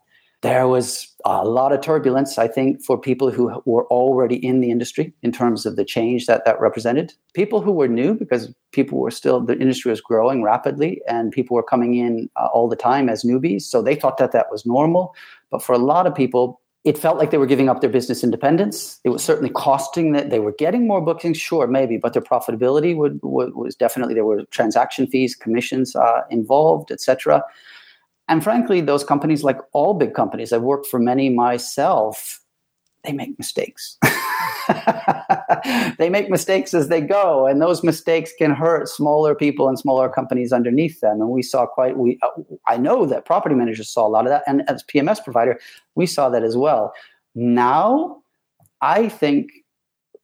there 0.42 0.68
was 0.68 1.08
a 1.26 1.44
lot 1.44 1.74
of 1.74 1.82
turbulence, 1.82 2.38
I 2.38 2.48
think, 2.48 2.84
for 2.84 2.98
people 2.98 3.32
who 3.32 3.62
were 3.66 3.88
already 3.88 4.36
in 4.36 4.62
the 4.62 4.70
industry 4.70 5.12
in 5.24 5.32
terms 5.32 5.66
of 5.66 5.76
the 5.76 5.84
change 5.84 6.28
that 6.28 6.46
that 6.46 6.60
represented. 6.60 7.14
People 7.34 7.60
who 7.60 7.72
were 7.72 7.88
new, 7.88 8.14
because 8.14 8.54
people 8.72 9.00
were 9.00 9.10
still, 9.10 9.42
the 9.42 9.58
industry 9.58 9.90
was 9.90 10.00
growing 10.00 10.44
rapidly 10.44 11.02
and 11.08 11.32
people 11.32 11.56
were 11.56 11.64
coming 11.64 11.96
in 11.96 12.30
uh, 12.36 12.48
all 12.54 12.70
the 12.70 12.76
time 12.76 13.10
as 13.10 13.24
newbies. 13.24 13.64
So 13.64 13.82
they 13.82 13.96
thought 13.96 14.18
that 14.18 14.32
that 14.32 14.52
was 14.52 14.64
normal. 14.64 15.16
But 15.50 15.64
for 15.64 15.74
a 15.74 15.80
lot 15.80 16.06
of 16.06 16.14
people, 16.14 16.62
it 16.88 16.98
felt 16.98 17.18
like 17.18 17.32
they 17.32 17.38
were 17.38 17.46
giving 17.46 17.68
up 17.68 17.82
their 17.82 17.90
business 17.90 18.24
independence. 18.24 19.02
It 19.04 19.10
was 19.10 19.22
certainly 19.22 19.50
costing 19.50 20.14
that 20.14 20.30
they 20.30 20.40
were 20.40 20.54
getting 20.54 20.88
more 20.88 21.02
bookings, 21.02 21.38
sure, 21.38 21.68
maybe, 21.68 21.98
but 21.98 22.14
their 22.14 22.22
profitability 22.22 22.96
would, 22.96 23.20
would 23.24 23.56
was 23.56 23.76
definitely 23.76 24.14
there 24.14 24.24
were 24.24 24.46
transaction 24.52 25.06
fees, 25.06 25.36
commissions 25.36 25.98
uh, 25.98 26.22
involved, 26.30 26.90
etc. 26.90 27.44
And 28.30 28.42
frankly, 28.42 28.80
those 28.80 29.04
companies, 29.04 29.44
like 29.44 29.58
all 29.74 29.96
big 29.96 30.14
companies, 30.14 30.54
I've 30.54 30.62
worked 30.62 30.88
for 30.88 30.98
many 30.98 31.30
myself, 31.30 32.40
they 33.04 33.12
make 33.12 33.38
mistakes. 33.38 33.98
they 35.98 36.10
make 36.10 36.30
mistakes 36.30 36.74
as 36.74 36.90
they 36.90 37.02
go, 37.02 37.48
and 37.48 37.62
those 37.62 37.84
mistakes 37.84 38.32
can 38.38 38.52
hurt 38.52 38.88
smaller 38.88 39.36
people 39.36 39.68
and 39.68 39.80
smaller 39.80 40.10
companies 40.10 40.52
underneath 40.52 41.00
them. 41.00 41.22
And 41.22 41.30
we 41.30 41.42
saw 41.42 41.66
quite 41.66 41.98
we 41.98 42.20
uh, 42.22 42.30
I 42.68 42.78
know 42.78 43.06
that 43.06 43.26
property 43.26 43.56
managers 43.56 43.90
saw 43.90 44.08
a 44.08 44.10
lot 44.10 44.26
of 44.26 44.30
that, 44.30 44.44
and 44.48 44.64
as 44.70 44.84
PMS 44.84 45.24
provider, 45.24 45.60
we 45.96 46.06
saw 46.06 46.30
that 46.30 46.44
as 46.44 46.58
well. 46.58 46.94
Now, 47.36 48.22
I 48.82 49.10
think 49.10 49.52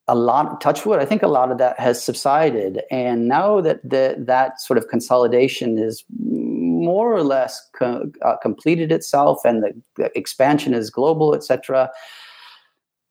a 0.08 0.16
lot 0.16 0.60
touchwood 0.60 1.00
i 1.00 1.06
think 1.06 1.24
a 1.24 1.28
lot 1.28 1.50
of 1.50 1.58
that 1.58 1.80
has 1.80 2.04
subsided 2.04 2.82
and 2.92 3.28
now 3.28 3.62
that 3.62 3.82
the, 3.90 4.16
that 4.18 4.60
sort 4.60 4.78
of 4.78 4.88
consolidation 4.90 5.78
is 5.78 6.04
more 6.20 7.14
or 7.14 7.24
less 7.24 7.66
co- 7.74 8.12
uh, 8.22 8.36
completed 8.38 8.92
itself 8.92 9.46
and 9.46 9.64
the, 9.64 9.74
the 9.96 10.18
expansion 10.18 10.74
is 10.74 10.90
global 10.90 11.34
etc 11.34 11.90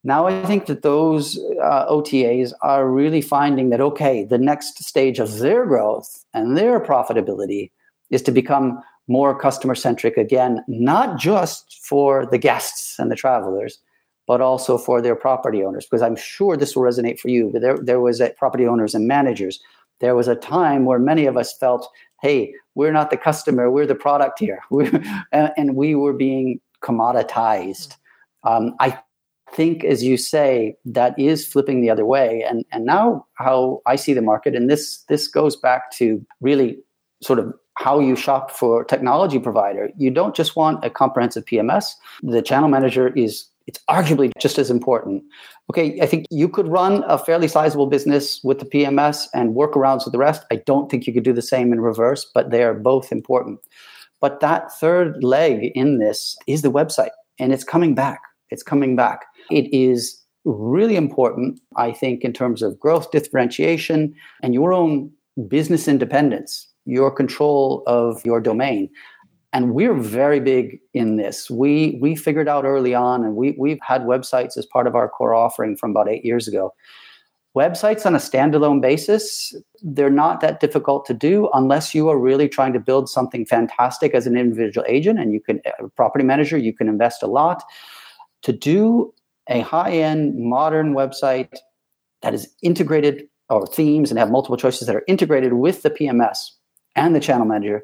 now 0.04 0.26
I 0.26 0.44
think 0.46 0.66
that 0.66 0.82
those 0.82 1.38
uh, 1.62 1.86
OTAs 1.88 2.52
are 2.60 2.88
really 2.88 3.20
finding 3.20 3.70
that, 3.70 3.80
okay, 3.80 4.24
the 4.24 4.38
next 4.38 4.82
stage 4.82 5.20
of 5.20 5.38
their 5.38 5.64
growth 5.64 6.24
and 6.34 6.56
their 6.56 6.80
profitability 6.80 7.70
is 8.10 8.22
to 8.22 8.32
become 8.32 8.80
more 9.06 9.38
customer 9.38 9.74
centric 9.74 10.16
again, 10.16 10.64
not 10.66 11.18
just 11.18 11.80
for 11.84 12.26
the 12.26 12.38
guests 12.38 12.98
and 12.98 13.10
the 13.10 13.16
travelers, 13.16 13.78
but 14.26 14.40
also 14.40 14.76
for 14.76 15.00
their 15.00 15.16
property 15.16 15.62
owners. 15.62 15.86
Because 15.86 16.02
I'm 16.02 16.16
sure 16.16 16.56
this 16.56 16.74
will 16.74 16.82
resonate 16.82 17.20
for 17.20 17.28
you. 17.28 17.50
But 17.52 17.62
there, 17.62 17.78
there 17.78 18.00
was 18.00 18.20
a, 18.20 18.30
property 18.30 18.66
owners 18.66 18.94
and 18.94 19.06
managers. 19.06 19.60
There 20.00 20.16
was 20.16 20.26
a 20.26 20.34
time 20.34 20.84
where 20.84 20.98
many 20.98 21.26
of 21.26 21.36
us 21.36 21.56
felt, 21.56 21.88
hey, 22.22 22.54
we're 22.74 22.92
not 22.92 23.10
the 23.10 23.16
customer, 23.16 23.70
we're 23.70 23.86
the 23.86 23.94
product 23.94 24.40
here. 24.40 24.62
and, 25.32 25.52
and 25.56 25.76
we 25.76 25.94
were 25.94 26.12
being 26.12 26.60
commoditized. 26.82 27.96
Um, 28.44 28.74
I 28.80 28.98
think, 29.54 29.84
as 29.84 30.02
you 30.02 30.16
say, 30.16 30.76
that 30.84 31.18
is 31.18 31.46
flipping 31.46 31.80
the 31.80 31.90
other 31.90 32.04
way. 32.04 32.44
And 32.48 32.64
and 32.72 32.84
now 32.84 33.26
how 33.34 33.82
I 33.86 33.96
see 33.96 34.12
the 34.12 34.22
market, 34.22 34.54
and 34.54 34.70
this 34.70 35.02
this 35.08 35.28
goes 35.28 35.56
back 35.56 35.90
to 35.92 36.24
really 36.40 36.78
sort 37.22 37.38
of 37.38 37.54
how 37.78 37.98
you 38.00 38.16
shop 38.16 38.50
for 38.50 38.84
technology 38.84 39.38
provider. 39.38 39.90
You 39.96 40.10
don't 40.10 40.34
just 40.34 40.56
want 40.56 40.84
a 40.84 40.90
comprehensive 40.90 41.44
PMS. 41.46 41.92
The 42.22 42.42
channel 42.42 42.68
manager 42.68 43.08
is 43.16 43.46
it's 43.66 43.80
arguably 43.88 44.32
just 44.38 44.58
as 44.58 44.70
important. 44.70 45.22
Okay, 45.70 45.98
I 46.00 46.06
think 46.06 46.26
you 46.30 46.48
could 46.48 46.68
run 46.68 47.04
a 47.06 47.16
fairly 47.16 47.48
sizable 47.48 47.86
business 47.86 48.40
with 48.42 48.58
the 48.58 48.66
PMS 48.66 49.28
and 49.32 49.54
workarounds 49.54 50.04
with 50.04 50.12
the 50.12 50.18
rest. 50.18 50.44
I 50.50 50.56
don't 50.56 50.90
think 50.90 51.06
you 51.06 51.12
could 51.12 51.22
do 51.22 51.32
the 51.32 51.42
same 51.42 51.72
in 51.72 51.80
reverse, 51.80 52.28
but 52.34 52.50
they 52.50 52.62
are 52.62 52.74
both 52.74 53.12
important. 53.12 53.60
But 54.20 54.40
that 54.40 54.72
third 54.72 55.22
leg 55.22 55.72
in 55.74 55.98
this 55.98 56.36
is 56.46 56.62
the 56.62 56.70
website, 56.70 57.10
and 57.38 57.52
it's 57.52 57.64
coming 57.64 57.94
back. 57.94 58.20
It's 58.50 58.62
coming 58.62 58.96
back. 58.96 59.24
It 59.50 59.72
is 59.72 60.18
really 60.44 60.96
important, 60.96 61.60
I 61.76 61.92
think, 61.92 62.24
in 62.24 62.32
terms 62.32 62.62
of 62.62 62.78
growth 62.78 63.10
differentiation 63.10 64.14
and 64.42 64.54
your 64.54 64.72
own 64.72 65.10
business 65.48 65.88
independence, 65.88 66.68
your 66.84 67.10
control 67.10 67.82
of 67.86 68.24
your 68.24 68.40
domain 68.40 68.90
and 69.52 69.74
we're 69.74 69.94
very 69.94 70.40
big 70.40 70.80
in 70.94 71.16
this. 71.16 71.50
We 71.50 71.98
we 72.00 72.16
figured 72.16 72.48
out 72.48 72.64
early 72.64 72.94
on, 72.94 73.24
and 73.24 73.36
we 73.36 73.54
we've 73.58 73.80
had 73.82 74.02
websites 74.02 74.56
as 74.56 74.66
part 74.66 74.86
of 74.86 74.94
our 74.94 75.08
core 75.08 75.34
offering 75.34 75.76
from 75.76 75.90
about 75.90 76.08
eight 76.08 76.24
years 76.24 76.48
ago. 76.48 76.72
Websites 77.54 78.06
on 78.06 78.14
a 78.14 78.18
standalone 78.18 78.80
basis, 78.80 79.54
they're 79.82 80.08
not 80.08 80.40
that 80.40 80.60
difficult 80.60 81.04
to 81.04 81.12
do 81.12 81.50
unless 81.52 81.94
you 81.94 82.08
are 82.08 82.18
really 82.18 82.48
trying 82.48 82.72
to 82.72 82.80
build 82.80 83.10
something 83.10 83.44
fantastic 83.44 84.14
as 84.14 84.26
an 84.26 84.38
individual 84.38 84.86
agent 84.88 85.18
and 85.18 85.34
you 85.34 85.40
can 85.40 85.60
a 85.78 85.88
property 85.90 86.24
manager, 86.24 86.56
you 86.56 86.72
can 86.72 86.88
invest 86.88 87.22
a 87.22 87.26
lot. 87.26 87.62
To 88.42 88.52
do 88.52 89.12
a 89.52 89.60
high-end 89.60 90.36
modern 90.36 90.94
website 90.94 91.56
that 92.22 92.34
is 92.34 92.48
integrated 92.62 93.24
or 93.50 93.66
themes 93.66 94.10
and 94.10 94.18
have 94.18 94.30
multiple 94.30 94.56
choices 94.56 94.86
that 94.86 94.96
are 94.96 95.04
integrated 95.06 95.52
with 95.52 95.82
the 95.82 95.90
PMS 95.90 96.38
and 96.96 97.14
the 97.14 97.20
channel 97.20 97.46
manager, 97.46 97.82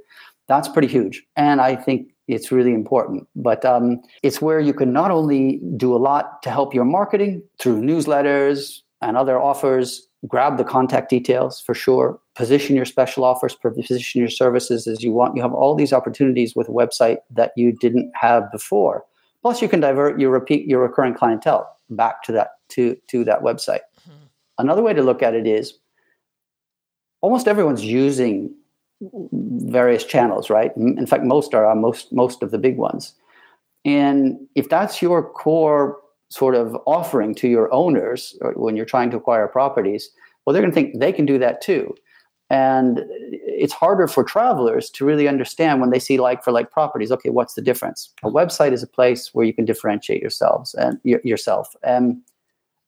that's 0.49 0.69
pretty 0.69 0.89
huge. 0.89 1.23
And 1.37 1.61
I 1.61 1.77
think 1.77 2.11
it's 2.27 2.51
really 2.51 2.73
important. 2.73 3.27
But 3.37 3.64
um, 3.64 4.01
it's 4.23 4.41
where 4.41 4.61
you 4.61 4.73
can 4.73 4.93
not 4.93 5.11
only 5.11 5.61
do 5.77 5.95
a 5.95 5.99
lot 5.99 6.43
to 6.43 6.51
help 6.51 6.75
your 6.75 6.85
marketing 6.85 7.43
through 7.61 7.83
newsletters 7.83 8.81
and 9.03 9.16
other 9.16 9.41
offers, 9.41 10.09
grab 10.27 10.57
the 10.57 10.64
contact 10.64 11.11
details 11.11 11.61
for 11.61 11.75
sure, 11.75 12.19
position 12.35 12.75
your 12.75 12.85
special 12.85 13.25
offers, 13.25 13.55
position 13.55 14.21
your 14.21 14.31
services 14.31 14.87
as 14.87 15.03
you 15.03 15.12
want. 15.12 15.37
You 15.37 15.43
have 15.43 15.55
all 15.55 15.75
these 15.75 15.93
opportunities 15.93 16.57
with 16.57 16.69
a 16.69 16.73
website 16.73 17.19
that 17.31 17.53
you 17.57 17.73
didn't 17.73 18.11
have 18.14 18.51
before. 18.51 19.05
Plus, 19.43 19.62
you 19.62 19.68
can 19.68 19.80
divert 19.80 20.18
your 20.20 20.30
repeat 20.30 20.66
your 20.66 20.82
recurring 20.82 21.14
clientele 21.14 21.76
back 21.91 22.22
to 22.24 22.32
that 22.32 22.53
to 22.70 22.97
to 23.09 23.24
that 23.24 23.43
website. 23.43 23.80
Mm-hmm. 24.01 24.26
Another 24.59 24.82
way 24.82 24.93
to 24.93 25.03
look 25.03 25.22
at 25.22 25.34
it 25.34 25.47
is 25.47 25.74
almost 27.20 27.49
everyone's 27.49 27.84
using 27.84 28.55
various 29.01 30.05
channels, 30.05 30.51
right? 30.51 30.76
In 30.76 31.07
fact, 31.07 31.24
most 31.24 31.55
are 31.55 31.74
most 31.74 32.12
most 32.12 32.43
of 32.43 32.51
the 32.51 32.59
big 32.59 32.76
ones. 32.76 33.14
And 33.84 34.39
if 34.55 34.68
that's 34.68 35.01
your 35.01 35.22
core 35.22 35.99
sort 36.30 36.55
of 36.55 36.76
offering 36.86 37.34
to 37.36 37.49
your 37.49 37.72
owners 37.72 38.36
when 38.55 38.76
you're 38.76 38.84
trying 38.84 39.11
to 39.11 39.16
acquire 39.16 39.47
properties, 39.47 40.11
well, 40.45 40.53
they're 40.53 40.62
going 40.62 40.72
to 40.72 40.74
think 40.74 40.99
they 40.99 41.12
can 41.12 41.26
do 41.26 41.39
that 41.39 41.61
too. 41.62 41.95
And 42.51 42.99
it's 43.59 43.72
harder 43.72 44.06
for 44.06 44.24
travelers 44.24 44.90
to 44.90 45.04
really 45.04 45.28
understand 45.28 45.80
when 45.80 45.90
they 45.90 45.98
see 45.98 46.18
like 46.18 46.42
for 46.42 46.52
like 46.52 46.70
properties. 46.70 47.12
Okay, 47.12 47.30
what's 47.30 47.54
the 47.54 47.62
difference? 47.62 48.11
A 48.22 48.30
website 48.30 48.72
is 48.72 48.82
a 48.82 48.86
place 48.86 49.34
where 49.34 49.44
you 49.44 49.52
can 49.52 49.64
differentiate 49.64 50.20
yourselves 50.20 50.74
and 50.74 50.98
yourself. 51.04 51.74
And 51.82 52.20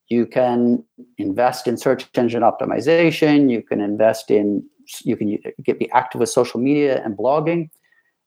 you 0.08 0.26
can 0.26 0.82
invest 1.18 1.66
in 1.66 1.76
search 1.76 2.06
engine 2.14 2.42
optimization. 2.42 3.50
You 3.50 3.62
can 3.62 3.80
invest 3.80 4.30
in 4.30 4.64
you 5.04 5.16
can 5.16 5.38
get 5.62 5.78
be 5.78 5.90
active 5.92 6.20
with 6.20 6.30
social 6.30 6.58
media 6.58 7.00
and 7.04 7.16
blogging 7.16 7.70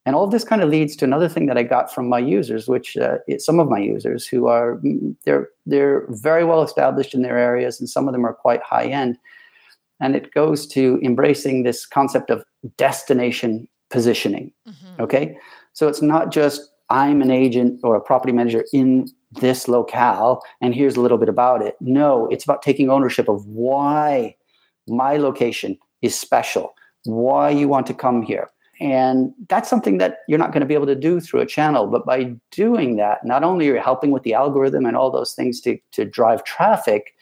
and 0.06 0.16
all 0.16 0.26
of 0.26 0.32
this 0.32 0.44
kind 0.44 0.62
of 0.62 0.70
leads 0.70 0.96
to 0.98 1.06
another 1.06 1.30
thing 1.30 1.46
that 1.46 1.58
I 1.58 1.64
got 1.64 1.94
from 1.94 2.10
my 2.10 2.20
users, 2.20 2.68
which 2.68 2.98
uh, 2.98 3.20
some 3.38 3.60
of 3.60 3.70
my 3.70 3.80
users 3.80 4.28
who 4.28 4.48
are 4.48 4.76
mm, 4.78 5.16
they're 5.24 5.50
they're 5.66 6.06
very 6.10 6.44
well 6.44 6.62
established 6.62 7.14
in 7.14 7.22
their 7.22 7.38
areas, 7.38 7.80
and 7.80 7.90
some 7.90 8.08
of 8.08 8.14
them 8.14 8.26
are 8.26 8.34
quite 8.34 8.62
high 8.62 8.86
end. 8.86 9.18
And 10.00 10.16
it 10.16 10.34
goes 10.34 10.68
to 10.68 11.00
embracing 11.04 11.64
this 11.64 11.86
concept 11.86 12.30
of 12.30 12.44
destination 12.78 13.68
positioning. 13.90 14.52
Mm-hmm. 14.68 15.02
Okay, 15.02 15.38
so 15.74 15.88
it's 15.88 16.02
not 16.02 16.32
just 16.32 16.70
I'm 16.90 17.22
an 17.22 17.32
agent 17.32 17.80
or 17.84 17.96
a 17.96 18.02
property 18.02 18.34
manager 18.34 18.66
in 18.74 19.10
this 19.32 19.68
locale, 19.68 20.42
and 20.62 20.76
here's 20.76 20.96
a 20.96 21.02
little 21.02 21.18
bit 21.18 21.30
about 21.30 21.62
it. 21.62 21.76
No, 21.80 22.28
it's 22.28 22.44
about 22.44 22.62
taking 22.62 22.90
ownership 22.90 23.28
of 23.28 23.46
why 23.46 24.36
my 24.88 25.18
location 25.18 25.78
is 26.02 26.16
special, 26.16 26.76
why 27.06 27.50
you 27.50 27.68
want 27.68 27.88
to 27.88 27.94
come 27.94 28.22
here. 28.22 28.50
And 28.80 29.34
that's 29.50 29.70
something 29.70 29.98
that 30.00 30.18
you're 30.28 30.40
not 30.40 30.52
going 30.52 30.62
to 30.62 30.68
be 30.68 30.74
able 30.74 30.88
to 30.88 30.96
do 30.96 31.20
through 31.20 31.42
a 31.42 31.46
channel. 31.46 31.88
But 31.88 32.06
by 32.06 32.36
doing 32.52 32.98
that, 32.98 33.26
not 33.26 33.44
only 33.44 33.70
are 33.70 33.76
you 33.76 33.82
helping 33.82 34.12
with 34.12 34.24
the 34.24 34.34
algorithm 34.34 34.86
and 34.86 34.98
all 34.98 35.12
those 35.12 35.34
things 35.34 35.62
to, 35.62 35.78
to 35.94 36.06
drive 36.06 36.44
traffic, 36.44 37.16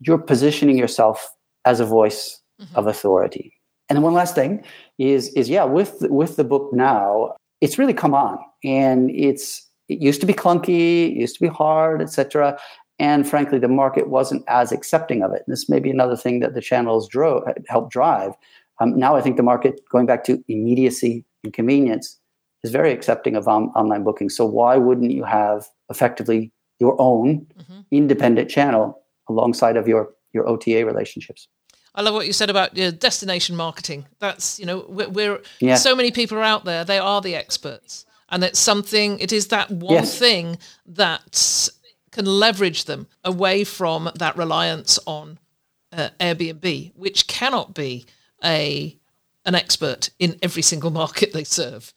you're 0.00 0.18
positioning 0.18 0.76
yourself 0.76 1.34
as 1.64 1.80
a 1.80 1.86
voice 1.86 2.40
mm-hmm. 2.60 2.76
of 2.76 2.86
authority. 2.86 3.52
And 3.88 3.96
then 3.96 4.02
one 4.02 4.14
last 4.14 4.34
thing 4.34 4.64
is 4.98 5.28
is 5.34 5.48
yeah, 5.48 5.64
with 5.64 5.96
with 6.02 6.36
the 6.36 6.44
book 6.44 6.72
now, 6.72 7.34
it's 7.60 7.78
really 7.78 7.94
come 7.94 8.14
on. 8.14 8.38
And 8.64 9.10
it's 9.10 9.68
it 9.88 10.00
used 10.00 10.20
to 10.20 10.26
be 10.26 10.32
clunky, 10.32 11.10
it 11.10 11.16
used 11.16 11.36
to 11.36 11.42
be 11.42 11.48
hard, 11.48 12.00
etc. 12.00 12.58
And 12.98 13.28
frankly, 13.28 13.58
the 13.58 13.68
market 13.68 14.08
wasn't 14.08 14.44
as 14.48 14.70
accepting 14.70 15.22
of 15.22 15.32
it. 15.32 15.42
And 15.46 15.52
this 15.52 15.68
may 15.68 15.80
be 15.80 15.90
another 15.90 16.16
thing 16.16 16.40
that 16.40 16.54
the 16.54 16.60
channels 16.60 17.08
drove, 17.08 17.42
helped 17.68 17.92
drive. 17.92 18.32
Um, 18.80 18.98
now 18.98 19.16
I 19.16 19.20
think 19.20 19.36
the 19.36 19.42
market, 19.42 19.80
going 19.90 20.06
back 20.06 20.24
to 20.24 20.42
immediacy 20.48 21.24
and 21.42 21.52
convenience, 21.52 22.18
is 22.62 22.70
very 22.70 22.92
accepting 22.92 23.34
of 23.36 23.48
on, 23.48 23.64
online 23.70 24.04
booking. 24.04 24.28
So 24.28 24.44
why 24.44 24.76
wouldn't 24.76 25.10
you 25.10 25.24
have 25.24 25.66
effectively 25.90 26.52
your 26.78 26.94
own 27.00 27.46
mm-hmm. 27.58 27.80
independent 27.90 28.48
channel 28.48 29.02
alongside 29.28 29.76
of 29.76 29.88
your 29.88 30.10
your 30.32 30.48
OTA 30.48 30.84
relationships? 30.86 31.48
I 31.94 32.02
love 32.02 32.14
what 32.14 32.26
you 32.26 32.32
said 32.32 32.48
about 32.48 32.78
uh, 32.78 32.90
destination 32.90 33.54
marketing. 33.54 34.06
That's 34.18 34.58
you 34.58 34.66
know 34.66 34.86
we're, 34.88 35.08
we're 35.08 35.42
yeah. 35.60 35.74
so 35.76 35.94
many 35.94 36.10
people 36.10 36.38
are 36.38 36.42
out 36.42 36.64
there; 36.64 36.84
they 36.84 36.98
are 36.98 37.20
the 37.20 37.34
experts, 37.34 38.06
and 38.30 38.42
it's 38.42 38.58
something. 38.58 39.18
It 39.18 39.32
is 39.32 39.48
that 39.48 39.70
one 39.70 39.94
yes. 39.94 40.18
thing 40.18 40.58
that 40.86 41.68
can 42.10 42.24
leverage 42.24 42.84
them 42.84 43.08
away 43.24 43.64
from 43.64 44.10
that 44.16 44.36
reliance 44.36 44.98
on 45.06 45.38
uh, 45.92 46.10
Airbnb, 46.20 46.94
which 46.94 47.26
cannot 47.26 47.74
be 47.74 48.06
a 48.42 48.96
an 49.44 49.54
expert 49.54 50.10
in 50.18 50.38
every 50.42 50.62
single 50.62 50.90
market 51.02 51.32
they 51.32 51.44
serve. 51.44 51.92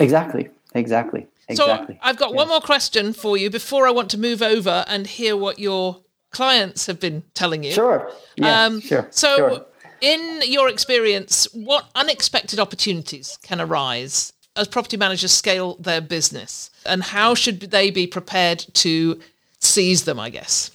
Exactly. 0.00 0.48
Exactly. 0.74 1.26
Exactly. 1.48 1.94
So 1.94 2.00
I've 2.02 2.16
got 2.16 2.34
one 2.34 2.48
more 2.48 2.60
question 2.60 3.12
for 3.12 3.36
you 3.36 3.50
before 3.50 3.86
I 3.86 3.90
want 3.92 4.10
to 4.10 4.18
move 4.18 4.42
over 4.42 4.84
and 4.88 5.06
hear 5.06 5.36
what 5.36 5.58
your 5.58 6.02
clients 6.36 6.86
have 6.86 7.00
been 7.00 7.22
telling 7.32 7.62
you. 7.62 7.72
Sure. 7.72 8.12
Yeah, 8.36 8.64
um, 8.64 8.80
sure. 8.80 9.08
So, 9.10 9.36
sure. 9.36 9.66
in 10.02 10.42
your 10.44 10.68
experience, 10.68 11.48
what 11.54 11.88
unexpected 11.94 12.58
opportunities 12.60 13.38
can 13.42 13.58
arise 13.58 14.34
as 14.54 14.68
property 14.68 14.98
managers 14.98 15.32
scale 15.32 15.76
their 15.76 16.02
business, 16.02 16.70
and 16.84 17.02
how 17.02 17.34
should 17.34 17.60
they 17.60 17.90
be 17.90 18.06
prepared 18.06 18.66
to 18.74 19.18
seize 19.60 20.04
them, 20.04 20.20
I 20.20 20.30
guess. 20.30 20.70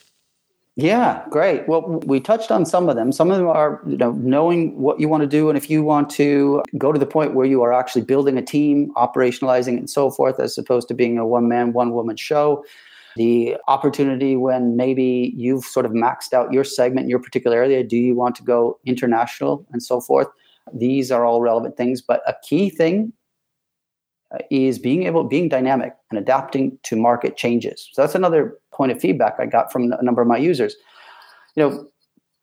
Yeah, 0.78 1.24
great. 1.30 1.68
Well, 1.68 1.82
we 2.12 2.20
touched 2.20 2.49
on 2.49 2.66
some 2.66 2.89
of 2.89 2.95
them. 2.95 3.12
Some 3.12 3.30
of 3.30 3.38
them 3.38 3.47
are, 3.47 3.82
you 3.86 3.97
know, 3.97 4.14
knowing 4.14 4.80
what 4.82 4.99
you 4.99 5.09
want 5.09 5.22
to 5.22 5.28
do, 5.28 5.49
and 5.49 5.57
if 5.57 5.70
you 5.70 5.84
want 5.84 6.09
to 6.12 6.64
go 6.78 6.91
to 6.91 6.99
the 6.99 7.05
point 7.05 7.36
where 7.36 7.45
you 7.45 7.62
are 7.62 7.74
actually 7.74 8.03
building 8.03 8.38
a 8.38 8.41
team, 8.41 8.91
operationalizing 8.95 9.74
it, 9.76 9.78
and 9.78 9.89
so 9.89 10.09
forth, 10.09 10.39
as 10.39 10.57
opposed 10.57 10.88
to 10.88 10.95
being 10.95 11.20
a 11.20 11.26
one 11.26 11.47
man, 11.47 11.74
one 11.74 11.91
woman 11.93 12.16
show. 12.16 12.64
The 13.16 13.57
opportunity 13.68 14.36
when 14.36 14.76
maybe 14.76 15.34
you've 15.36 15.66
sort 15.66 15.86
of 15.86 15.91
maxed 15.91 16.34
out 16.34 16.53
your 16.53 16.64
segment 16.64 17.09
your 17.09 17.20
particular 17.20 17.57
area. 17.57 17.84
Do 17.84 17.97
you 17.97 18.16
want 18.16 18.36
to 18.36 18.43
go 18.43 18.80
international 18.86 19.66
and 19.72 19.84
so 19.84 19.99
forth? 19.99 20.28
These 20.74 21.12
are 21.12 21.26
all 21.26 21.41
relevant 21.41 21.78
things, 21.78 22.01
but 22.01 22.22
a 22.28 22.36
key 22.47 22.70
thing 22.70 23.14
uh, 24.34 24.38
is 24.49 24.80
being 24.80 25.03
able 25.03 25.24
being 25.24 25.49
dynamic 25.49 25.93
and 26.09 26.20
adapting 26.20 26.78
to 26.84 26.95
market 26.95 27.36
changes. 27.36 27.89
So 27.91 28.01
that's 28.01 28.16
another 28.16 28.57
point 28.72 28.91
of 28.91 29.01
feedback 29.01 29.36
i 29.39 29.45
got 29.45 29.72
from 29.72 29.91
a 29.91 30.01
number 30.01 30.22
of 30.22 30.28
my 30.28 30.38
users. 30.38 30.76
You 31.55 31.64
know 31.64 31.88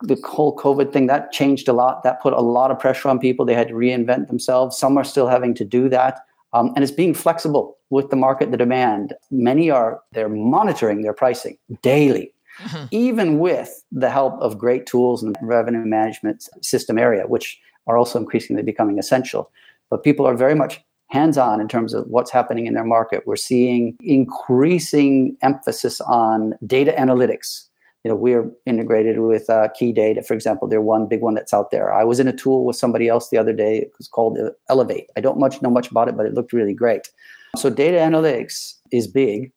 the 0.03 0.17
whole 0.25 0.55
covid 0.55 0.93
thing 0.93 1.07
that 1.07 1.33
changed 1.33 1.69
a 1.69 1.73
lot. 1.73 2.03
That 2.03 2.21
put 2.21 2.33
a 2.33 2.41
lot 2.41 2.71
of 2.71 2.79
pressure 2.79 3.09
on 3.09 3.19
people. 3.19 3.45
They 3.45 3.55
had 3.55 3.69
to 3.69 3.75
reinvent 3.75 4.29
themselves. 4.29 4.79
Some 4.79 4.97
are 4.99 5.05
still 5.05 5.29
having 5.29 5.55
to 5.55 5.65
do 5.65 5.89
that 5.89 6.21
um, 6.53 6.73
and 6.75 6.83
it's 6.83 6.93
being 6.93 7.15
flexible 7.15 7.77
with 7.91 8.11
the 8.11 8.17
market 8.17 8.51
the 8.51 8.57
demand 8.57 9.15
many 9.31 9.71
are 9.71 10.01
they're 10.13 10.29
monitoring 10.29 11.03
their 11.03 11.13
pricing 11.13 11.57
daily 11.83 12.33
mm-hmm. 12.61 12.87
even 12.91 13.39
with 13.39 13.85
the 13.93 14.11
help 14.11 14.35
of 14.41 14.59
great 14.59 14.87
tools 14.87 15.23
in 15.23 15.33
the 15.33 15.39
revenue 15.43 15.85
management 15.85 16.49
system 16.63 16.99
area 16.99 17.27
which 17.27 17.59
are 17.87 17.97
also 17.97 18.19
increasingly 18.19 18.63
becoming 18.63 18.99
essential 18.99 19.51
but 19.91 20.03
people 20.03 20.27
are 20.27 20.37
very 20.37 20.55
much 20.55 20.81
hands 21.09 21.39
on 21.39 21.61
in 21.61 21.69
terms 21.69 21.95
of 21.95 22.07
what's 22.09 22.31
happening 22.31 22.67
in 22.67 22.75
their 22.75 22.85
market. 22.85 23.27
We're 23.27 23.37
seeing 23.37 23.97
increasing 24.01 25.37
emphasis 25.43 26.01
on 26.03 26.55
data 26.67 26.95
analytics. 26.99 27.68
You 28.05 28.11
know, 28.11 28.15
we're 28.15 28.51
integrated 28.65 29.19
with 29.19 29.51
uh, 29.51 29.69
Key 29.75 29.93
Data, 29.93 30.23
for 30.23 30.35
example. 30.35 30.69
They're 30.69 30.81
one 30.81 31.09
big 31.09 31.21
one 31.21 31.35
that's 31.35 31.53
out 31.53 31.71
there. 31.71 31.93
I 31.93 32.05
was 32.05 32.21
in 32.21 32.29
a 32.29 32.33
tool 32.33 32.65
with 32.65 32.77
somebody 32.77 33.09
else 33.09 33.29
the 33.29 33.39
other 33.39 33.53
day. 33.53 33.79
It 33.79 33.93
was 33.99 34.09
called 34.09 34.39
uh, 34.39 34.51
Elevate. 34.69 35.11
I 35.17 35.21
don't 35.21 35.39
much 35.39 35.61
know 35.63 35.71
much 35.71 35.91
about 35.91 36.09
it, 36.09 36.17
but 36.17 36.27
it 36.27 36.35
looked 36.35 36.53
really 36.53 36.75
great. 36.75 37.11
So 37.57 37.71
data 37.71 37.99
analytics 37.99 38.75
is 38.93 39.09
big. 39.09 39.53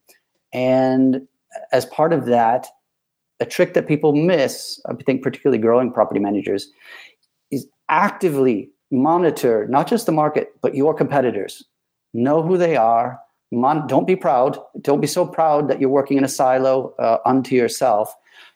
And 0.54 1.28
as 1.72 1.86
part 1.86 2.14
of 2.14 2.26
that, 2.26 2.68
a 3.39 3.46
trick 3.46 3.74
that 3.74 3.88
people 3.88 4.14
miss, 4.14 4.80
I 4.88 4.94
think 4.94 5.24
particularly 5.24 5.58
growing 5.58 5.92
property 5.92 6.20
managers, 6.20 6.70
is 7.52 7.68
actively 7.89 8.70
monitor 8.92 9.68
not 9.68 9.88
just 9.88 10.06
the 10.06 10.12
market, 10.12 10.54
but 10.62 10.76
your 10.76 10.94
competitors. 10.94 11.64
Know 12.14 12.42
who 12.42 12.58
they 12.58 12.76
are. 12.76 13.20
Mon- 13.52 13.88
don't 13.88 14.08
be 14.08 14.16
proud. 14.16 14.58
Don't 14.82 15.02
be 15.02 15.08
so 15.08 15.26
proud 15.26 15.68
that 15.70 15.80
you're 15.80 15.89
working 15.89 16.18
in 16.18 16.24
a 16.24 16.30
silo 16.30 16.94
uh, 17.00 17.18
unto 17.26 17.56
yourself. 17.56 18.14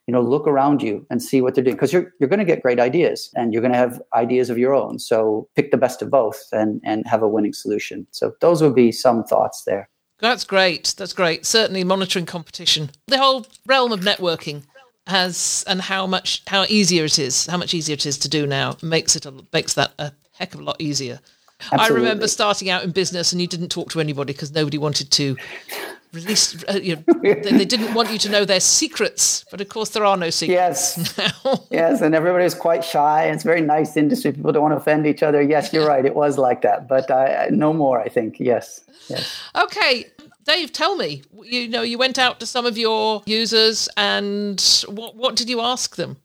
You 0.07 0.11
know, 0.11 0.21
look 0.21 0.47
around 0.47 0.83
you 0.83 1.05
and 1.09 1.21
see 1.21 1.41
what 1.41 1.55
they're 1.55 1.63
doing 1.63 1.75
because 1.75 1.91
you're 1.91 2.13
you're 2.19 2.29
going 2.29 2.39
to 2.39 2.45
get 2.45 2.61
great 2.61 2.79
ideas 2.79 3.31
and 3.35 3.51
you're 3.51 3.61
going 3.61 3.71
to 3.71 3.77
have 3.77 4.01
ideas 4.13 4.49
of 4.49 4.57
your 4.57 4.73
own. 4.73 4.99
So 4.99 5.47
pick 5.55 5.71
the 5.71 5.77
best 5.77 6.01
of 6.01 6.11
both 6.11 6.41
and 6.51 6.79
and 6.83 7.07
have 7.07 7.23
a 7.23 7.27
winning 7.27 7.53
solution. 7.53 8.05
So 8.11 8.33
those 8.39 8.61
would 8.61 8.75
be 8.75 8.91
some 8.91 9.23
thoughts 9.23 9.63
there. 9.65 9.89
That's 10.19 10.43
great. 10.43 10.93
That's 10.97 11.13
great. 11.13 11.45
Certainly 11.45 11.83
monitoring 11.83 12.25
competition. 12.25 12.91
The 13.07 13.17
whole 13.17 13.45
realm 13.65 13.91
of 13.91 14.01
networking 14.01 14.63
has 15.07 15.63
and 15.67 15.81
how 15.81 16.07
much 16.07 16.43
how 16.47 16.65
easier 16.69 17.05
it 17.05 17.19
is, 17.19 17.47
how 17.47 17.57
much 17.57 17.73
easier 17.73 17.93
it 17.93 18.05
is 18.05 18.17
to 18.19 18.29
do 18.29 18.47
now 18.47 18.77
makes 18.81 19.15
it 19.15 19.25
a, 19.25 19.33
makes 19.53 19.73
that 19.73 19.93
a 19.99 20.11
heck 20.33 20.53
of 20.53 20.61
a 20.61 20.63
lot 20.63 20.77
easier. 20.79 21.19
Absolutely. 21.71 21.85
I 21.85 21.97
remember 21.97 22.27
starting 22.27 22.69
out 22.69 22.83
in 22.83 22.91
business 22.91 23.31
and 23.31 23.41
you 23.41 23.47
didn't 23.47 23.69
talk 23.69 23.89
to 23.91 23.99
anybody 23.99 24.33
because 24.33 24.51
nobody 24.51 24.77
wanted 24.77 25.09
to 25.11 25.37
release. 26.15 26.63
Uh, 26.67 26.79
you 26.81 26.95
know, 26.95 27.03
they, 27.21 27.33
they, 27.33 27.65
didn't 27.65 27.93
want 27.93 28.11
you 28.11 28.17
to 28.19 28.29
know 28.29 28.45
their 28.45 28.59
secrets, 28.59 29.45
but 29.51 29.61
of 29.61 29.69
course 29.69 29.89
there 29.89 30.05
are 30.05 30.17
no 30.17 30.29
secrets. 30.29 30.97
Yes, 30.97 31.67
yes, 31.71 32.01
and 32.01 32.15
everybody 32.15 32.45
is 32.45 32.55
quite 32.55 32.83
shy. 32.83 33.25
It's 33.25 33.43
a 33.43 33.47
very 33.47 33.61
nice 33.61 33.95
industry. 33.97 34.31
People 34.33 34.51
don't 34.51 34.63
want 34.63 34.73
to 34.73 34.77
offend 34.77 35.05
each 35.05 35.23
other. 35.23 35.41
Yes, 35.41 35.71
you're 35.71 35.87
right. 35.87 36.05
It 36.05 36.15
was 36.15 36.37
like 36.37 36.61
that, 36.61 36.87
but 36.87 37.09
uh, 37.11 37.47
no 37.49 37.73
more. 37.73 37.99
I 37.99 38.09
think 38.09 38.39
yes. 38.39 38.81
Yes. 39.07 39.41
Okay, 39.55 40.05
Dave, 40.43 40.71
tell 40.71 40.95
me. 40.95 41.23
You 41.43 41.67
know, 41.67 41.81
you 41.81 41.97
went 41.97 42.17
out 42.17 42.39
to 42.39 42.45
some 42.45 42.65
of 42.65 42.77
your 42.77 43.23
users, 43.25 43.87
and 43.97 44.61
what 44.87 45.15
what 45.15 45.35
did 45.35 45.49
you 45.49 45.61
ask 45.61 45.95
them? 45.95 46.17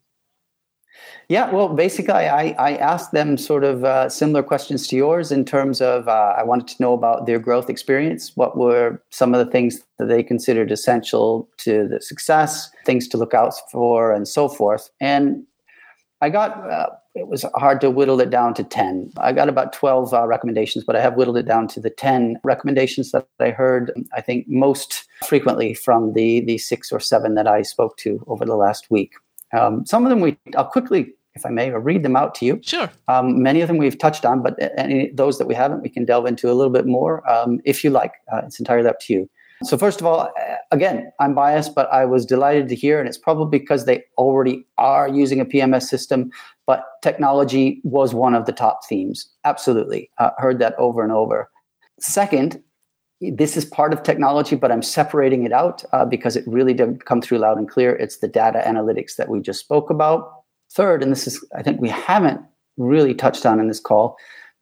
Yeah, 1.30 1.48
well, 1.52 1.68
basically, 1.68 2.12
I, 2.12 2.56
I 2.58 2.74
asked 2.78 3.12
them 3.12 3.38
sort 3.38 3.62
of 3.62 3.84
uh, 3.84 4.08
similar 4.08 4.42
questions 4.42 4.88
to 4.88 4.96
yours 4.96 5.30
in 5.30 5.44
terms 5.44 5.80
of 5.80 6.08
uh, 6.08 6.34
I 6.36 6.42
wanted 6.42 6.66
to 6.66 6.82
know 6.82 6.92
about 6.92 7.26
their 7.26 7.38
growth 7.38 7.70
experience. 7.70 8.32
What 8.34 8.56
were 8.56 9.00
some 9.10 9.32
of 9.32 9.38
the 9.38 9.48
things 9.48 9.80
that 10.00 10.08
they 10.08 10.24
considered 10.24 10.72
essential 10.72 11.48
to 11.58 11.86
the 11.86 12.00
success, 12.00 12.68
things 12.84 13.06
to 13.06 13.16
look 13.16 13.32
out 13.32 13.54
for, 13.70 14.12
and 14.12 14.26
so 14.26 14.48
forth. 14.48 14.90
And 15.00 15.44
I 16.20 16.30
got 16.30 16.68
uh, 16.68 16.88
it 17.14 17.28
was 17.28 17.44
hard 17.54 17.80
to 17.82 17.92
whittle 17.92 18.20
it 18.20 18.30
down 18.30 18.52
to 18.54 18.64
10. 18.64 19.12
I 19.18 19.32
got 19.32 19.48
about 19.48 19.72
12 19.72 20.12
uh, 20.12 20.26
recommendations, 20.26 20.84
but 20.84 20.96
I 20.96 21.00
have 21.00 21.14
whittled 21.14 21.38
it 21.38 21.46
down 21.46 21.68
to 21.68 21.80
the 21.80 21.90
10 21.90 22.40
recommendations 22.42 23.12
that 23.12 23.28
I 23.38 23.50
heard, 23.50 23.92
I 24.16 24.20
think, 24.20 24.48
most 24.48 25.06
frequently 25.24 25.74
from 25.74 26.12
the, 26.12 26.40
the 26.40 26.58
six 26.58 26.90
or 26.90 26.98
seven 26.98 27.36
that 27.36 27.46
I 27.46 27.62
spoke 27.62 27.98
to 27.98 28.20
over 28.26 28.44
the 28.44 28.56
last 28.56 28.90
week. 28.90 29.12
Um, 29.52 29.84
some 29.86 30.04
of 30.04 30.10
them 30.10 30.20
we, 30.20 30.36
I'll 30.56 30.64
quickly, 30.64 31.12
if 31.34 31.46
I 31.46 31.50
may, 31.50 31.70
or 31.70 31.80
read 31.80 32.02
them 32.02 32.16
out 32.16 32.34
to 32.36 32.44
you. 32.44 32.60
Sure. 32.62 32.90
Um, 33.08 33.42
many 33.42 33.60
of 33.60 33.68
them 33.68 33.78
we've 33.78 33.98
touched 33.98 34.24
on, 34.24 34.42
but 34.42 34.56
any 34.76 35.10
those 35.12 35.38
that 35.38 35.46
we 35.46 35.54
haven't, 35.54 35.82
we 35.82 35.88
can 35.88 36.04
delve 36.04 36.26
into 36.26 36.50
a 36.50 36.54
little 36.54 36.72
bit 36.72 36.86
more 36.86 37.28
um, 37.30 37.60
if 37.64 37.84
you 37.84 37.90
like. 37.90 38.14
Uh, 38.32 38.42
it's 38.44 38.58
entirely 38.58 38.88
up 38.88 39.00
to 39.00 39.12
you. 39.12 39.30
So, 39.62 39.76
first 39.76 40.00
of 40.00 40.06
all, 40.06 40.32
again, 40.70 41.12
I'm 41.20 41.34
biased, 41.34 41.74
but 41.74 41.92
I 41.92 42.06
was 42.06 42.24
delighted 42.24 42.68
to 42.68 42.74
hear, 42.74 42.98
and 42.98 43.06
it's 43.06 43.18
probably 43.18 43.58
because 43.58 43.84
they 43.84 44.04
already 44.16 44.66
are 44.78 45.06
using 45.06 45.38
a 45.38 45.44
PMS 45.44 45.82
system, 45.82 46.30
but 46.66 46.84
technology 47.02 47.82
was 47.84 48.14
one 48.14 48.34
of 48.34 48.46
the 48.46 48.52
top 48.52 48.80
themes. 48.88 49.28
Absolutely. 49.44 50.10
Uh, 50.16 50.30
heard 50.38 50.60
that 50.60 50.74
over 50.78 51.02
and 51.02 51.12
over. 51.12 51.50
Second, 51.98 52.62
this 53.20 53.54
is 53.54 53.66
part 53.66 53.92
of 53.92 54.02
technology, 54.02 54.56
but 54.56 54.72
I'm 54.72 54.82
separating 54.82 55.44
it 55.44 55.52
out 55.52 55.84
uh, 55.92 56.06
because 56.06 56.36
it 56.36 56.44
really 56.46 56.72
did 56.72 57.04
come 57.04 57.20
through 57.20 57.38
loud 57.38 57.58
and 57.58 57.68
clear. 57.68 57.94
It's 57.96 58.18
the 58.18 58.28
data 58.28 58.62
analytics 58.66 59.16
that 59.16 59.28
we 59.28 59.40
just 59.40 59.60
spoke 59.60 59.90
about. 59.90 60.39
Third, 60.72 61.02
and 61.02 61.10
this 61.10 61.26
is, 61.26 61.44
I 61.56 61.62
think 61.62 61.80
we 61.80 61.88
haven't 61.88 62.40
really 62.76 63.14
touched 63.14 63.44
on 63.44 63.60
in 63.60 63.68
this 63.68 63.80
call, 63.80 64.16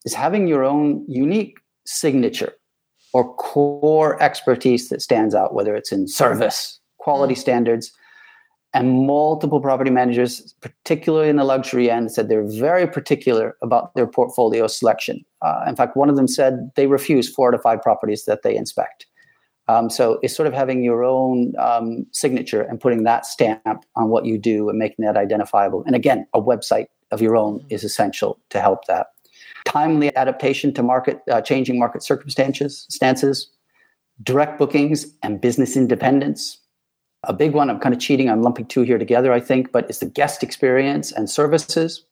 is 0.04 0.14
having 0.14 0.48
your 0.48 0.64
own 0.64 1.04
unique 1.08 1.58
signature 1.86 2.52
or 3.12 3.34
core 3.34 4.20
expertise 4.22 4.88
that 4.88 5.02
stands 5.02 5.34
out, 5.34 5.54
whether 5.54 5.74
it's 5.74 5.92
in 5.92 6.08
service, 6.08 6.80
quality 6.98 7.34
mm. 7.34 7.38
standards. 7.38 7.92
And 8.74 9.06
multiple 9.06 9.62
property 9.62 9.90
managers, 9.90 10.54
particularly 10.60 11.30
in 11.30 11.36
the 11.36 11.44
luxury 11.44 11.90
end, 11.90 12.12
said 12.12 12.28
they're 12.28 12.46
very 12.46 12.86
particular 12.86 13.56
about 13.62 13.94
their 13.94 14.06
portfolio 14.06 14.66
selection. 14.66 15.24
Uh, 15.40 15.64
in 15.66 15.74
fact, 15.74 15.96
one 15.96 16.10
of 16.10 16.16
them 16.16 16.28
said 16.28 16.70
they 16.76 16.86
refuse 16.86 17.32
four 17.32 17.50
to 17.50 17.58
five 17.58 17.80
properties 17.80 18.26
that 18.26 18.42
they 18.42 18.54
inspect. 18.54 19.06
Um, 19.68 19.90
so 19.90 20.18
it's 20.22 20.34
sort 20.34 20.46
of 20.46 20.54
having 20.54 20.82
your 20.82 21.04
own 21.04 21.52
um, 21.58 22.06
signature 22.12 22.62
and 22.62 22.80
putting 22.80 23.04
that 23.04 23.26
stamp 23.26 23.84
on 23.96 24.08
what 24.08 24.24
you 24.24 24.38
do 24.38 24.68
and 24.70 24.78
making 24.78 25.04
that 25.04 25.16
identifiable. 25.16 25.84
And 25.86 25.94
again, 25.94 26.26
a 26.32 26.40
website 26.40 26.86
of 27.10 27.20
your 27.20 27.36
own 27.36 27.64
is 27.68 27.84
essential 27.84 28.38
to 28.50 28.60
help 28.60 28.86
that. 28.86 29.08
Timely 29.66 30.14
adaptation 30.16 30.72
to 30.74 30.82
market 30.82 31.20
uh, 31.30 31.42
changing 31.42 31.78
market 31.78 32.02
circumstances 32.02 32.86
stances 32.88 33.50
direct 34.22 34.58
bookings 34.58 35.06
and 35.22 35.40
business 35.40 35.76
independence. 35.76 36.58
A 37.24 37.32
big 37.32 37.52
one 37.52 37.68
i'm 37.68 37.80
kind 37.80 37.92
of 37.92 38.00
cheating 38.00 38.30
i'm 38.30 38.42
lumping 38.42 38.64
two 38.64 38.82
here 38.82 38.96
together 38.96 39.32
i 39.32 39.40
think 39.40 39.72
but 39.72 39.84
it's 39.88 39.98
the 39.98 40.06
guest 40.06 40.44
experience 40.44 41.10
and 41.10 41.28
services 41.28 42.04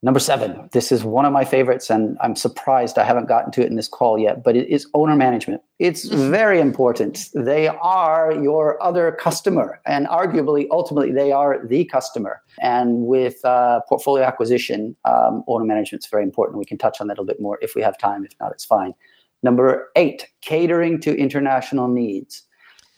Number 0.00 0.20
seven, 0.20 0.68
this 0.70 0.92
is 0.92 1.02
one 1.02 1.24
of 1.24 1.32
my 1.32 1.44
favorites, 1.44 1.90
and 1.90 2.16
I'm 2.20 2.36
surprised 2.36 2.98
I 2.98 3.04
haven't 3.04 3.26
gotten 3.26 3.50
to 3.52 3.62
it 3.62 3.66
in 3.66 3.74
this 3.74 3.88
call 3.88 4.16
yet, 4.16 4.44
but 4.44 4.54
it 4.54 4.68
is 4.68 4.86
owner 4.94 5.16
management. 5.16 5.60
It's 5.80 6.08
mm-hmm. 6.08 6.30
very 6.30 6.60
important. 6.60 7.28
They 7.34 7.66
are 7.66 8.32
your 8.32 8.80
other 8.80 9.10
customer, 9.10 9.80
and 9.86 10.06
arguably, 10.06 10.68
ultimately, 10.70 11.10
they 11.10 11.32
are 11.32 11.66
the 11.66 11.84
customer. 11.86 12.40
And 12.60 13.06
with 13.06 13.44
uh, 13.44 13.80
portfolio 13.88 14.22
acquisition, 14.24 14.94
um, 15.04 15.42
owner 15.48 15.64
management 15.64 16.04
is 16.04 16.08
very 16.08 16.22
important. 16.22 16.58
We 16.58 16.64
can 16.64 16.78
touch 16.78 17.00
on 17.00 17.08
that 17.08 17.14
a 17.14 17.20
little 17.20 17.24
bit 17.24 17.40
more 17.40 17.58
if 17.60 17.74
we 17.74 17.82
have 17.82 17.98
time. 17.98 18.24
If 18.24 18.32
not, 18.38 18.52
it's 18.52 18.64
fine. 18.64 18.94
Number 19.42 19.88
eight, 19.96 20.28
catering 20.42 21.00
to 21.00 21.16
international 21.16 21.88
needs. 21.88 22.44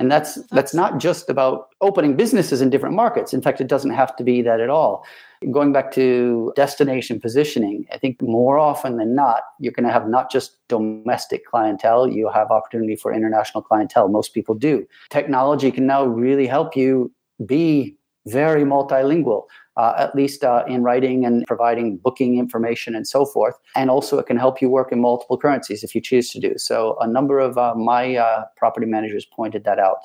And 0.00 0.10
that's, 0.10 0.42
that's 0.46 0.74
not 0.74 0.98
just 0.98 1.30
about 1.30 1.68
opening 1.80 2.16
businesses 2.16 2.60
in 2.60 2.70
different 2.70 2.96
markets. 2.96 3.32
In 3.32 3.40
fact, 3.40 3.60
it 3.60 3.68
doesn't 3.68 3.92
have 3.92 4.16
to 4.16 4.24
be 4.24 4.42
that 4.42 4.58
at 4.58 4.70
all 4.70 5.04
Going 5.50 5.72
back 5.72 5.90
to 5.92 6.52
destination 6.54 7.18
positioning, 7.18 7.86
I 7.90 7.96
think 7.96 8.20
more 8.20 8.58
often 8.58 8.98
than 8.98 9.14
not, 9.14 9.40
you're 9.58 9.72
going 9.72 9.86
to 9.86 9.92
have 9.92 10.06
not 10.06 10.30
just 10.30 10.58
domestic 10.68 11.46
clientele, 11.46 12.06
you 12.06 12.28
have 12.28 12.50
opportunity 12.50 12.94
for 12.94 13.10
international 13.10 13.62
clientele. 13.62 14.08
Most 14.08 14.34
people 14.34 14.54
do. 14.54 14.86
Technology 15.08 15.70
can 15.70 15.86
now 15.86 16.04
really 16.04 16.46
help 16.46 16.76
you 16.76 17.10
be 17.46 17.96
very 18.26 18.64
multilingual. 18.64 19.44
Uh, 19.80 19.94
at 19.96 20.14
least 20.14 20.44
uh, 20.44 20.62
in 20.68 20.82
writing 20.82 21.24
and 21.24 21.46
providing 21.46 21.96
booking 21.96 22.38
information 22.38 22.94
and 22.94 23.08
so 23.08 23.24
forth. 23.24 23.54
And 23.74 23.88
also, 23.88 24.18
it 24.18 24.26
can 24.26 24.36
help 24.36 24.60
you 24.60 24.68
work 24.68 24.92
in 24.92 25.00
multiple 25.00 25.38
currencies 25.38 25.82
if 25.82 25.94
you 25.94 26.02
choose 26.02 26.28
to 26.32 26.38
do. 26.38 26.52
So, 26.58 26.98
a 27.00 27.06
number 27.06 27.38
of 27.38 27.56
uh, 27.56 27.74
my 27.74 28.16
uh, 28.16 28.44
property 28.58 28.84
managers 28.84 29.24
pointed 29.24 29.64
that 29.64 29.78
out. 29.78 30.00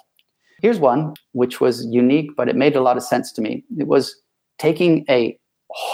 Here's 0.61 0.79
one 0.79 1.15
which 1.33 1.59
was 1.59 1.85
unique, 1.87 2.37
but 2.37 2.47
it 2.47 2.55
made 2.55 2.77
a 2.77 2.81
lot 2.81 2.95
of 2.95 3.03
sense 3.03 3.33
to 3.33 3.41
me. 3.41 3.65
It 3.77 3.87
was 3.87 4.15
taking 4.59 5.03
a 5.09 5.37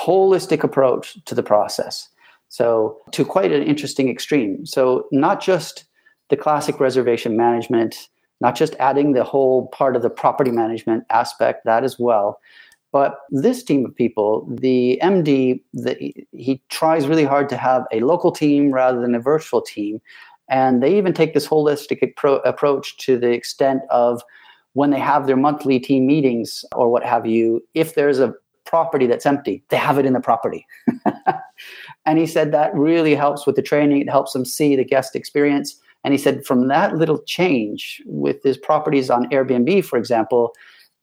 holistic 0.05 0.63
approach 0.63 1.17
to 1.25 1.33
the 1.33 1.41
process. 1.41 2.07
So, 2.49 2.99
to 3.13 3.25
quite 3.25 3.51
an 3.51 3.63
interesting 3.63 4.09
extreme. 4.09 4.63
So, 4.63 5.07
not 5.11 5.41
just 5.41 5.85
the 6.29 6.37
classic 6.37 6.79
reservation 6.79 7.35
management, 7.35 8.09
not 8.41 8.55
just 8.55 8.75
adding 8.79 9.13
the 9.13 9.23
whole 9.23 9.69
part 9.69 9.95
of 9.95 10.03
the 10.03 10.09
property 10.11 10.51
management 10.51 11.03
aspect, 11.09 11.65
that 11.65 11.83
as 11.83 11.97
well. 11.97 12.39
But 12.91 13.19
this 13.29 13.63
team 13.63 13.85
of 13.85 13.95
people, 13.95 14.45
the 14.49 14.99
MD, 15.01 15.61
the, 15.73 16.13
he 16.33 16.61
tries 16.69 17.07
really 17.07 17.23
hard 17.23 17.47
to 17.49 17.57
have 17.57 17.85
a 17.91 18.01
local 18.01 18.31
team 18.31 18.71
rather 18.71 18.99
than 18.99 19.15
a 19.15 19.19
virtual 19.19 19.61
team. 19.61 20.01
And 20.49 20.83
they 20.83 20.97
even 20.97 21.13
take 21.13 21.33
this 21.33 21.47
holistic 21.47 22.01
appro- 22.01 22.41
approach 22.45 22.97
to 23.05 23.17
the 23.17 23.29
extent 23.29 23.83
of 23.89 24.21
when 24.73 24.89
they 24.89 24.99
have 24.99 25.25
their 25.25 25.37
monthly 25.37 25.79
team 25.79 26.05
meetings 26.05 26.65
or 26.75 26.89
what 26.89 27.05
have 27.05 27.25
you, 27.25 27.65
if 27.73 27.95
there's 27.95 28.19
a 28.19 28.33
property 28.65 29.05
that's 29.05 29.25
empty. 29.25 29.63
They 29.69 29.77
have 29.77 29.97
it 29.97 30.05
in 30.05 30.13
the 30.13 30.19
property. 30.19 30.65
and 32.05 32.17
he 32.17 32.25
said 32.25 32.51
that 32.51 32.73
really 32.73 33.15
helps 33.15 33.45
with 33.45 33.55
the 33.55 33.61
training. 33.61 34.01
It 34.01 34.09
helps 34.09 34.33
them 34.33 34.45
see 34.45 34.75
the 34.75 34.85
guest 34.85 35.15
experience. 35.15 35.77
And 36.03 36.13
he 36.13 36.17
said 36.17 36.45
from 36.45 36.67
that 36.69 36.95
little 36.95 37.21
change 37.23 38.01
with 38.05 38.41
his 38.43 38.57
properties 38.57 39.09
on 39.09 39.29
Airbnb, 39.29 39.85
for 39.85 39.99
example, 39.99 40.53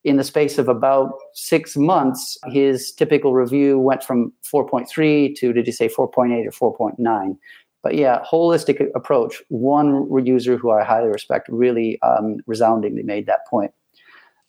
in 0.05 0.16
the 0.16 0.24
space 0.24 0.59
of 0.59 0.68
about 0.68 1.12
six 1.34 1.76
months, 1.76 2.38
his 2.46 2.92
typical 2.92 3.34
review 3.34 3.78
went 3.78 4.03
from 4.03 4.32
4.3 4.44 5.34
to, 5.36 5.53
did 5.53 5.66
you 5.66 5.72
say 5.72 5.88
4.8 5.88 6.46
or 6.61 6.76
4.9? 6.78 7.36
But 7.82 7.94
yeah, 7.94 8.22
holistic 8.24 8.86
approach. 8.94 9.42
One 9.49 10.09
user 10.24 10.57
who 10.57 10.70
I 10.70 10.84
highly 10.84 11.09
respect 11.09 11.49
really 11.49 12.01
um, 12.03 12.38
resoundingly 12.46 13.03
made 13.03 13.26
that 13.26 13.46
point. 13.49 13.72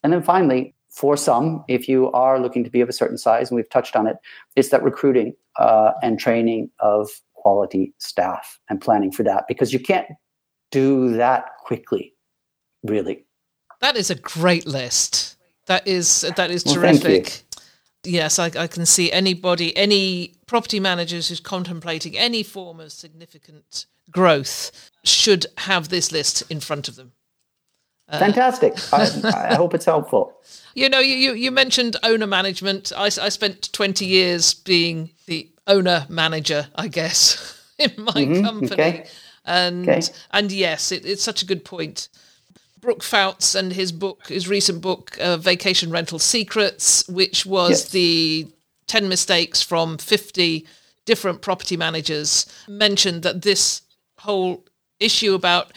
And 0.04 0.14
then 0.14 0.24
finally, 0.24 0.74
for 0.90 1.16
some, 1.16 1.64
if 1.68 1.88
you 1.88 2.12
are 2.12 2.40
looking 2.40 2.64
to 2.64 2.70
be 2.70 2.82
of 2.82 2.90
a 2.90 2.94
certain 2.94 3.18
size, 3.18 3.50
and 3.50 3.56
we've 3.56 3.70
touched 3.70 3.96
on 3.96 4.08
it, 4.08 4.18
it's 4.56 4.70
that 4.70 4.84
recruiting 4.84 5.36
uh, 5.58 5.92
and 6.02 6.20
training 6.20 6.70
of 6.80 7.10
quality 7.34 7.94
staff 8.00 8.60
and 8.70 8.82
planning 8.82 9.12
for 9.12 9.24
that 9.24 9.46
because 9.48 9.72
you 9.72 9.80
can't 9.80 10.08
do 10.72 11.16
that 11.16 11.46
quickly. 11.64 12.14
really. 12.84 13.26
That 13.82 13.96
is 13.96 14.10
a 14.10 14.16
great 14.16 14.68
list. 14.68 15.29
That 15.70 15.88
is 15.88 16.22
that 16.36 16.50
is 16.50 16.66
Well, 16.66 16.76
terrific. 16.76 17.44
Yes, 18.04 18.40
I, 18.40 18.46
I 18.58 18.66
can 18.66 18.86
see 18.88 19.12
anybody, 19.12 19.76
any 19.78 20.34
property 20.48 20.80
managers 20.80 21.30
who's 21.30 21.40
contemplating 21.40 22.18
any 22.18 22.42
form 22.44 22.80
of 22.80 22.92
significant 22.92 23.86
growth 24.10 24.90
should 25.04 25.46
have 25.58 25.90
this 25.90 26.12
list 26.12 26.42
in 26.50 26.60
front 26.60 26.88
of 26.88 26.96
them. 26.96 27.12
Fantastic. 28.10 28.74
I, 28.94 29.52
I 29.52 29.56
hope 29.56 29.76
it's 29.76 29.86
helpful. 29.86 30.34
You 30.74 30.90
know, 30.90 31.00
you, 31.00 31.16
you, 31.16 31.34
you 31.34 31.52
mentioned 31.52 31.98
owner 32.02 32.26
management. 32.26 32.92
I, 32.98 33.06
I 33.06 33.30
spent 33.30 33.72
20 33.72 34.06
years 34.06 34.56
being 34.56 35.12
the 35.28 35.48
owner 35.68 36.08
manager, 36.10 36.68
I 36.74 36.88
guess, 36.88 37.62
in 37.78 37.92
my 38.00 38.14
company. 38.42 38.42
Mm-hmm. 38.42 38.74
okay. 38.74 39.06
And 39.46 39.88
Okay. 39.88 40.02
and 40.32 40.52
yes, 40.52 40.92
it, 40.92 41.06
it's 41.06 41.22
such 41.24 41.44
a 41.44 41.46
good 41.46 41.64
point. 41.64 42.10
Brooke 42.80 43.04
Fouts 43.04 43.56
and 43.56 43.74
his 43.74 43.92
book, 43.92 44.28
his 44.28 44.48
recent 44.48 44.82
book, 44.82 45.18
uh, 45.20 45.38
Vacation 45.38 45.92
Rental 45.92 46.20
Secrets, 46.20 47.08
which 47.08 47.46
was 47.46 47.70
Yes. 47.82 47.90
the 47.90 48.48
10 48.88 49.08
mistakes 49.10 49.62
from 49.62 49.98
50 49.98 50.66
different 51.06 51.42
property 51.42 51.76
managers, 51.78 52.46
mentioned 52.68 53.24
that 53.24 53.42
this 53.42 53.82
whole 54.20 54.64
issue 55.00 55.34
about 55.34 55.72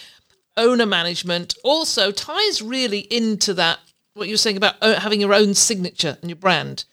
owner 0.56 0.86
management 0.86 1.54
also 1.64 2.10
ties 2.10 2.60
really 2.60 3.00
into 3.00 3.54
that 3.54 3.78
what 4.14 4.28
you 4.28 4.34
were 4.34 4.38
saying 4.38 4.58
about 4.58 4.74
having 4.82 5.20
your 5.20 5.32
own 5.32 5.54
signature 5.54 6.18
and 6.20 6.28
your 6.30 6.36
brand 6.36 6.84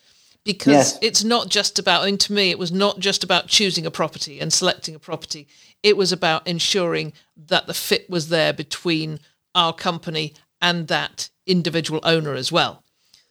because 0.45 0.93
Yes. 0.93 0.99
it's 1.01 1.23
not 1.25 1.49
just 1.49 1.77
about 1.77 2.07
and 2.07 2.17
to 2.21 2.31
me 2.31 2.49
it 2.49 2.57
was 2.57 2.71
not 2.71 2.99
just 2.99 3.21
about 3.25 3.47
choosing 3.47 3.85
a 3.85 3.91
property 3.91 4.39
and 4.39 4.53
selecting 4.53 4.95
a 4.95 4.99
property 4.99 5.45
it 5.83 5.97
was 5.97 6.13
about 6.13 6.47
ensuring 6.47 7.11
that 7.35 7.67
the 7.67 7.73
fit 7.73 8.09
was 8.09 8.29
there 8.29 8.53
between 8.53 9.19
our 9.59 9.73
company 9.73 10.33
and 10.61 10.87
that 10.87 11.29
individual 11.45 11.99
owner 12.03 12.33
as 12.33 12.51
well 12.51 12.83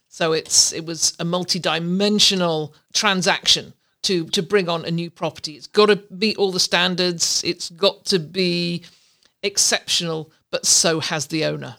so 0.09 0.33
it's 0.33 0.73
it 0.73 0.85
was 0.85 1.15
a 1.19 1.25
multi-dimensional 1.25 2.75
transaction 2.93 3.75
to 4.03 4.25
to 4.27 4.43
bring 4.43 4.69
on 4.69 4.85
a 4.85 4.91
new 4.91 5.11
property. 5.11 5.53
It's 5.53 5.67
got 5.67 5.87
to 5.87 6.03
meet 6.11 6.37
all 6.37 6.53
the 6.53 6.61
standards. 6.61 7.43
It's 7.45 7.71
got 7.71 8.05
to 8.07 8.19
be 8.19 8.85
exceptional, 9.43 10.33
but 10.51 10.67
so 10.67 11.01
has 11.01 11.27
the 11.27 11.45
owner. 11.45 11.77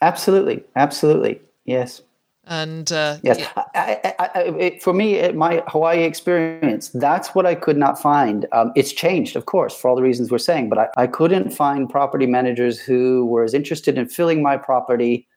Absolutely. 0.00 0.64
Absolutely. 0.76 1.40
Yes. 1.64 2.02
And 2.48 2.90
uh, 2.90 3.18
Yes. 3.22 3.38
yeah, 3.38 3.50
I, 3.74 4.14
I, 4.18 4.30
I, 4.34 4.40
it, 4.58 4.82
for 4.82 4.92
me, 4.92 5.14
it, 5.14 5.36
my 5.36 5.62
Hawaii 5.68 6.02
experience, 6.02 6.88
that's 6.88 7.34
what 7.34 7.44
I 7.46 7.54
could 7.54 7.76
not 7.76 8.00
find. 8.00 8.46
Um, 8.52 8.72
it's 8.74 8.92
changed, 8.92 9.36
of 9.36 9.46
course, 9.46 9.76
for 9.76 9.88
all 9.88 9.96
the 9.96 10.02
reasons 10.02 10.30
we're 10.30 10.38
saying, 10.38 10.68
but 10.68 10.78
I, 10.78 10.88
I 10.96 11.06
couldn't 11.06 11.50
find 11.50 11.88
property 11.88 12.26
managers 12.26 12.80
who 12.80 13.26
were 13.26 13.44
as 13.44 13.54
interested 13.54 13.98
in 13.98 14.08
filling 14.08 14.42
my 14.42 14.56
property 14.56 15.28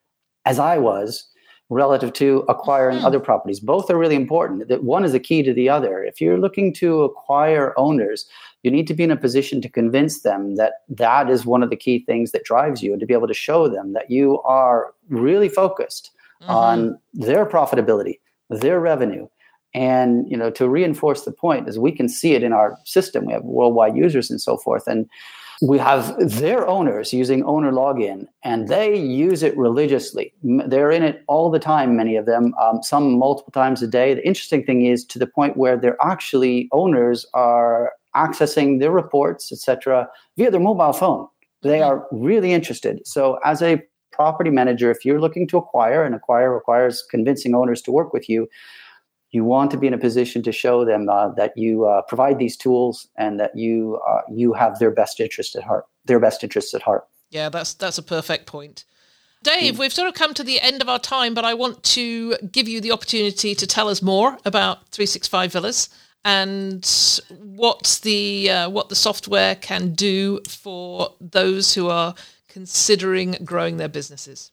as 0.45 0.57
I 0.57 0.77
was 0.77 1.27
relative 1.69 2.11
to 2.11 2.45
acquiring 2.49 2.99
other 2.99 3.19
properties. 3.19 3.59
Both 3.59 3.89
are 3.89 3.97
really 3.97 4.15
important. 4.15 4.67
That 4.67 4.83
one 4.83 5.05
is 5.05 5.13
a 5.13 5.19
key 5.19 5.41
to 5.43 5.53
the 5.53 5.69
other. 5.69 6.03
If 6.03 6.19
you're 6.19 6.37
looking 6.37 6.73
to 6.75 7.03
acquire 7.03 7.73
owners, 7.77 8.25
you 8.63 8.71
need 8.71 8.87
to 8.87 8.93
be 8.93 9.03
in 9.03 9.11
a 9.11 9.17
position 9.17 9.61
to 9.61 9.69
convince 9.69 10.21
them 10.21 10.55
that 10.55 10.73
that 10.89 11.29
is 11.29 11.45
one 11.45 11.63
of 11.63 11.69
the 11.69 11.77
key 11.77 11.99
things 11.99 12.31
that 12.31 12.43
drives 12.43 12.83
you 12.83 12.91
and 12.91 12.99
to 12.99 13.05
be 13.05 13.13
able 13.13 13.27
to 13.27 13.33
show 13.33 13.69
them 13.69 13.93
that 13.93 14.11
you 14.11 14.41
are 14.41 14.93
really 15.09 15.49
focused 15.49 16.11
on 16.47 16.99
their 17.13 17.45
profitability, 17.45 18.19
their 18.49 18.79
revenue. 18.79 19.27
And 19.73 20.29
you 20.29 20.35
know, 20.35 20.51
to 20.51 20.67
reinforce 20.67 21.23
the 21.23 21.31
point, 21.31 21.69
is 21.69 21.79
we 21.79 21.91
can 21.91 22.09
see 22.09 22.33
it 22.33 22.43
in 22.43 22.51
our 22.51 22.77
system. 22.83 23.25
We 23.25 23.33
have 23.33 23.43
worldwide 23.43 23.95
users 23.95 24.29
and 24.29 24.41
so 24.41 24.57
forth, 24.57 24.85
and 24.85 25.09
we 25.61 25.77
have 25.77 26.15
their 26.17 26.67
owners 26.67 27.13
using 27.13 27.43
owner 27.43 27.71
login, 27.71 28.25
and 28.43 28.67
they 28.67 28.97
use 28.97 29.43
it 29.43 29.55
religiously. 29.55 30.33
They're 30.43 30.91
in 30.91 31.03
it 31.03 31.23
all 31.27 31.51
the 31.51 31.59
time. 31.59 31.95
Many 31.95 32.15
of 32.15 32.25
them, 32.25 32.53
um, 32.59 32.81
some 32.81 33.17
multiple 33.17 33.51
times 33.51 33.81
a 33.83 33.87
day. 33.87 34.13
The 34.13 34.27
interesting 34.27 34.65
thing 34.65 34.85
is 34.85 35.05
to 35.05 35.19
the 35.19 35.27
point 35.27 35.55
where 35.55 35.77
they're 35.77 36.03
actually 36.03 36.67
owners 36.71 37.25
are 37.33 37.93
accessing 38.15 38.79
their 38.79 38.91
reports, 38.91 39.51
etc., 39.51 40.09
via 40.35 40.51
their 40.51 40.59
mobile 40.59 40.93
phone. 40.93 41.27
They 41.61 41.81
are 41.81 42.07
really 42.11 42.53
interested. 42.53 43.05
So, 43.05 43.39
as 43.45 43.61
a 43.61 43.81
property 44.21 44.51
manager, 44.51 44.91
if 44.91 45.03
you're 45.03 45.19
looking 45.19 45.47
to 45.47 45.57
acquire, 45.57 46.03
and 46.03 46.13
acquire 46.13 46.53
requires 46.53 47.03
convincing 47.09 47.55
owners 47.55 47.81
to 47.81 47.91
work 47.91 48.13
with 48.13 48.29
you, 48.29 48.47
you 49.31 49.43
want 49.43 49.71
to 49.71 49.77
be 49.77 49.87
in 49.87 49.95
a 49.95 49.97
position 49.97 50.43
to 50.43 50.51
show 50.51 50.85
them 50.85 51.09
uh, 51.09 51.29
that 51.29 51.53
you 51.55 51.85
uh, 51.85 52.03
provide 52.03 52.37
these 52.37 52.55
tools 52.55 53.07
and 53.17 53.39
that 53.39 53.55
you 53.55 53.99
uh, 54.07 54.21
you 54.41 54.53
have 54.53 54.77
their 54.77 54.91
best 54.91 55.19
interest 55.19 55.55
at 55.55 55.63
heart. 55.63 55.85
Their 56.05 56.19
best 56.19 56.43
interests 56.43 56.73
at 56.75 56.83
heart. 56.83 57.03
yeah, 57.31 57.49
that's 57.49 57.73
that's 57.73 57.97
a 57.97 58.03
perfect 58.03 58.45
point. 58.45 58.85
Dave, 59.43 59.79
we've 59.79 59.97
sort 59.99 60.07
of 60.07 60.13
come 60.13 60.35
to 60.35 60.43
the 60.43 60.61
end 60.61 60.83
of 60.83 60.87
our 60.93 60.99
time, 60.99 61.33
but 61.33 61.45
I 61.51 61.55
want 61.55 61.81
to 61.97 62.37
give 62.57 62.67
you 62.67 62.79
the 62.79 62.91
opportunity 62.91 63.55
to 63.55 63.65
tell 63.65 63.87
us 63.89 63.99
more 64.03 64.37
about 64.45 64.75
365 64.91 65.53
Villas 65.53 65.89
and 66.23 66.85
what 67.39 67.99
the 68.03 68.51
uh, 68.51 68.69
what 68.69 68.89
the 68.89 68.95
software 69.07 69.55
can 69.55 69.95
do 69.95 70.41
for 70.47 71.15
those 71.19 71.73
who 71.73 71.89
are 71.89 72.13
considering 72.51 73.37
growing 73.45 73.77
their 73.77 73.87
businesses. 73.87 74.51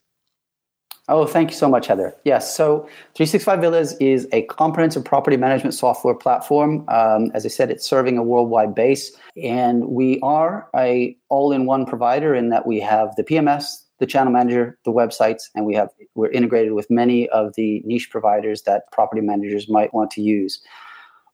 Oh, 1.09 1.24
thank 1.24 1.51
you 1.51 1.57
so 1.57 1.68
much, 1.68 1.86
Heather. 1.86 2.14
Yes, 2.24 2.55
so 2.55 2.80
365 3.14 3.61
Villas 3.61 3.94
is 3.99 4.28
a 4.32 4.42
comprehensive 4.42 5.05
property 5.05 5.38
management 5.38 5.74
software 5.74 6.14
platform. 6.14 6.84
Um, 6.88 7.30
as 7.32 7.46
I 7.46 7.49
said, 7.49 7.70
it's 7.70 7.88
serving 7.88 8.18
a 8.18 8.22
worldwide 8.22 8.74
base, 8.74 9.16
and 9.42 9.88
we 9.88 10.20
are 10.20 10.68
a 10.76 11.16
all-in-one 11.30 11.86
provider 11.86 12.34
in 12.34 12.51
that 12.51 12.66
we 12.66 12.78
have 12.80 13.16
the 13.16 13.24
PMS, 13.24 13.84
the 13.99 14.07
channel 14.07 14.32
manager, 14.32 14.78
the 14.84 14.92
websites, 14.92 15.44
and 15.55 15.64
we 15.64 15.74
have 15.74 15.88
we're 16.14 16.30
integrated 16.30 16.74
with 16.74 16.90
many 16.90 17.26
of 17.30 17.55
the 17.55 17.80
niche 17.86 18.11
providers 18.11 18.62
that 18.62 18.82
property 18.92 19.22
managers 19.22 19.66
might 19.68 19.94
want 19.94 20.11
to 20.11 20.20
use. 20.20 20.61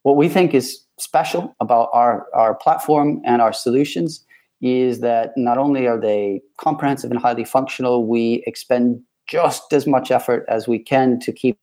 What 0.03 0.17
we 0.17 0.29
think 0.29 0.55
is 0.55 0.85
special 0.99 1.57
about 1.59 1.89
our, 1.93 2.27
our 2.33 2.55
platform 2.55 3.21
and 3.25 3.43
our 3.43 3.53
solutions 3.53 4.25
is 4.65 5.01
that 5.01 5.33
not 5.37 5.59
only 5.59 5.87
are 5.87 6.01
they 6.01 6.41
comprehensive 6.57 7.11
and 7.11 7.21
highly 7.21 7.45
functional, 7.45 8.07
we 8.07 8.43
expend 8.47 9.03
just 9.27 9.73
as 9.75 9.87
much 9.87 10.11
effort 10.11 10.47
as 10.49 10.67
we 10.67 10.79
can 10.79 11.21
to 11.21 11.33
keep 11.33 11.59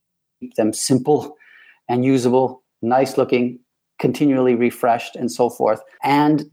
them 0.56 0.72
simple 0.72 1.36
and 1.90 2.06
usable, 2.06 2.64
nice 2.84 3.18
looking, 3.18 3.60
continually 3.98 4.54
refreshed, 4.54 5.16
and 5.16 5.32
so 5.32 5.50
forth, 5.50 5.82
and 6.04 6.46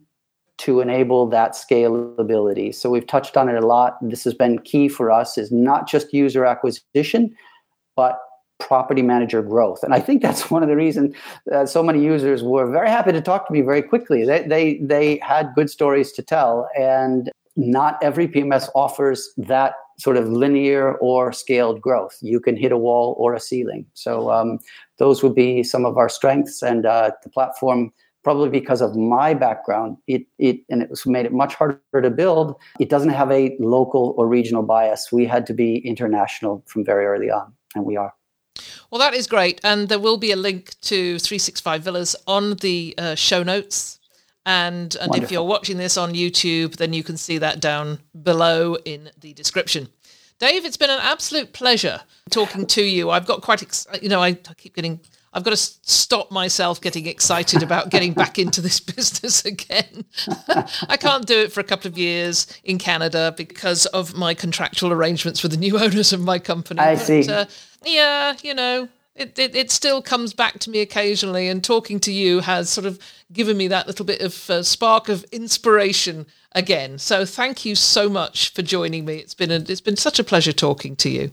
to 0.57 0.80
enable 0.80 1.26
that 1.26 1.53
scalability. 1.53 2.74
So 2.74 2.88
we've 2.88 3.07
touched 3.07 3.36
on 3.36 3.51
it 3.51 3.62
a 3.62 3.66
lot. 3.66 3.99
This 4.01 4.24
has 4.24 4.34
been 4.34 4.59
key 4.61 4.88
for 4.88 5.11
us 5.11 5.36
is 5.36 5.53
not 5.53 5.86
just 5.86 6.14
user 6.14 6.46
acquisition, 6.46 7.34
but 7.94 8.18
property 8.59 9.02
manager 9.02 9.42
growth. 9.42 9.82
And 9.82 9.94
I 9.94 10.00
think 10.00 10.22
that's 10.22 10.50
one 10.50 10.62
of 10.62 10.68
the 10.68 10.76
reasons 10.76 11.14
so 11.64 11.82
many 11.82 12.02
users 12.02 12.42
were 12.42 12.70
very 12.70 12.88
happy 12.88 13.12
to 13.12 13.20
talk 13.20 13.46
to 13.46 13.52
me 13.52 13.61
very 13.61 13.82
quickly. 13.82 14.24
They, 14.24 14.42
they, 14.42 14.78
they 14.78 15.18
had 15.18 15.54
good 15.54 15.70
stories 15.70 16.12
to 16.12 16.22
tell. 16.22 16.68
And 16.78 17.30
not 17.56 17.98
every 18.02 18.28
PMS 18.28 18.68
offers 18.74 19.30
that 19.36 19.74
sort 19.98 20.16
of 20.16 20.28
linear 20.28 20.94
or 20.94 21.32
scaled 21.32 21.80
growth. 21.80 22.16
You 22.22 22.38
can 22.38 22.56
hit 22.56 22.70
a 22.70 22.78
wall 22.78 23.16
or 23.18 23.34
a 23.34 23.40
ceiling. 23.40 23.84
So 23.94 24.30
um, 24.30 24.61
those 24.98 25.22
would 25.22 25.34
be 25.34 25.64
some 25.64 25.84
of 25.84 25.98
our 25.98 26.09
strengths. 26.09 26.62
And 26.62 26.86
uh, 26.86 27.11
the 27.24 27.30
platform, 27.30 27.92
probably 28.22 28.48
because 28.48 28.80
of 28.80 28.94
my 28.94 29.34
background, 29.34 29.96
it, 30.06 30.22
it 30.38 30.61
and 30.70 30.82
it 30.82 30.90
was 30.90 31.04
made 31.04 31.26
it 31.26 31.32
much 31.32 31.54
harder 31.56 31.80
to 32.00 32.11
build. 32.11 32.54
It 32.78 32.90
doesn't 32.90 33.11
have 33.11 33.30
a 33.32 33.56
local 33.59 34.14
or 34.16 34.28
regional 34.28 34.62
bias. 34.62 35.11
We 35.11 35.26
had 35.26 35.44
to 35.46 35.54
be 35.54 35.78
international 35.78 36.62
from 36.66 36.84
very 36.84 37.06
early 37.06 37.30
on, 37.30 37.52
and 37.74 37.84
we 37.84 37.96
are. 37.96 38.14
Well, 38.90 38.98
that 38.98 39.14
is 39.14 39.26
great. 39.26 39.61
And 39.62 39.88
there 39.88 39.98
will 39.98 40.16
be 40.16 40.32
a 40.32 40.36
link 40.36 40.74
to 40.82 41.18
365 41.18 41.82
Villas 41.82 42.16
on 42.26 42.56
the 42.56 42.94
uh, 42.98 43.14
show 43.14 43.42
notes. 43.42 43.98
And, 44.46 44.96
and 45.00 45.14
if 45.14 45.30
you're 45.30 45.44
watching 45.44 45.76
this 45.76 45.98
on 45.98 46.14
YouTube, 46.14 46.76
then 46.76 46.94
you 46.94 47.02
can 47.02 47.18
see 47.18 47.36
that 47.36 47.61
down 47.61 47.98
below 48.22 48.76
in 48.76 49.11
the 49.20 49.34
description. 49.34 49.88
Dave, 50.38 50.64
it's 50.64 50.76
been 50.76 50.88
an 50.88 51.00
absolute 51.02 51.52
pleasure 51.52 52.00
talking 52.30 52.64
to 52.68 52.82
you. 52.82 53.11
I've 53.11 53.26
got 53.26 53.42
quite, 53.42 53.62
ex- 53.62 53.86
you 54.00 54.09
know, 54.09 54.22
I, 54.22 54.28
I 54.28 54.54
keep 54.56 54.74
getting, 54.74 55.00
I've 55.33 55.45
got 55.45 55.51
to 55.51 55.57
stop 55.57 56.31
myself 56.31 56.81
getting 56.81 57.07
excited 57.07 57.62
about 57.62 57.91
getting 57.91 58.12
back 58.12 58.39
into 58.39 58.61
this 58.61 58.81
business 58.95 59.45
again. 59.45 60.05
I 60.89 60.97
can't 60.97 61.26
do 61.26 61.39
it 61.39 61.53
for 61.53 61.61
a 61.61 61.64
couple 61.64 61.89
of 61.89 61.99
years 61.99 62.47
in 62.64 62.79
Canada 62.79 63.35
because 63.37 63.87
of 63.87 64.16
my 64.16 64.35
contractual 64.35 64.93
arrangements 64.93 65.43
with 65.43 65.53
the 65.53 65.59
new 65.59 65.79
owners 65.83 66.12
of 66.12 66.20
my 66.20 66.39
company. 66.39 66.81
I 66.81 66.95
see. 66.97 67.29
Uh, 67.29 67.47
yeah, 67.85 68.35
you 68.43 68.55
know, 68.55 68.89
it, 69.14 69.39
it, 69.39 69.55
it 69.55 69.70
still 69.70 70.01
comes 70.01 70.33
back 70.33 70.61
to 70.61 70.70
me 70.70 70.81
occasionally, 70.81 71.49
and 71.49 71.62
talking 71.62 72.01
to 72.01 72.12
you 72.12 72.41
has 72.41 72.70
sort 72.70 72.87
of 72.87 72.99
given 73.33 73.57
me 73.57 73.68
that 73.68 73.87
little 73.87 74.05
bit 74.05 74.20
of 74.20 74.49
uh, 74.49 74.62
spark 74.62 75.09
of 75.09 75.24
inspiration 75.24 76.26
again. 76.53 76.99
So 76.99 77.24
thank 77.24 77.64
you 77.64 77.74
so 77.74 78.09
much 78.09 78.51
for 78.55 78.62
joining 78.62 79.05
me. 79.05 79.16
It's 79.16 79.35
been 79.35 79.51
a, 79.51 79.57
it's 79.57 79.81
been 79.81 79.97
such 79.97 80.18
a 80.18 80.24
pleasure 80.24 80.53
talking 80.53 80.97
to 80.97 81.11
you. 81.11 81.31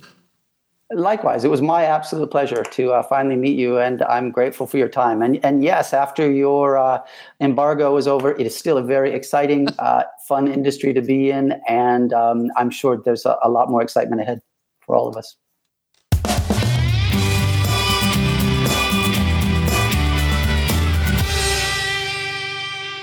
Likewise, 0.93 1.43
it 1.43 1.49
was 1.49 1.63
my 1.63 1.83
absolute 1.83 2.29
pleasure 2.29 2.61
to 2.61 2.91
uh, 2.91 3.01
finally 3.01 3.35
meet 3.35 3.57
you, 3.57 3.79
and 3.79 4.03
I'm 4.03 4.29
grateful 4.29 4.67
for 4.67 4.77
your 4.77 4.87
time. 4.87 5.23
And 5.23 5.43
and 5.43 5.63
yes, 5.63 5.93
after 5.93 6.31
your 6.31 6.77
uh, 6.77 7.01
embargo 7.41 7.97
is 7.97 8.07
over, 8.07 8.33
it 8.33 8.45
is 8.45 8.55
still 8.55 8.77
a 8.77 8.83
very 8.83 9.11
exciting, 9.11 9.67
uh, 9.79 10.03
fun 10.27 10.47
industry 10.47 10.93
to 10.93 11.01
be 11.01 11.31
in, 11.31 11.53
and 11.67 12.13
um, 12.13 12.51
I'm 12.55 12.69
sure 12.69 13.01
there's 13.03 13.25
a, 13.25 13.35
a 13.41 13.49
lot 13.49 13.71
more 13.71 13.81
excitement 13.81 14.21
ahead 14.21 14.41
for 14.85 14.95
all 14.95 15.07
of 15.07 15.17
us. 15.17 15.35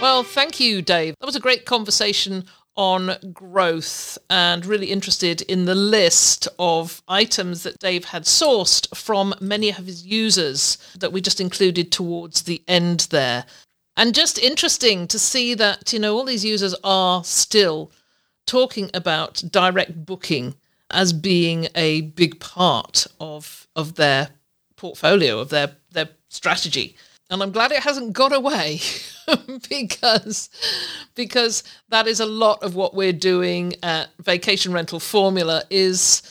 Well, 0.00 0.22
thank 0.22 0.60
you, 0.60 0.82
Dave. 0.82 1.16
That 1.18 1.26
was 1.26 1.36
a 1.36 1.40
great 1.40 1.64
conversation 1.64 2.44
on 2.76 3.16
growth 3.32 4.16
and 4.30 4.64
really 4.64 4.86
interested 4.86 5.42
in 5.42 5.64
the 5.64 5.74
list 5.74 6.48
of 6.58 7.02
items 7.06 7.62
that 7.62 7.78
Dave 7.78 8.06
had 8.06 8.24
sourced 8.24 8.94
from 8.96 9.34
many 9.40 9.70
of 9.70 9.86
his 9.86 10.06
users 10.06 10.78
that 10.98 11.12
we 11.12 11.20
just 11.20 11.40
included 11.40 11.92
towards 11.92 12.42
the 12.42 12.62
end 12.66 13.08
there. 13.10 13.44
And 13.96 14.14
just 14.14 14.38
interesting 14.38 15.06
to 15.08 15.18
see 15.18 15.54
that, 15.54 15.92
you 15.92 15.98
know, 15.98 16.16
all 16.16 16.24
these 16.24 16.44
users 16.44 16.74
are 16.82 17.22
still 17.24 17.92
talking 18.46 18.90
about 18.94 19.42
direct 19.50 20.06
booking 20.06 20.54
as 20.90 21.12
being 21.12 21.68
a 21.74 22.02
big 22.02 22.40
part 22.40 23.06
of 23.20 23.66
of 23.76 23.94
their 23.94 24.30
portfolio, 24.76 25.38
of 25.38 25.50
their 25.50 25.76
their 25.90 26.08
strategy 26.28 26.96
and 27.32 27.42
I'm 27.42 27.50
glad 27.50 27.72
it 27.72 27.82
hasn't 27.82 28.12
got 28.12 28.32
away 28.34 28.80
because 29.70 30.50
because 31.14 31.64
that 31.88 32.06
is 32.06 32.20
a 32.20 32.26
lot 32.26 32.62
of 32.62 32.76
what 32.76 32.94
we're 32.94 33.14
doing 33.14 33.74
at 33.82 34.10
Vacation 34.18 34.72
Rental 34.72 35.00
Formula 35.00 35.64
is 35.70 36.22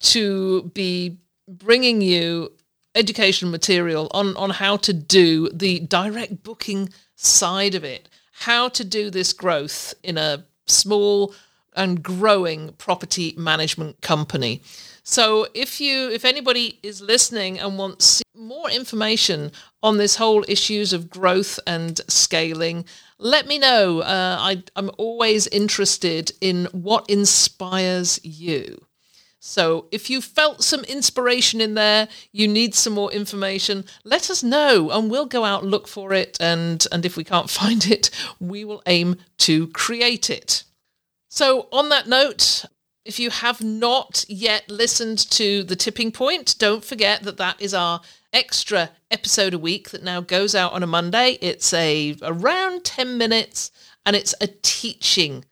to 0.00 0.64
be 0.74 1.16
bringing 1.48 2.02
you 2.02 2.52
education 2.94 3.50
material 3.50 4.08
on 4.12 4.36
on 4.36 4.50
how 4.50 4.76
to 4.76 4.92
do 4.92 5.48
the 5.48 5.80
direct 5.80 6.42
booking 6.42 6.90
side 7.16 7.74
of 7.74 7.82
it, 7.82 8.10
how 8.32 8.68
to 8.68 8.84
do 8.84 9.08
this 9.08 9.32
growth 9.32 9.94
in 10.02 10.18
a 10.18 10.44
small 10.66 11.34
and 11.76 12.02
growing 12.02 12.72
property 12.78 13.34
management 13.36 14.00
company. 14.00 14.62
So 15.02 15.46
if 15.54 15.80
you 15.80 16.10
if 16.10 16.24
anybody 16.24 16.78
is 16.82 17.00
listening 17.00 17.58
and 17.58 17.78
wants 17.78 18.22
more 18.34 18.70
information 18.70 19.52
on 19.82 19.98
this 19.98 20.16
whole 20.16 20.44
issues 20.48 20.92
of 20.92 21.10
growth 21.10 21.58
and 21.66 22.00
scaling, 22.08 22.84
let 23.18 23.46
me 23.46 23.58
know. 23.58 24.00
Uh, 24.00 24.36
I, 24.40 24.62
I'm 24.76 24.90
always 24.98 25.46
interested 25.48 26.32
in 26.40 26.66
what 26.72 27.08
inspires 27.08 28.20
you. 28.24 28.86
So 29.40 29.86
if 29.90 30.10
you 30.10 30.20
felt 30.20 30.62
some 30.62 30.84
inspiration 30.84 31.62
in 31.62 31.74
there, 31.74 32.08
you 32.30 32.46
need 32.46 32.74
some 32.74 32.92
more 32.92 33.10
information, 33.10 33.86
let 34.04 34.28
us 34.28 34.42
know 34.42 34.90
and 34.90 35.10
we'll 35.10 35.26
go 35.26 35.44
out 35.44 35.62
and 35.62 35.70
look 35.70 35.88
for 35.88 36.12
it. 36.12 36.36
And, 36.40 36.86
and 36.92 37.06
if 37.06 37.16
we 37.16 37.24
can't 37.24 37.50
find 37.60 37.86
it, 37.86 38.10
we 38.38 38.64
will 38.64 38.82
aim 38.86 39.16
to 39.38 39.68
create 39.68 40.28
it. 40.28 40.64
So 41.30 41.68
on 41.70 41.90
that 41.90 42.08
note, 42.08 42.64
if 43.04 43.20
you 43.20 43.30
have 43.30 43.62
not 43.62 44.24
yet 44.28 44.68
listened 44.68 45.18
to 45.30 45.62
The 45.62 45.76
Tipping 45.76 46.10
Point, 46.10 46.56
don't 46.58 46.84
forget 46.84 47.22
that 47.22 47.36
that 47.36 47.60
is 47.62 47.72
our 47.72 48.00
extra 48.32 48.90
episode 49.12 49.54
a 49.54 49.58
week 49.58 49.90
that 49.90 50.02
now 50.02 50.20
goes 50.20 50.56
out 50.56 50.72
on 50.72 50.82
a 50.82 50.88
Monday. 50.88 51.38
It's 51.40 51.72
a 51.72 52.16
around 52.20 52.84
10 52.84 53.16
minutes 53.16 53.70
and 54.04 54.16
it's 54.16 54.34
a 54.40 54.48
teaching. 54.48 55.44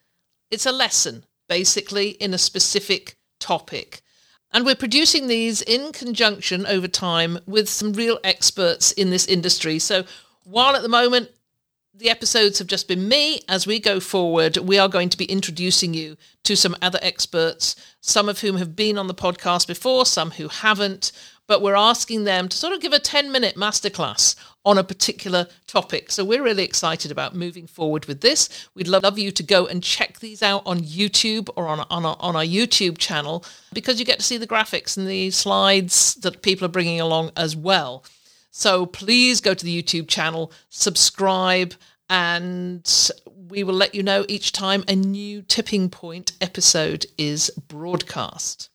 It's 0.50 0.66
a 0.66 0.72
lesson 0.72 1.24
basically 1.48 2.10
in 2.10 2.34
a 2.34 2.38
specific 2.38 3.16
topic. 3.38 4.02
And 4.52 4.66
we're 4.66 4.74
producing 4.74 5.28
these 5.28 5.62
in 5.62 5.92
conjunction 5.92 6.66
over 6.66 6.88
time 6.88 7.38
with 7.46 7.68
some 7.68 7.92
real 7.92 8.18
experts 8.24 8.90
in 8.90 9.10
this 9.10 9.26
industry. 9.26 9.78
So 9.78 10.04
while 10.42 10.74
at 10.74 10.82
the 10.82 10.88
moment 10.88 11.30
the 11.98 12.10
episodes 12.10 12.58
have 12.58 12.68
just 12.68 12.86
been 12.86 13.08
me. 13.08 13.40
As 13.48 13.66
we 13.66 13.80
go 13.80 13.98
forward, 13.98 14.56
we 14.58 14.78
are 14.78 14.88
going 14.88 15.08
to 15.08 15.18
be 15.18 15.24
introducing 15.24 15.94
you 15.94 16.16
to 16.44 16.56
some 16.56 16.76
other 16.80 17.00
experts, 17.02 17.74
some 18.00 18.28
of 18.28 18.40
whom 18.40 18.56
have 18.56 18.76
been 18.76 18.98
on 18.98 19.08
the 19.08 19.14
podcast 19.14 19.66
before, 19.66 20.06
some 20.06 20.30
who 20.32 20.48
haven't. 20.48 21.10
But 21.48 21.60
we're 21.60 21.74
asking 21.74 22.24
them 22.24 22.48
to 22.48 22.56
sort 22.56 22.74
of 22.74 22.80
give 22.80 22.92
a 22.92 23.00
10 23.00 23.32
minute 23.32 23.56
masterclass 23.56 24.36
on 24.64 24.78
a 24.78 24.84
particular 24.84 25.48
topic. 25.66 26.12
So 26.12 26.24
we're 26.24 26.42
really 26.42 26.62
excited 26.62 27.10
about 27.10 27.34
moving 27.34 27.66
forward 27.66 28.04
with 28.04 28.20
this. 28.20 28.68
We'd 28.74 28.86
love 28.86 29.18
you 29.18 29.32
to 29.32 29.42
go 29.42 29.66
and 29.66 29.82
check 29.82 30.20
these 30.20 30.42
out 30.42 30.62
on 30.66 30.80
YouTube 30.80 31.48
or 31.56 31.66
on, 31.66 31.80
on, 31.90 32.04
our, 32.04 32.16
on 32.20 32.36
our 32.36 32.44
YouTube 32.44 32.98
channel 32.98 33.44
because 33.72 33.98
you 33.98 34.04
get 34.04 34.18
to 34.18 34.24
see 34.24 34.36
the 34.36 34.46
graphics 34.46 34.96
and 34.96 35.08
the 35.08 35.30
slides 35.30 36.14
that 36.16 36.42
people 36.42 36.66
are 36.66 36.70
bringing 36.70 37.00
along 37.00 37.32
as 37.34 37.56
well. 37.56 38.04
So 38.50 38.86
please 38.86 39.40
go 39.40 39.54
to 39.54 39.64
the 39.64 39.82
YouTube 39.82 40.08
channel, 40.08 40.52
subscribe, 40.68 41.74
and 42.10 43.10
we 43.48 43.62
will 43.62 43.74
let 43.74 43.94
you 43.94 44.02
know 44.02 44.24
each 44.28 44.52
time 44.52 44.84
a 44.88 44.96
new 44.96 45.42
Tipping 45.42 45.90
Point 45.90 46.32
episode 46.40 47.06
is 47.16 47.50
broadcast. 47.68 48.70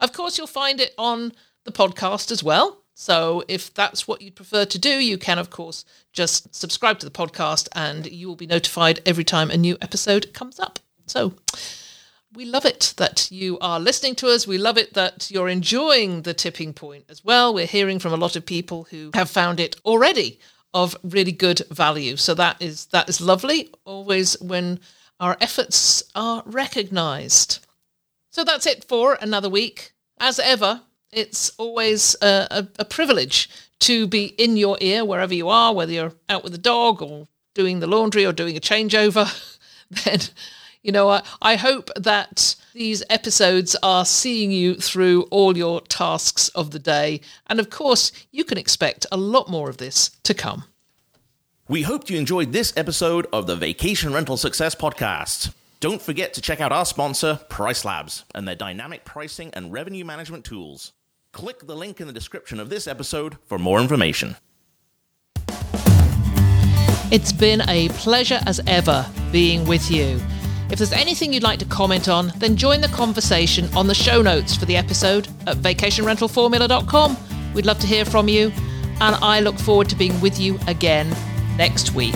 Of 0.00 0.12
course, 0.12 0.38
you'll 0.38 0.46
find 0.46 0.80
it 0.80 0.94
on 0.96 1.32
the 1.64 1.72
podcast 1.72 2.30
as 2.30 2.42
well. 2.42 2.78
So 2.94 3.44
if 3.48 3.72
that's 3.72 4.06
what 4.06 4.20
you'd 4.20 4.36
prefer 4.36 4.64
to 4.66 4.78
do, 4.78 4.90
you 4.90 5.16
can, 5.16 5.38
of 5.38 5.48
course, 5.48 5.84
just 6.12 6.54
subscribe 6.54 6.98
to 6.98 7.06
the 7.06 7.12
podcast 7.12 7.68
and 7.74 8.10
you 8.10 8.28
will 8.28 8.36
be 8.36 8.46
notified 8.46 9.00
every 9.06 9.24
time 9.24 9.50
a 9.50 9.56
new 9.56 9.78
episode 9.80 10.34
comes 10.34 10.58
up. 10.60 10.78
So 11.06 11.34
we 12.32 12.44
love 12.44 12.64
it 12.64 12.94
that 12.96 13.30
you 13.30 13.58
are 13.60 13.80
listening 13.80 14.14
to 14.16 14.28
us. 14.28 14.46
We 14.46 14.58
love 14.58 14.78
it 14.78 14.94
that 14.94 15.30
you're 15.30 15.48
enjoying 15.48 16.22
the 16.22 16.34
tipping 16.34 16.72
point 16.72 17.04
as 17.08 17.24
well. 17.24 17.52
We're 17.52 17.66
hearing 17.66 17.98
from 17.98 18.12
a 18.12 18.16
lot 18.16 18.36
of 18.36 18.46
people 18.46 18.84
who 18.90 19.10
have 19.14 19.28
found 19.28 19.58
it 19.58 19.76
already 19.84 20.38
of 20.72 20.96
really 21.02 21.32
good 21.32 21.62
value. 21.70 22.16
So 22.16 22.34
that 22.34 22.60
is 22.62 22.86
that 22.86 23.08
is 23.08 23.20
lovely. 23.20 23.70
Always 23.84 24.40
when 24.40 24.78
our 25.18 25.36
efforts 25.40 26.04
are 26.14 26.42
recognized. 26.46 27.66
So 28.30 28.44
that's 28.44 28.66
it 28.66 28.84
for 28.84 29.18
another 29.20 29.48
week. 29.48 29.92
As 30.20 30.38
ever, 30.38 30.82
it's 31.12 31.50
always 31.58 32.14
a, 32.22 32.46
a, 32.50 32.68
a 32.78 32.84
privilege 32.84 33.50
to 33.80 34.06
be 34.06 34.26
in 34.38 34.56
your 34.56 34.78
ear 34.80 35.04
wherever 35.04 35.34
you 35.34 35.48
are, 35.48 35.74
whether 35.74 35.92
you're 35.92 36.14
out 36.28 36.44
with 36.44 36.52
the 36.52 36.58
dog 36.58 37.02
or 37.02 37.26
doing 37.54 37.80
the 37.80 37.86
laundry 37.88 38.24
or 38.24 38.32
doing 38.32 38.56
a 38.56 38.60
changeover. 38.60 39.26
then 40.04 40.20
you 40.82 40.92
know, 40.92 41.08
I, 41.08 41.22
I 41.42 41.56
hope 41.56 41.90
that 41.96 42.56
these 42.72 43.02
episodes 43.10 43.76
are 43.82 44.04
seeing 44.04 44.50
you 44.50 44.74
through 44.76 45.22
all 45.24 45.56
your 45.56 45.80
tasks 45.82 46.48
of 46.50 46.70
the 46.70 46.78
day. 46.78 47.20
And 47.48 47.60
of 47.60 47.70
course, 47.70 48.12
you 48.30 48.44
can 48.44 48.58
expect 48.58 49.06
a 49.12 49.16
lot 49.16 49.50
more 49.50 49.68
of 49.68 49.76
this 49.76 50.10
to 50.24 50.34
come. 50.34 50.64
We 51.68 51.82
hope 51.82 52.10
you 52.10 52.18
enjoyed 52.18 52.52
this 52.52 52.72
episode 52.76 53.26
of 53.32 53.46
the 53.46 53.56
Vacation 53.56 54.12
Rental 54.12 54.36
Success 54.36 54.74
Podcast. 54.74 55.52
Don't 55.78 56.02
forget 56.02 56.34
to 56.34 56.40
check 56.40 56.60
out 56.60 56.72
our 56.72 56.84
sponsor, 56.84 57.40
PriceLabs, 57.48 58.24
and 58.34 58.46
their 58.46 58.56
dynamic 58.56 59.04
pricing 59.04 59.50
and 59.54 59.72
revenue 59.72 60.04
management 60.04 60.44
tools. 60.44 60.92
Click 61.32 61.66
the 61.66 61.76
link 61.76 62.00
in 62.00 62.06
the 62.06 62.12
description 62.12 62.58
of 62.58 62.70
this 62.70 62.88
episode 62.88 63.38
for 63.46 63.58
more 63.58 63.80
information. 63.80 64.36
It's 67.12 67.32
been 67.32 67.62
a 67.68 67.88
pleasure 67.90 68.40
as 68.46 68.60
ever 68.66 69.06
being 69.32 69.64
with 69.64 69.90
you. 69.90 70.20
If 70.70 70.78
there's 70.78 70.92
anything 70.92 71.32
you'd 71.32 71.42
like 71.42 71.58
to 71.58 71.64
comment 71.64 72.08
on, 72.08 72.32
then 72.36 72.56
join 72.56 72.80
the 72.80 72.88
conversation 72.88 73.68
on 73.74 73.88
the 73.88 73.94
show 73.94 74.22
notes 74.22 74.54
for 74.56 74.66
the 74.66 74.76
episode 74.76 75.26
at 75.46 75.56
vacationrentalformula.com. 75.56 77.16
We'd 77.54 77.66
love 77.66 77.80
to 77.80 77.86
hear 77.86 78.04
from 78.04 78.28
you, 78.28 78.52
and 79.00 79.16
I 79.16 79.40
look 79.40 79.58
forward 79.58 79.88
to 79.88 79.96
being 79.96 80.18
with 80.20 80.38
you 80.38 80.58
again 80.68 81.14
next 81.56 81.94
week. 81.94 82.14